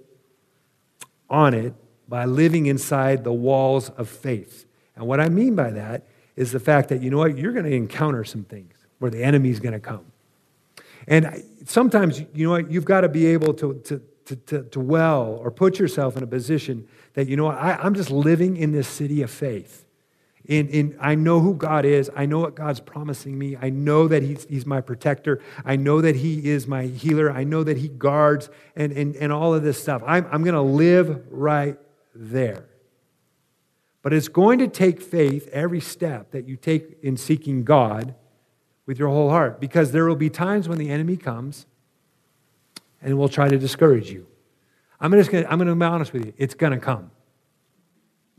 on 1.31 1.55
it 1.55 1.75
by 2.09 2.25
living 2.25 2.67
inside 2.67 3.25
the 3.25 3.33
walls 3.33 3.91
of 3.91 4.09
faith. 4.09 4.67
And 4.95 5.07
what 5.07 5.21
I 5.21 5.29
mean 5.29 5.55
by 5.55 5.71
that 5.71 6.07
is 6.37 6.53
the 6.53 6.61
fact 6.61 6.89
that, 6.91 7.03
you 7.03 7.11
know 7.11 7.19
what, 7.19 7.37
you're 7.37 7.53
going 7.53 7.65
to 7.65 7.75
encounter 7.75 8.25
some 8.25 8.45
things 8.45 8.75
where 8.99 9.11
the 9.11 9.23
enemy's 9.23 9.61
going 9.61 9.73
to 9.73 9.81
come. 9.81 10.05
And 11.07 11.45
sometimes, 11.65 12.21
you 12.35 12.47
know 12.47 12.51
what, 12.51 12.71
you've 12.71 12.85
got 12.85 13.03
to 13.03 13.09
be 13.09 13.27
able 13.27 13.55
to, 13.55 13.75
to, 13.85 14.03
to, 14.27 14.37
to, 14.37 14.63
to 14.65 14.81
well 14.81 15.39
or 15.43 15.51
put 15.51 15.79
yourself 15.79 16.17
in 16.17 16.23
a 16.23 16.27
position 16.27 16.87
that, 17.15 17.29
you 17.29 17.37
know 17.37 17.45
what, 17.45 17.57
I, 17.57 17.75
I'm 17.75 17.95
just 17.95 18.11
living 18.11 18.57
in 18.57 18.73
this 18.73 18.89
city 18.89 19.23
of 19.23 19.31
faith. 19.31 19.86
In, 20.47 20.69
in, 20.69 20.97
I 21.01 21.17
know 21.17 21.41
who 21.41 21.55
God 21.55 21.85
is. 21.85 22.09
I 22.15 22.25
know 22.27 22.39
what 22.39 22.55
God's 22.55 22.79
promising 22.79 23.37
me. 23.37 23.57
I 23.61 23.71
know 23.71 24.07
that 24.07 24.23
he's, 24.23 24.45
he's 24.45 24.65
my 24.65 24.81
protector. 24.81 25.43
I 25.65 25.75
know 25.75 26.01
that 26.01 26.17
He 26.17 26.49
is 26.49 26.69
my 26.69 26.85
healer. 26.85 27.31
I 27.31 27.43
know 27.43 27.65
that 27.65 27.77
He 27.77 27.89
guards 27.89 28.49
and, 28.77 28.93
and, 28.93 29.17
and 29.17 29.33
all 29.33 29.55
of 29.55 29.65
this 29.65 29.81
stuff. 29.81 30.03
I'm, 30.07 30.27
I'm 30.31 30.45
going 30.45 30.55
to 30.55 30.63
live 30.63 31.25
right 31.31 31.77
there. 32.15 32.65
But 34.03 34.13
it's 34.13 34.29
going 34.29 34.61
to 34.61 34.69
take 34.69 35.03
faith 35.03 35.49
every 35.49 35.81
step 35.81 36.31
that 36.31 36.47
you 36.47 36.57
take 36.57 36.97
in 37.03 37.17
seeking 37.17 37.65
God 37.65 38.15
with 38.87 39.01
your 39.01 39.09
whole 39.09 39.31
heart 39.31 39.61
because 39.61 39.91
there 39.91 40.05
will 40.05 40.15
be 40.15 40.31
times 40.31 40.69
when 40.69 40.79
the 40.79 40.91
enemy 40.91 41.17
comes 41.17 41.67
and 43.03 43.19
will 43.19 43.29
try 43.29 43.49
to 43.49 43.59
discourage 43.59 44.11
you. 44.11 44.29
I'm 45.01 45.11
just 45.11 45.33
going 45.33 45.43
to, 45.43 45.51
I'm 45.51 45.59
going 45.59 45.69
to 45.69 45.75
be 45.75 45.85
honest 45.85 46.13
with 46.13 46.25
you. 46.25 46.33
It's 46.39 46.55
going 46.55 46.73
to 46.73 46.79
come. 46.79 47.11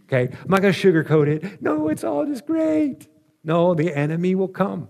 Okay? 0.08 0.34
I'm 0.34 0.50
not 0.50 0.62
going 0.62 0.74
to 0.74 0.80
sugarcoat 0.80 1.28
it. 1.28 1.62
No, 1.62 1.90
it's 1.90 2.04
all 2.04 2.26
just 2.26 2.46
great. 2.46 3.08
No, 3.44 3.74
the 3.74 3.94
enemy 3.96 4.36
will 4.36 4.48
come 4.48 4.90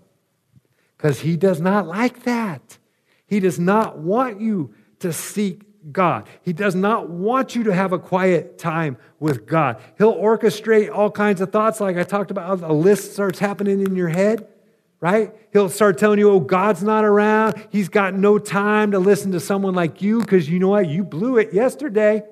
because 0.96 1.20
he 1.20 1.38
does 1.38 1.60
not 1.60 1.88
like 1.88 2.24
that. 2.24 2.78
He 3.26 3.40
does 3.40 3.60
not 3.60 4.00
want 4.00 4.40
you 4.42 4.74
to 5.00 5.12
seek 5.12 5.64
God. 5.92 6.28
He 6.42 6.54
does 6.54 6.76
not 6.76 7.10
want 7.10 7.56
you 7.56 7.64
to 7.66 7.74
have 7.74 7.94
a 7.94 8.00
quiet 8.00 8.58
time 8.58 8.98
with 9.20 9.46
God. 9.46 9.82
He'll 9.98 10.16
orchestrate 10.16 10.94
all 10.94 11.12
kinds 11.12 11.42
of 11.42 11.52
thoughts, 11.52 11.80
like 11.80 11.98
I 11.98 12.04
talked 12.04 12.32
about. 12.32 12.62
A 12.62 12.74
list 12.74 13.14
starts 13.14 13.40
happening 13.40 13.82
in 13.82 13.96
your 13.96 14.10
head, 14.10 14.48
right? 15.00 15.34
He'll 15.54 15.70
start 15.70 15.98
telling 15.98 16.20
you, 16.20 16.32
oh, 16.32 16.40
God's 16.40 16.84
not 16.84 17.06
around. 17.06 17.68
He's 17.70 17.90
got 17.90 18.14
no 18.14 18.38
time 18.38 18.92
to 18.92 19.00
listen 19.00 19.32
to 19.34 19.40
someone 19.40 19.76
like 19.76 20.02
you 20.02 20.20
because 20.22 20.50
you 20.50 20.60
know 20.60 20.70
what? 20.70 20.88
You 20.88 21.04
blew 21.04 21.38
it 21.38 21.54
yesterday, 21.54 22.24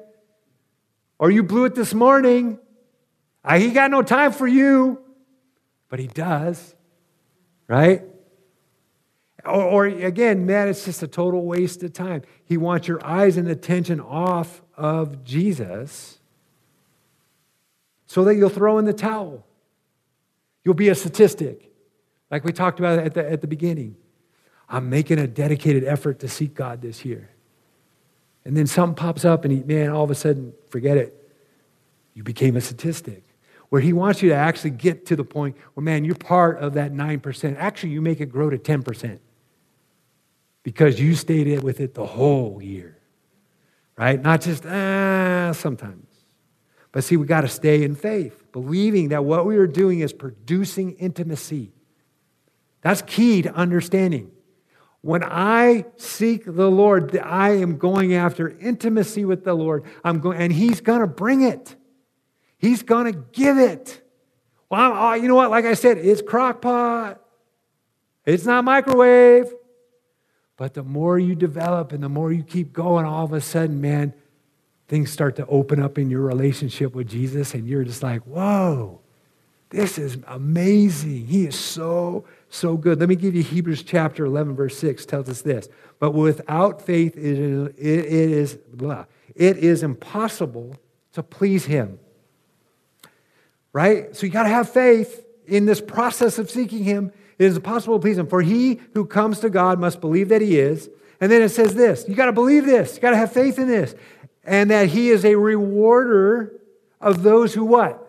or 1.20 1.32
you 1.32 1.44
blew 1.44 1.66
it 1.66 1.76
this 1.76 1.94
morning. 1.94 2.60
He 3.54 3.72
got 3.72 3.92
no 3.92 4.02
time 4.02 4.32
for 4.32 4.48
you, 4.48 5.00
but 5.90 6.00
he 6.00 6.08
does, 6.08 6.76
right? 7.68 8.04
Or, 9.46 9.64
or, 9.64 9.86
again, 9.86 10.46
man, 10.46 10.68
it's 10.68 10.86
just 10.86 11.04
a 11.04 11.08
total 11.08 11.46
waste 11.46 11.84
of 11.84 11.94
time. 11.94 12.24
He 12.46 12.58
wants 12.58 12.88
your 12.88 13.06
eyes 13.06 13.38
and 13.38 13.48
attention 13.48 14.00
off 14.00 14.64
of 14.76 15.24
Jesus 15.24 16.20
so 18.08 18.24
that 18.24 18.36
you'll 18.36 18.50
throw 18.50 18.80
in 18.80 18.86
the 18.86 18.94
towel. 18.94 19.46
You'll 20.64 20.74
be 20.74 20.90
a 20.90 20.96
statistic, 20.96 21.72
like 22.32 22.44
we 22.44 22.52
talked 22.52 22.80
about 22.80 22.98
at 22.98 23.14
the, 23.14 23.30
at 23.30 23.42
the 23.42 23.48
beginning. 23.48 23.96
I'm 24.68 24.90
making 24.90 25.20
a 25.20 25.28
dedicated 25.28 25.84
effort 25.84 26.20
to 26.22 26.28
seek 26.28 26.56
God 26.56 26.82
this 26.82 27.06
year. 27.06 27.30
And 28.46 28.58
then 28.58 28.66
something 28.66 28.96
pops 28.96 29.26
up, 29.26 29.46
and 29.46 29.54
he, 29.54 29.62
man, 29.62 29.92
all 29.92 30.04
of 30.04 30.10
a 30.10 30.16
sudden, 30.16 30.54
forget 30.70 30.98
it. 30.98 31.14
You 32.16 32.24
became 32.24 32.56
a 32.56 32.62
statistic 32.62 33.25
where 33.70 33.82
he 33.82 33.94
wants 33.94 34.22
you 34.22 34.30
to 34.30 34.36
actually 34.36 34.70
get 34.72 35.06
to 35.08 35.16
the 35.16 35.24
point 35.24 35.56
where, 35.74 35.84
man, 35.84 36.06
you're 36.06 36.16
part 36.16 36.60
of 36.60 36.74
that 36.74 36.92
9%. 36.94 37.56
Actually, 37.58 37.90
you 37.90 38.02
make 38.02 38.22
it 38.22 38.28
grow 38.28 38.50
to 38.50 38.58
10% 38.58 39.20
because 40.64 41.00
you 41.00 41.16
stayed 41.16 41.62
with 41.64 41.80
it 41.80 41.94
the 41.94 42.06
whole 42.06 42.62
year, 42.62 42.98
right? 43.98 44.22
Not 44.22 44.42
just, 44.42 44.66
ah, 44.66 45.52
sometimes. 45.54 46.08
But 46.92 47.04
see, 47.04 47.18
we 47.18 47.26
got 47.26 47.42
to 47.42 47.48
stay 47.48 47.84
in 47.84 47.94
faith, 47.94 48.52
believing 48.52 49.10
that 49.10 49.26
what 49.26 49.46
we 49.46 49.58
are 49.58 49.68
doing 49.68 50.00
is 50.00 50.14
producing 50.14 50.94
intimacy. 50.94 51.74
That's 52.82 53.02
key 53.02 53.42
to 53.42 53.54
understanding. 53.54 54.32
When 55.02 55.24
I 55.24 55.86
seek 55.98 56.46
the 56.46 56.72
Lord, 56.72 57.16
I 57.18 57.52
am 57.58 57.78
going 57.78 58.16
after 58.16 58.50
intimacy 58.60 59.26
with 59.26 59.44
the 59.44 59.54
Lord. 59.54 59.84
I'm 60.04 60.20
going, 60.20 60.38
and 60.40 60.54
He's 60.54 60.82
going 60.82 61.02
to 61.02 61.08
bring 61.08 61.42
it. 61.42 61.76
He's 62.66 62.82
going 62.82 63.14
to 63.14 63.20
give 63.32 63.60
it. 63.60 64.02
Well, 64.72 64.92
oh, 64.96 65.14
you 65.14 65.28
know 65.28 65.36
what? 65.36 65.52
Like 65.52 65.66
I 65.66 65.76
said, 65.76 66.00
it's 66.00 66.24
crock 66.24 66.64
pot. 66.64 67.22
It's 68.26 68.44
not 68.44 68.64
microwave. 68.64 69.54
But 70.58 70.74
the 70.74 70.82
more 70.82 71.20
you 71.20 71.36
develop 71.36 71.92
and 71.92 72.02
the 72.02 72.10
more 72.10 72.32
you 72.32 72.42
keep 72.42 72.74
going, 72.74 73.06
all 73.06 73.24
of 73.24 73.34
a 73.34 73.42
sudden, 73.42 73.82
man, 73.82 74.16
things 74.88 75.12
start 75.12 75.36
to 75.36 75.46
open 75.46 75.80
up 75.80 76.00
in 76.00 76.10
your 76.10 76.22
relationship 76.22 76.96
with 76.96 77.08
Jesus, 77.08 77.54
and 77.54 77.68
you're 77.68 77.84
just 77.84 78.02
like, 78.02 78.24
whoa, 78.24 79.00
this 79.70 80.00
is 80.00 80.18
amazing. 80.26 81.28
He 81.28 81.46
is 81.46 81.60
so, 81.60 82.26
so 82.50 82.78
good. 82.78 83.00
Let 83.00 83.10
me 83.10 83.16
give 83.16 83.36
you 83.36 83.44
Hebrews 83.44 83.84
chapter 83.84 84.26
11, 84.26 84.56
verse 84.56 84.76
6 84.80 85.06
tells 85.06 85.30
us 85.30 85.44
this. 85.44 85.70
But 86.00 86.16
without 86.16 86.82
faith, 86.82 87.16
it 87.16 87.38
is, 87.38 87.68
it 87.78 88.06
is, 88.06 88.58
blah, 88.74 89.06
it 89.36 89.58
is 89.58 89.84
impossible 89.84 90.78
to 91.12 91.22
please 91.22 91.66
him. 91.66 92.00
Right? 93.76 94.16
So 94.16 94.26
you 94.26 94.32
got 94.32 94.44
to 94.44 94.50
have 94.50 94.70
faith 94.70 95.26
in 95.46 95.66
this 95.66 95.82
process 95.82 96.40
of 96.40 96.50
seeking 96.50 96.86
him 96.86 97.12
it 97.38 97.46
is 97.46 97.58
impossible 97.58 97.98
to 97.98 98.02
please 98.02 98.18
him. 98.18 98.28
For 98.28 98.42
he 98.42 98.80
who 98.94 99.06
comes 99.06 99.40
to 99.40 99.50
God 99.50 99.80
must 99.80 100.00
believe 100.00 100.30
that 100.30 100.42
he 100.42 100.58
is. 100.58 100.90
And 101.20 101.32
then 101.32 101.42
it 101.42 101.50
says 101.50 101.76
this 101.76 102.06
you 102.08 102.16
got 102.16 102.26
to 102.26 102.32
believe 102.32 102.66
this, 102.66 102.96
you 102.96 103.02
got 103.02 103.12
to 103.12 103.18
have 103.18 103.32
faith 103.32 103.60
in 103.60 103.68
this. 103.68 103.96
And 104.44 104.70
that 104.72 104.90
he 104.90 105.10
is 105.10 105.26
a 105.26 105.36
rewarder 105.36 106.62
of 107.02 107.24
those 107.24 107.54
who 107.54 107.66
what? 107.66 108.02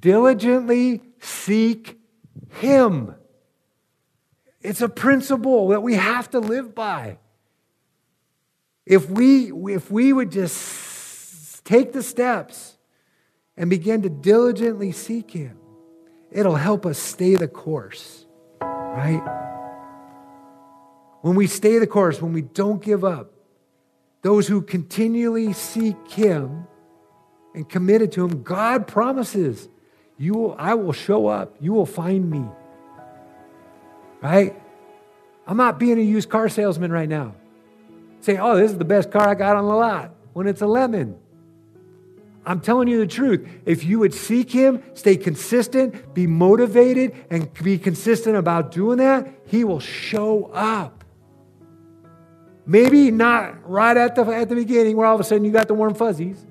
Diligently 0.00 1.02
seek 1.20 1.98
him. 2.60 3.14
It's 4.60 4.80
a 4.80 4.88
principle 4.88 5.68
that 5.68 5.82
we 5.82 5.94
have 5.94 6.30
to 6.30 6.40
live 6.40 6.74
by. 6.74 7.18
If 8.86 9.10
we, 9.10 9.52
if 9.72 9.90
we 9.90 10.12
would 10.12 10.30
just 10.30 11.64
take 11.64 11.92
the 11.92 12.02
steps 12.02 12.77
and 13.58 13.68
begin 13.68 14.00
to 14.02 14.08
diligently 14.08 14.92
seek 14.92 15.30
him, 15.30 15.58
it'll 16.30 16.56
help 16.56 16.86
us 16.86 16.98
stay 16.98 17.34
the 17.34 17.48
course 17.48 18.24
right? 18.98 19.22
When 21.22 21.36
we 21.36 21.46
stay 21.46 21.78
the 21.78 21.86
course, 21.86 22.20
when 22.20 22.32
we 22.32 22.42
don't 22.42 22.82
give 22.82 23.04
up, 23.04 23.32
those 24.22 24.48
who 24.48 24.62
continually 24.62 25.52
seek 25.52 25.96
Him 26.10 26.66
and 27.54 27.68
committed 27.68 28.12
to 28.12 28.24
Him, 28.24 28.42
God 28.42 28.86
promises, 28.86 29.68
you 30.16 30.34
will, 30.34 30.56
I 30.58 30.74
will 30.74 30.92
show 30.92 31.28
up. 31.28 31.56
You 31.60 31.72
will 31.72 31.86
find 31.86 32.28
me. 32.28 32.44
Right? 34.20 34.60
I'm 35.46 35.56
not 35.56 35.78
being 35.78 35.98
a 35.98 36.02
used 36.02 36.28
car 36.28 36.48
salesman 36.48 36.90
right 36.90 37.08
now. 37.08 37.34
Say, 38.20 38.36
oh, 38.36 38.56
this 38.56 38.72
is 38.72 38.78
the 38.78 38.84
best 38.84 39.12
car 39.12 39.28
I 39.28 39.34
got 39.34 39.56
on 39.56 39.64
the 39.64 39.74
lot 39.74 40.12
when 40.32 40.48
it's 40.48 40.60
a 40.60 40.66
lemon. 40.66 41.16
I'm 42.48 42.60
telling 42.60 42.88
you 42.88 42.98
the 42.98 43.06
truth. 43.06 43.46
If 43.66 43.84
you 43.84 43.98
would 43.98 44.14
seek 44.14 44.50
Him, 44.50 44.82
stay 44.94 45.18
consistent, 45.18 46.14
be 46.14 46.26
motivated, 46.26 47.14
and 47.28 47.52
be 47.62 47.76
consistent 47.76 48.36
about 48.36 48.72
doing 48.72 48.96
that, 48.98 49.28
He 49.44 49.64
will 49.64 49.80
show 49.80 50.46
up. 50.54 51.04
Maybe 52.64 53.10
not 53.10 53.68
right 53.68 53.96
at 53.96 54.14
the, 54.14 54.22
at 54.24 54.48
the 54.48 54.54
beginning 54.54 54.96
where 54.96 55.06
all 55.06 55.14
of 55.14 55.20
a 55.20 55.24
sudden 55.24 55.44
you 55.44 55.52
got 55.52 55.68
the 55.68 55.74
warm 55.74 55.94
fuzzies. 55.94 56.46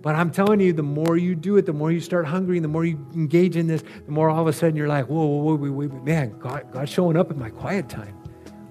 But 0.00 0.14
I'm 0.14 0.30
telling 0.30 0.58
you, 0.58 0.72
the 0.72 0.82
more 0.82 1.18
you 1.18 1.34
do 1.34 1.58
it, 1.58 1.66
the 1.66 1.74
more 1.74 1.92
you 1.92 2.00
start 2.00 2.26
hungering, 2.26 2.62
the 2.62 2.68
more 2.68 2.86
you 2.86 3.06
engage 3.12 3.56
in 3.56 3.66
this, 3.66 3.84
the 4.06 4.12
more 4.12 4.30
all 4.30 4.40
of 4.40 4.46
a 4.46 4.54
sudden 4.54 4.74
you're 4.74 4.88
like, 4.88 5.06
whoa, 5.06 5.26
whoa, 5.26 5.54
whoa, 5.54 5.88
man, 6.02 6.38
God, 6.38 6.72
God's 6.72 6.90
showing 6.90 7.18
up 7.18 7.30
in 7.30 7.38
my 7.38 7.50
quiet 7.50 7.90
time. 7.90 8.19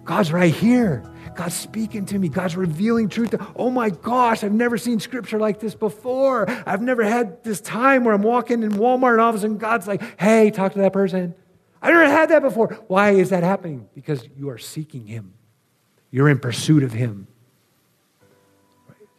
God's 0.05 0.31
right 0.31 0.53
here. 0.53 1.03
God's 1.35 1.55
speaking 1.55 2.05
to 2.07 2.19
me. 2.19 2.27
God's 2.27 2.57
revealing 2.57 3.09
truth. 3.09 3.33
Oh 3.55 3.69
my 3.69 3.89
gosh, 3.89 4.43
I've 4.43 4.51
never 4.51 4.77
seen 4.77 4.99
scripture 4.99 5.39
like 5.39 5.59
this 5.59 5.75
before. 5.75 6.49
I've 6.65 6.81
never 6.81 7.03
had 7.03 7.43
this 7.43 7.61
time 7.61 8.03
where 8.03 8.13
I'm 8.13 8.23
walking 8.23 8.63
in 8.63 8.71
Walmart 8.71 9.13
and 9.13 9.21
all 9.21 9.29
of 9.29 9.35
a 9.35 9.39
sudden 9.39 9.57
God's 9.57 9.87
like, 9.87 10.01
hey, 10.19 10.51
talk 10.51 10.73
to 10.73 10.79
that 10.79 10.93
person. 10.93 11.35
I've 11.81 11.93
never 11.93 12.09
had 12.09 12.29
that 12.29 12.41
before. 12.41 12.73
Why 12.87 13.11
is 13.11 13.29
that 13.29 13.43
happening? 13.43 13.87
Because 13.95 14.27
you 14.35 14.49
are 14.49 14.57
seeking 14.57 15.07
Him, 15.07 15.33
you're 16.11 16.29
in 16.29 16.39
pursuit 16.39 16.83
of 16.83 16.91
Him. 16.91 17.27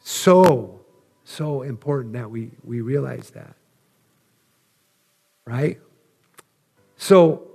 So, 0.03 0.81
so 1.25 1.63
important 1.63 2.15
that 2.15 2.31
we, 2.31 2.51
we 2.65 2.81
realize 2.81 3.31
that. 3.31 3.55
Right? 5.45 5.81
So, 6.97 7.49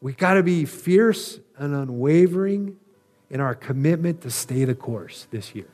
we 0.00 0.12
got 0.12 0.34
to 0.34 0.42
be 0.42 0.64
fierce 0.64 1.38
and 1.60 1.74
unwavering 1.74 2.78
in 3.28 3.38
our 3.38 3.54
commitment 3.54 4.22
to 4.22 4.30
stay 4.30 4.64
the 4.64 4.74
course 4.74 5.28
this 5.30 5.54
year. 5.54 5.68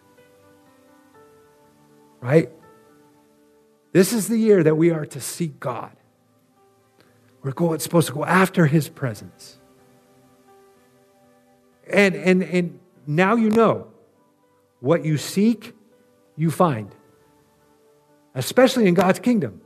Right? 2.20 2.50
This 3.92 4.12
is 4.12 4.26
the 4.26 4.36
year 4.36 4.64
that 4.64 4.74
we 4.74 4.90
are 4.90 5.06
to 5.06 5.20
seek 5.20 5.60
God. 5.60 5.96
We're 7.42 7.52
going, 7.52 7.78
supposed 7.78 8.08
to 8.08 8.12
go 8.12 8.24
after 8.24 8.66
his 8.66 8.88
presence. 8.88 9.58
And, 11.88 12.16
and, 12.16 12.42
and 12.42 12.80
now 13.06 13.36
you 13.36 13.48
know 13.48 13.86
what 14.80 15.04
you 15.04 15.16
seek, 15.16 15.72
you 16.36 16.50
find, 16.50 16.90
especially 18.34 18.88
in 18.88 18.94
God's 18.94 19.20
kingdom. 19.20 19.60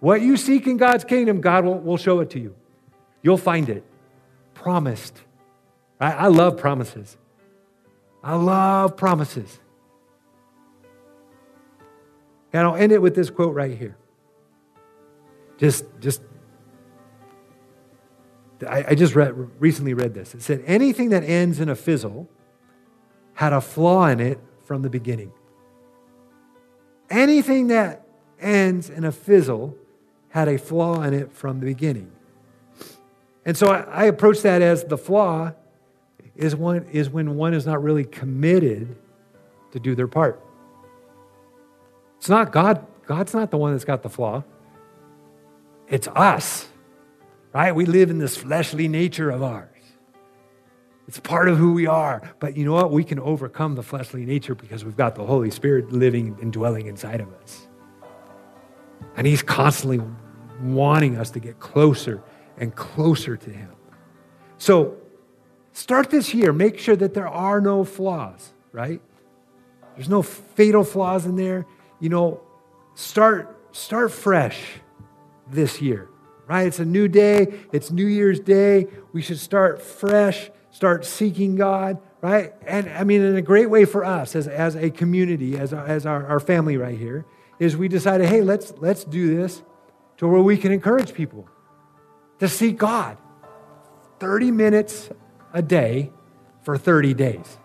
What 0.00 0.22
you 0.22 0.38
seek 0.38 0.66
in 0.66 0.78
God's 0.78 1.04
kingdom, 1.04 1.42
God 1.42 1.66
will, 1.66 1.78
will 1.78 1.98
show 1.98 2.20
it 2.20 2.30
to 2.30 2.40
you. 2.40 2.54
You'll 3.22 3.36
find 3.36 3.68
it. 3.68 3.84
Promised. 4.54 5.20
I, 6.00 6.12
I 6.12 6.26
love 6.28 6.56
promises. 6.56 7.16
I 8.22 8.36
love 8.36 8.96
promises. 8.96 9.60
And 12.52 12.62
I'll 12.66 12.76
end 12.76 12.92
it 12.92 13.02
with 13.02 13.14
this 13.14 13.30
quote 13.30 13.54
right 13.54 13.76
here. 13.76 13.96
Just, 15.58 15.84
just, 16.00 16.22
I, 18.66 18.84
I 18.88 18.94
just 18.94 19.14
read, 19.14 19.34
recently 19.60 19.92
read 19.92 20.14
this. 20.14 20.34
It 20.34 20.42
said, 20.42 20.62
anything 20.66 21.10
that 21.10 21.24
ends 21.24 21.60
in 21.60 21.68
a 21.68 21.74
fizzle 21.74 22.28
had 23.34 23.52
a 23.52 23.60
flaw 23.60 24.06
in 24.06 24.20
it 24.20 24.38
from 24.64 24.82
the 24.82 24.90
beginning. 24.90 25.32
Anything 27.10 27.66
that 27.68 28.06
ends 28.40 28.88
in 28.88 29.04
a 29.04 29.12
fizzle 29.12 29.76
had 30.28 30.48
a 30.48 30.56
flaw 30.56 31.02
in 31.02 31.12
it 31.12 31.32
from 31.32 31.60
the 31.60 31.66
beginning. 31.66 32.10
And 33.44 33.56
so 33.56 33.68
I, 33.68 33.80
I 33.80 34.04
approach 34.04 34.42
that 34.42 34.62
as 34.62 34.84
the 34.84 34.98
flaw 34.98 35.52
is, 36.34 36.56
one, 36.56 36.86
is 36.92 37.10
when 37.10 37.36
one 37.36 37.54
is 37.54 37.66
not 37.66 37.82
really 37.82 38.04
committed 38.04 38.96
to 39.72 39.80
do 39.80 39.94
their 39.94 40.08
part. 40.08 40.42
It's 42.18 42.28
not 42.28 42.52
God. 42.52 42.86
God's 43.06 43.34
not 43.34 43.50
the 43.50 43.58
one 43.58 43.72
that's 43.72 43.84
got 43.84 44.02
the 44.02 44.08
flaw. 44.08 44.44
It's 45.88 46.08
us, 46.08 46.66
right? 47.52 47.74
We 47.74 47.84
live 47.84 48.08
in 48.08 48.18
this 48.18 48.36
fleshly 48.36 48.88
nature 48.88 49.30
of 49.30 49.42
ours. 49.42 49.68
It's 51.06 51.20
part 51.20 51.48
of 51.48 51.58
who 51.58 51.74
we 51.74 51.86
are. 51.86 52.22
But 52.40 52.56
you 52.56 52.64
know 52.64 52.72
what? 52.72 52.90
We 52.90 53.04
can 53.04 53.18
overcome 53.18 53.74
the 53.74 53.82
fleshly 53.82 54.24
nature 54.24 54.54
because 54.54 54.84
we've 54.86 54.96
got 54.96 55.16
the 55.16 55.24
Holy 55.24 55.50
Spirit 55.50 55.92
living 55.92 56.38
and 56.40 56.50
dwelling 56.50 56.86
inside 56.86 57.20
of 57.20 57.30
us. 57.42 57.68
And 59.16 59.26
He's 59.26 59.42
constantly 59.42 60.00
wanting 60.62 61.18
us 61.18 61.30
to 61.32 61.40
get 61.40 61.60
closer 61.60 62.22
and 62.58 62.74
closer 62.74 63.36
to 63.36 63.50
Him. 63.50 63.70
So 64.58 64.96
start 65.72 66.10
this 66.10 66.34
year. 66.34 66.52
Make 66.52 66.78
sure 66.78 66.96
that 66.96 67.14
there 67.14 67.28
are 67.28 67.60
no 67.60 67.84
flaws, 67.84 68.52
right? 68.72 69.00
There's 69.94 70.08
no 70.08 70.22
fatal 70.22 70.84
flaws 70.84 71.26
in 71.26 71.36
there. 71.36 71.66
You 72.00 72.08
know, 72.08 72.40
start 72.94 73.50
start 73.72 74.12
fresh 74.12 74.60
this 75.50 75.82
year, 75.82 76.08
right? 76.46 76.66
It's 76.66 76.78
a 76.78 76.84
new 76.84 77.08
day. 77.08 77.54
It's 77.72 77.90
New 77.90 78.06
Year's 78.06 78.40
Day. 78.40 78.86
We 79.12 79.22
should 79.22 79.38
start 79.38 79.82
fresh, 79.82 80.50
start 80.70 81.04
seeking 81.04 81.56
God, 81.56 81.98
right? 82.22 82.52
And 82.66 82.88
I 82.90 83.04
mean, 83.04 83.20
in 83.20 83.36
a 83.36 83.42
great 83.42 83.68
way 83.68 83.84
for 83.84 84.04
us 84.04 84.34
as, 84.34 84.48
as 84.48 84.76
a 84.76 84.90
community, 84.90 85.58
as, 85.58 85.72
our, 85.72 85.86
as 85.86 86.06
our, 86.06 86.26
our 86.26 86.40
family 86.40 86.76
right 86.76 86.96
here, 86.96 87.26
is 87.58 87.76
we 87.76 87.88
decided, 87.88 88.28
hey, 88.28 88.40
let's, 88.40 88.72
let's 88.78 89.04
do 89.04 89.36
this 89.36 89.62
to 90.16 90.28
where 90.28 90.40
we 90.40 90.56
can 90.56 90.72
encourage 90.72 91.14
people 91.14 91.48
to 92.38 92.48
see 92.48 92.72
God. 92.72 93.18
30 94.20 94.50
minutes 94.52 95.10
a 95.52 95.60
day 95.62 96.12
for 96.62 96.78
30 96.78 97.14
days. 97.14 97.58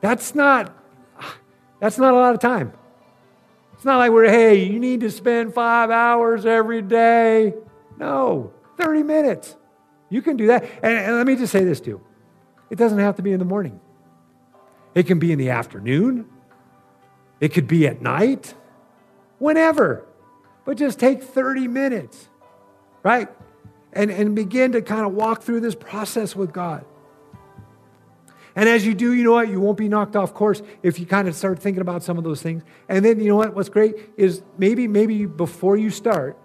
That's 0.00 0.34
not 0.34 0.74
that's 1.80 1.98
not 1.98 2.12
a 2.12 2.16
lot 2.16 2.34
of 2.34 2.40
time. 2.40 2.72
It's 3.74 3.84
not 3.84 3.98
like 3.98 4.10
we're, 4.10 4.28
hey, 4.28 4.64
you 4.64 4.80
need 4.80 5.00
to 5.00 5.10
spend 5.10 5.54
five 5.54 5.90
hours 5.90 6.44
every 6.44 6.82
day. 6.82 7.54
No, 7.96 8.52
30 8.76 9.04
minutes. 9.04 9.56
You 10.10 10.20
can 10.20 10.36
do 10.36 10.48
that. 10.48 10.64
And, 10.82 10.98
and 10.98 11.16
let 11.16 11.26
me 11.26 11.36
just 11.36 11.52
say 11.52 11.64
this 11.64 11.80
too 11.80 12.00
it 12.70 12.76
doesn't 12.76 12.98
have 12.98 13.16
to 13.16 13.22
be 13.22 13.32
in 13.32 13.38
the 13.38 13.44
morning, 13.44 13.80
it 14.94 15.06
can 15.06 15.18
be 15.18 15.32
in 15.32 15.38
the 15.38 15.50
afternoon, 15.50 16.26
it 17.40 17.50
could 17.50 17.68
be 17.68 17.86
at 17.86 18.02
night, 18.02 18.54
whenever. 19.38 20.04
But 20.64 20.76
just 20.76 20.98
take 20.98 21.22
30 21.22 21.66
minutes, 21.66 22.28
right? 23.02 23.28
And, 23.98 24.12
and 24.12 24.36
begin 24.36 24.70
to 24.72 24.80
kind 24.80 25.04
of 25.04 25.12
walk 25.12 25.42
through 25.42 25.58
this 25.58 25.74
process 25.74 26.36
with 26.36 26.52
God. 26.52 26.84
And 28.54 28.68
as 28.68 28.86
you 28.86 28.94
do, 28.94 29.12
you 29.12 29.24
know 29.24 29.32
what? 29.32 29.48
You 29.48 29.58
won't 29.58 29.76
be 29.76 29.88
knocked 29.88 30.14
off 30.14 30.32
course 30.32 30.62
if 30.84 31.00
you 31.00 31.06
kind 31.06 31.26
of 31.26 31.34
start 31.34 31.58
thinking 31.58 31.80
about 31.80 32.04
some 32.04 32.16
of 32.16 32.22
those 32.22 32.40
things. 32.40 32.62
And 32.88 33.04
then, 33.04 33.18
you 33.18 33.28
know 33.28 33.36
what? 33.36 33.54
What's 33.56 33.68
great 33.68 33.96
is 34.16 34.42
maybe, 34.56 34.86
maybe 34.86 35.26
before 35.26 35.76
you 35.76 35.90
start, 35.90 36.38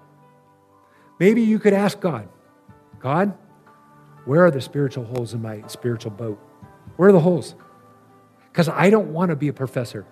maybe 1.20 1.43
you 1.43 1.60
could 1.60 1.74
ask 1.74 1.99
God, 1.99 2.28
God, 2.99 3.38
where 4.26 4.43
are 4.43 4.51
the 4.51 4.62
spiritual 4.62 5.06
holes 5.06 5.36
in 5.36 5.41
my 5.43 5.64
spiritual 5.68 6.12
boat? 6.12 6.39
Where 6.95 7.10
are 7.10 7.14
the 7.14 7.20
holes? 7.20 7.54
Because 8.51 8.68
I 8.68 8.89
don't 8.89 9.14
want 9.14 9.30
to 9.30 9.36
be 9.36 9.47
a 9.47 9.54
professor. 9.54 10.08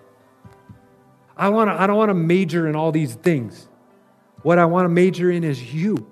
I, 1.36 1.48
wanna, 1.48 1.74
I 1.76 1.88
don't 1.88 1.96
want 1.96 2.10
to 2.10 2.14
major 2.14 2.68
in 2.68 2.76
all 2.76 2.92
these 2.92 3.16
things. 3.16 3.68
What 4.42 4.60
I 4.60 4.64
want 4.66 4.84
to 4.84 4.90
major 4.90 5.28
in 5.28 5.42
is 5.42 5.74
you. 5.74 6.11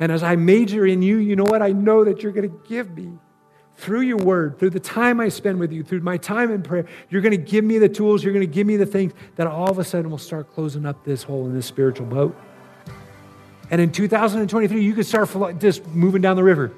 And 0.00 0.10
as 0.10 0.22
I 0.22 0.34
major 0.34 0.86
in 0.86 1.02
you, 1.02 1.18
you 1.18 1.36
know 1.36 1.44
what? 1.44 1.60
I 1.62 1.72
know 1.72 2.04
that 2.04 2.22
you're 2.22 2.32
going 2.32 2.50
to 2.50 2.60
give 2.68 2.96
me 2.96 3.18
through 3.76 4.00
your 4.00 4.16
word, 4.16 4.58
through 4.58 4.70
the 4.70 4.80
time 4.80 5.20
I 5.20 5.28
spend 5.28 5.58
with 5.58 5.72
you, 5.72 5.82
through 5.82 6.00
my 6.00 6.16
time 6.16 6.50
in 6.50 6.62
prayer. 6.62 6.86
You're 7.08 7.22
going 7.22 7.32
to 7.32 7.38
give 7.38 7.64
me 7.64 7.78
the 7.78 7.88
tools, 7.88 8.24
you're 8.24 8.32
going 8.32 8.46
to 8.46 8.52
give 8.52 8.66
me 8.66 8.76
the 8.76 8.86
things 8.86 9.12
that 9.36 9.46
all 9.46 9.70
of 9.70 9.78
a 9.78 9.84
sudden 9.84 10.10
will 10.10 10.18
start 10.18 10.52
closing 10.52 10.84
up 10.84 11.04
this 11.04 11.22
hole 11.22 11.46
in 11.46 11.54
this 11.54 11.66
spiritual 11.66 12.06
boat. 12.06 12.36
And 13.70 13.80
in 13.80 13.92
2023, 13.92 14.82
you 14.82 14.94
can 14.94 15.04
start 15.04 15.30
just 15.60 15.86
moving 15.88 16.20
down 16.20 16.36
the 16.36 16.42
river. 16.42 16.72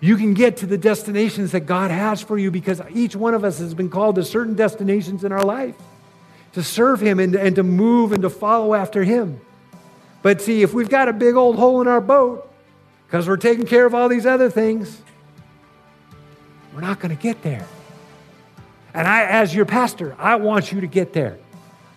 You 0.00 0.16
can 0.16 0.34
get 0.34 0.58
to 0.58 0.66
the 0.66 0.78
destinations 0.78 1.52
that 1.52 1.60
God 1.60 1.90
has 1.90 2.20
for 2.20 2.38
you 2.38 2.50
because 2.50 2.80
each 2.92 3.16
one 3.16 3.34
of 3.34 3.44
us 3.44 3.58
has 3.58 3.74
been 3.74 3.88
called 3.88 4.16
to 4.16 4.24
certain 4.24 4.54
destinations 4.54 5.24
in 5.24 5.32
our 5.32 5.44
life 5.44 5.74
to 6.52 6.62
serve 6.62 7.00
Him 7.00 7.18
and, 7.18 7.34
and 7.34 7.56
to 7.56 7.62
move 7.62 8.12
and 8.12 8.22
to 8.22 8.30
follow 8.30 8.74
after 8.74 9.04
Him. 9.04 9.40
But 10.22 10.40
see, 10.42 10.62
if 10.62 10.74
we've 10.74 10.88
got 10.88 11.08
a 11.08 11.12
big 11.12 11.34
old 11.34 11.56
hole 11.56 11.80
in 11.80 11.88
our 11.88 12.00
boat 12.00 12.50
because 13.06 13.28
we're 13.28 13.36
taking 13.36 13.66
care 13.66 13.86
of 13.86 13.94
all 13.94 14.08
these 14.08 14.26
other 14.26 14.50
things, 14.50 15.02
we're 16.74 16.80
not 16.80 17.00
going 17.00 17.16
to 17.16 17.22
get 17.22 17.42
there. 17.42 17.66
And 18.94 19.06
I, 19.06 19.24
as 19.24 19.54
your 19.54 19.64
pastor, 19.64 20.16
I 20.18 20.36
want 20.36 20.72
you 20.72 20.80
to 20.80 20.86
get 20.86 21.12
there. 21.12 21.38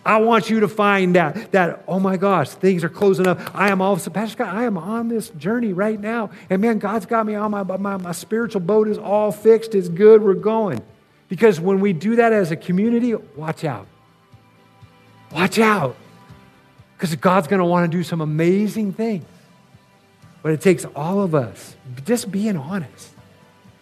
I 0.04 0.18
want 0.18 0.50
you 0.50 0.60
to 0.60 0.68
find 0.68 1.14
that, 1.14 1.52
that, 1.52 1.84
oh 1.86 2.00
my 2.00 2.16
gosh, 2.16 2.50
things 2.50 2.82
are 2.82 2.88
closing 2.88 3.26
up. 3.26 3.38
I 3.54 3.70
am 3.70 3.80
also, 3.80 4.10
Pastor 4.10 4.32
Scott, 4.32 4.54
I 4.54 4.64
am 4.64 4.76
on 4.76 5.08
this 5.08 5.30
journey 5.30 5.72
right 5.72 5.98
now. 5.98 6.30
And 6.50 6.60
man, 6.60 6.80
God's 6.80 7.06
got 7.06 7.24
me 7.24 7.36
on 7.36 7.52
my, 7.52 7.62
my, 7.62 7.96
my 7.96 8.12
spiritual 8.12 8.62
boat 8.62 8.88
is 8.88 8.98
all 8.98 9.30
fixed, 9.30 9.74
it's 9.74 9.88
good, 9.88 10.22
we're 10.22 10.34
going. 10.34 10.82
Because 11.28 11.60
when 11.60 11.80
we 11.80 11.92
do 11.92 12.16
that 12.16 12.32
as 12.32 12.50
a 12.50 12.56
community, 12.56 13.14
watch 13.36 13.64
out. 13.64 13.86
Watch 15.30 15.58
out. 15.58 15.96
Because 17.02 17.16
God's 17.16 17.48
going 17.48 17.58
to 17.58 17.64
want 17.64 17.90
to 17.90 17.98
do 17.98 18.04
some 18.04 18.20
amazing 18.20 18.92
things. 18.92 19.24
But 20.40 20.52
it 20.52 20.60
takes 20.60 20.84
all 20.94 21.20
of 21.20 21.34
us 21.34 21.74
just 22.04 22.30
being 22.30 22.56
honest 22.56 23.10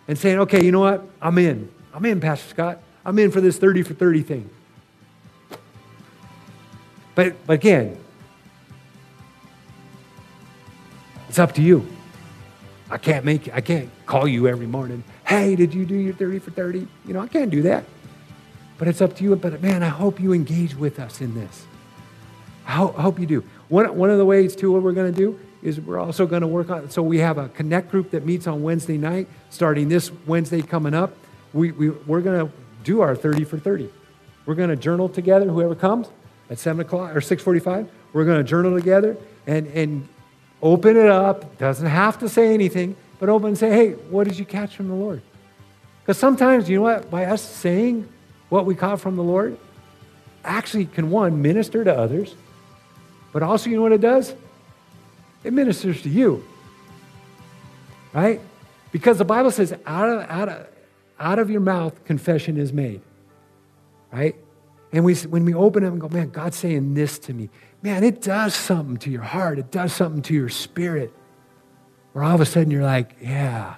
and 0.09 0.17
saying, 0.17 0.39
okay, 0.39 0.65
you 0.65 0.73
know 0.73 0.81
what? 0.81 1.05
I'm 1.21 1.37
in. 1.37 1.71
I'm 1.93 2.03
in, 2.07 2.19
Pastor 2.19 2.49
Scott. 2.49 2.79
I'm 3.05 3.19
in 3.19 3.31
for 3.31 3.43
this 3.43 3.59
30 3.59 3.83
for 3.83 3.93
30 3.93 4.23
thing. 4.23 4.51
But, 7.15 7.35
but 7.47 7.53
again, 7.53 7.99
it's 11.29 11.39
up 11.39 11.53
to 11.57 11.61
you. 11.61 11.87
I 12.91 12.97
can't 12.97 13.27
make 13.27 13.53
I 13.53 13.61
can't 13.61 13.91
call 14.07 14.27
you 14.27 14.49
every 14.49 14.67
morning. 14.67 15.05
Hey, 15.27 15.57
did 15.57 15.75
you 15.75 15.85
do 15.85 15.95
your 15.95 16.15
30 16.15 16.39
for 16.39 16.53
30? 16.53 16.89
You 17.07 17.13
know, 17.13 17.21
I 17.21 17.29
can't 17.29 17.51
do 17.51 17.61
that. 17.65 17.85
But 18.79 18.89
it's 18.89 19.03
up 19.03 19.15
to 19.17 19.25
you. 19.25 19.37
But 19.37 19.61
man, 19.61 19.83
I 19.83 19.89
hope 19.89 20.19
you 20.19 20.33
engage 20.33 20.75
with 20.75 20.99
us 20.99 21.21
in 21.21 21.35
this. 21.35 21.67
I 22.67 22.73
hope 22.73 23.19
you 23.19 23.27
do. 23.27 23.45
One, 23.69 23.97
one 23.97 24.11
of 24.11 24.19
the 24.19 24.25
ways, 24.25 24.55
too, 24.55 24.73
what 24.73 24.83
we're 24.83 24.93
going 24.93 25.13
to 25.13 25.19
do 25.19 25.39
is 25.63 25.81
we're 25.81 25.99
also 25.99 26.27
going 26.27 26.43
to 26.43 26.49
work 26.49 26.71
on. 26.71 26.91
So 26.91 27.03
we 27.03 27.19
have 27.19 27.39
a 27.39 27.49
connect 27.49 27.91
group 27.91 28.11
that 28.13 28.25
meets 28.25 28.47
on 28.47 28.63
Wednesday 28.63 28.97
night, 28.97 29.29
starting 29.51 29.89
this 29.89 30.11
Wednesday 30.27 30.63
coming 30.63 30.95
up. 30.95 31.15
We, 31.53 31.73
we 31.73 31.91
we're 31.91 32.21
going 32.21 32.47
to 32.47 32.53
do 32.85 33.01
our 33.01 33.15
30 33.15 33.45
for 33.45 33.59
30. 33.59 33.91
We're 34.47 34.55
going 34.55 34.71
to 34.71 34.77
journal 34.77 35.09
together. 35.09 35.47
Whoever 35.47 35.75
comes 35.75 36.09
at 36.49 36.59
seven 36.59 36.81
o'clock 36.81 37.15
or 37.15 37.21
6:45, 37.21 37.89
we're 38.13 38.25
going 38.25 38.39
to 38.39 38.45
journal 38.45 38.75
together 38.75 39.17
and 39.47 39.67
and 39.69 40.09
open 40.63 40.97
it 40.97 41.09
up. 41.09 41.59
Doesn't 41.59 41.87
have 41.87 42.19
to 42.21 42.29
say 42.29 42.55
anything, 42.55 42.97
but 43.19 43.29
open 43.29 43.49
and 43.49 43.59
say, 43.59 43.71
"Hey, 43.71 43.93
what 43.93 44.27
did 44.27 44.39
you 44.39 44.45
catch 44.45 44.77
from 44.77 44.89
the 44.89 44.95
Lord?" 44.95 45.23
Because 46.03 46.19
sometimes, 46.19 46.69
you 46.69 46.77
know 46.77 46.83
what? 46.83 47.11
By 47.11 47.27
us 47.27 47.43
saying 47.43 48.09
what 48.49 48.67
we 48.67 48.75
caught 48.75 49.01
from 49.01 49.17
the 49.17 49.23
Lord, 49.23 49.59
actually 50.45 50.87
can 50.87 51.11
one 51.11 51.41
minister 51.43 51.85
to 51.85 51.97
others, 51.97 52.35
but 53.33 53.43
also, 53.43 53.71
you 53.71 53.77
know 53.77 53.83
what 53.83 53.93
it 53.93 54.01
does? 54.01 54.35
It 55.45 55.53
ministers 55.53 56.03
to 56.03 56.09
you. 56.09 56.45
Right? 58.13 58.41
Because 58.93 59.19
the 59.19 59.25
Bible 59.25 59.51
says, 59.51 59.73
out 59.87 60.09
of, 60.09 60.31
out 60.31 60.49
of, 60.49 60.67
out 61.19 61.39
of 61.39 61.51
your 61.51 61.61
mouth, 61.61 62.05
confession 62.05 62.57
is 62.57 62.73
made. 62.73 63.01
Right? 64.13 64.35
And 64.93 65.05
we, 65.05 65.15
when 65.15 65.45
we 65.45 65.55
open 65.55 65.85
up 65.85 65.93
and 65.93 66.01
go, 66.01 66.09
man, 66.09 66.31
God's 66.31 66.57
saying 66.57 66.95
this 66.95 67.19
to 67.21 67.33
me, 67.33 67.49
man, 67.83 68.03
it 68.03 68.21
does 68.21 68.55
something 68.55 68.97
to 68.99 69.11
your 69.11 69.23
heart. 69.23 69.59
It 69.59 69.71
does 69.71 69.93
something 69.93 70.23
to 70.23 70.35
your 70.35 70.49
spirit. 70.49 71.13
Where 72.13 72.25
all 72.25 72.35
of 72.35 72.41
a 72.41 72.47
sudden 72.47 72.71
you're 72.73 72.83
like, 72.83 73.17
yeah, 73.21 73.77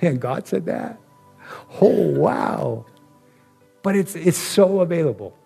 man, 0.00 0.18
God 0.18 0.46
said 0.46 0.66
that. 0.66 1.00
Oh, 1.80 1.88
wow. 1.88 2.86
But 3.82 3.96
it's, 3.96 4.14
it's 4.14 4.38
so 4.38 4.80
available. 4.80 5.36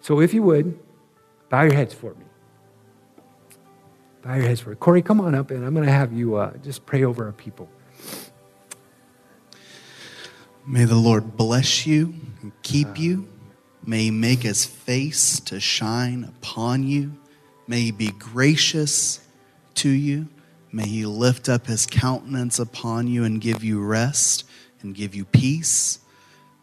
So 0.00 0.20
if 0.20 0.34
you 0.34 0.42
would, 0.42 0.78
bow 1.48 1.62
your 1.62 1.74
heads 1.74 1.94
for 1.94 2.14
me. 2.14 2.24
Bow 4.22 4.34
your 4.34 4.44
heads 4.44 4.60
for 4.60 4.70
me. 4.70 4.76
Corey, 4.76 5.02
come 5.02 5.20
on 5.20 5.34
up, 5.34 5.50
and 5.50 5.64
I'm 5.64 5.74
going 5.74 5.86
to 5.86 5.92
have 5.92 6.12
you 6.12 6.36
uh, 6.36 6.56
just 6.58 6.84
pray 6.84 7.04
over 7.04 7.24
our 7.24 7.32
people. 7.32 7.68
May 10.66 10.84
the 10.84 10.96
Lord 10.96 11.36
bless 11.36 11.86
you 11.86 12.14
and 12.42 12.52
keep 12.62 12.98
you. 12.98 13.26
May 13.84 14.04
he 14.04 14.10
make 14.10 14.42
his 14.42 14.64
face 14.64 15.40
to 15.40 15.58
shine 15.58 16.24
upon 16.24 16.84
you. 16.84 17.12
May 17.66 17.80
he 17.80 17.90
be 17.92 18.10
gracious 18.10 19.20
to 19.76 19.88
you. 19.88 20.28
May 20.70 20.86
he 20.86 21.06
lift 21.06 21.48
up 21.48 21.66
his 21.66 21.86
countenance 21.86 22.58
upon 22.58 23.08
you 23.08 23.24
and 23.24 23.40
give 23.40 23.64
you 23.64 23.82
rest 23.82 24.44
and 24.82 24.94
give 24.94 25.14
you 25.14 25.24
peace. 25.24 25.98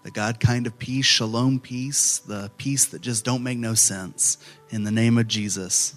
The 0.04 0.12
God 0.12 0.40
kind 0.40 0.68
of 0.68 0.78
peace, 0.80 1.06
shalom 1.06 1.60
peace, 1.60 2.20
the 2.20 2.52
peace 2.58 2.86
that 2.86 3.02
just 3.02 3.26
don't 3.26 3.44
make 3.44 3.58
no 3.58 3.74
sense. 3.74 4.38
In 4.70 4.84
the 4.84 4.92
name 4.92 5.18
of 5.18 5.28
Jesus. 5.28 5.96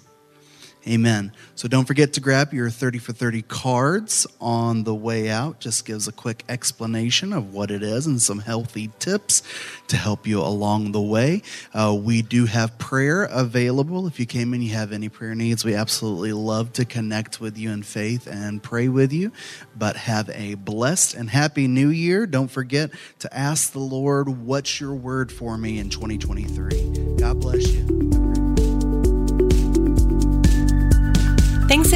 Amen. 0.87 1.31
So 1.53 1.67
don't 1.67 1.85
forget 1.85 2.13
to 2.13 2.21
grab 2.21 2.53
your 2.53 2.71
30 2.71 2.97
for 2.97 3.13
30 3.13 3.43
cards 3.43 4.25
on 4.39 4.83
the 4.83 4.95
way 4.95 5.29
out. 5.29 5.59
Just 5.59 5.85
gives 5.85 6.07
a 6.07 6.11
quick 6.11 6.43
explanation 6.49 7.33
of 7.33 7.53
what 7.53 7.69
it 7.69 7.83
is 7.83 8.07
and 8.07 8.19
some 8.19 8.39
healthy 8.39 8.89
tips 8.97 9.43
to 9.89 9.95
help 9.95 10.25
you 10.25 10.41
along 10.41 10.91
the 10.91 11.01
way. 11.01 11.43
Uh, 11.71 11.95
we 12.01 12.23
do 12.23 12.47
have 12.47 12.79
prayer 12.79 13.25
available. 13.25 14.07
If 14.07 14.19
you 14.19 14.25
came 14.25 14.55
in, 14.55 14.63
you 14.63 14.73
have 14.73 14.91
any 14.91 15.07
prayer 15.07 15.35
needs, 15.35 15.63
we 15.63 15.75
absolutely 15.75 16.33
love 16.33 16.73
to 16.73 16.85
connect 16.85 17.39
with 17.39 17.59
you 17.59 17.69
in 17.69 17.83
faith 17.83 18.25
and 18.25 18.63
pray 18.63 18.87
with 18.87 19.13
you. 19.13 19.31
But 19.75 19.97
have 19.97 20.29
a 20.31 20.55
blessed 20.55 21.13
and 21.13 21.29
happy 21.29 21.67
new 21.67 21.89
year. 21.89 22.25
Don't 22.25 22.49
forget 22.49 22.89
to 23.19 23.37
ask 23.37 23.71
the 23.71 23.79
Lord, 23.79 24.29
what's 24.29 24.81
your 24.81 24.95
word 24.95 25.31
for 25.31 25.59
me 25.59 25.77
in 25.77 25.91
2023? 25.91 27.17
God 27.17 27.39
bless 27.39 27.67
you. 27.67 28.10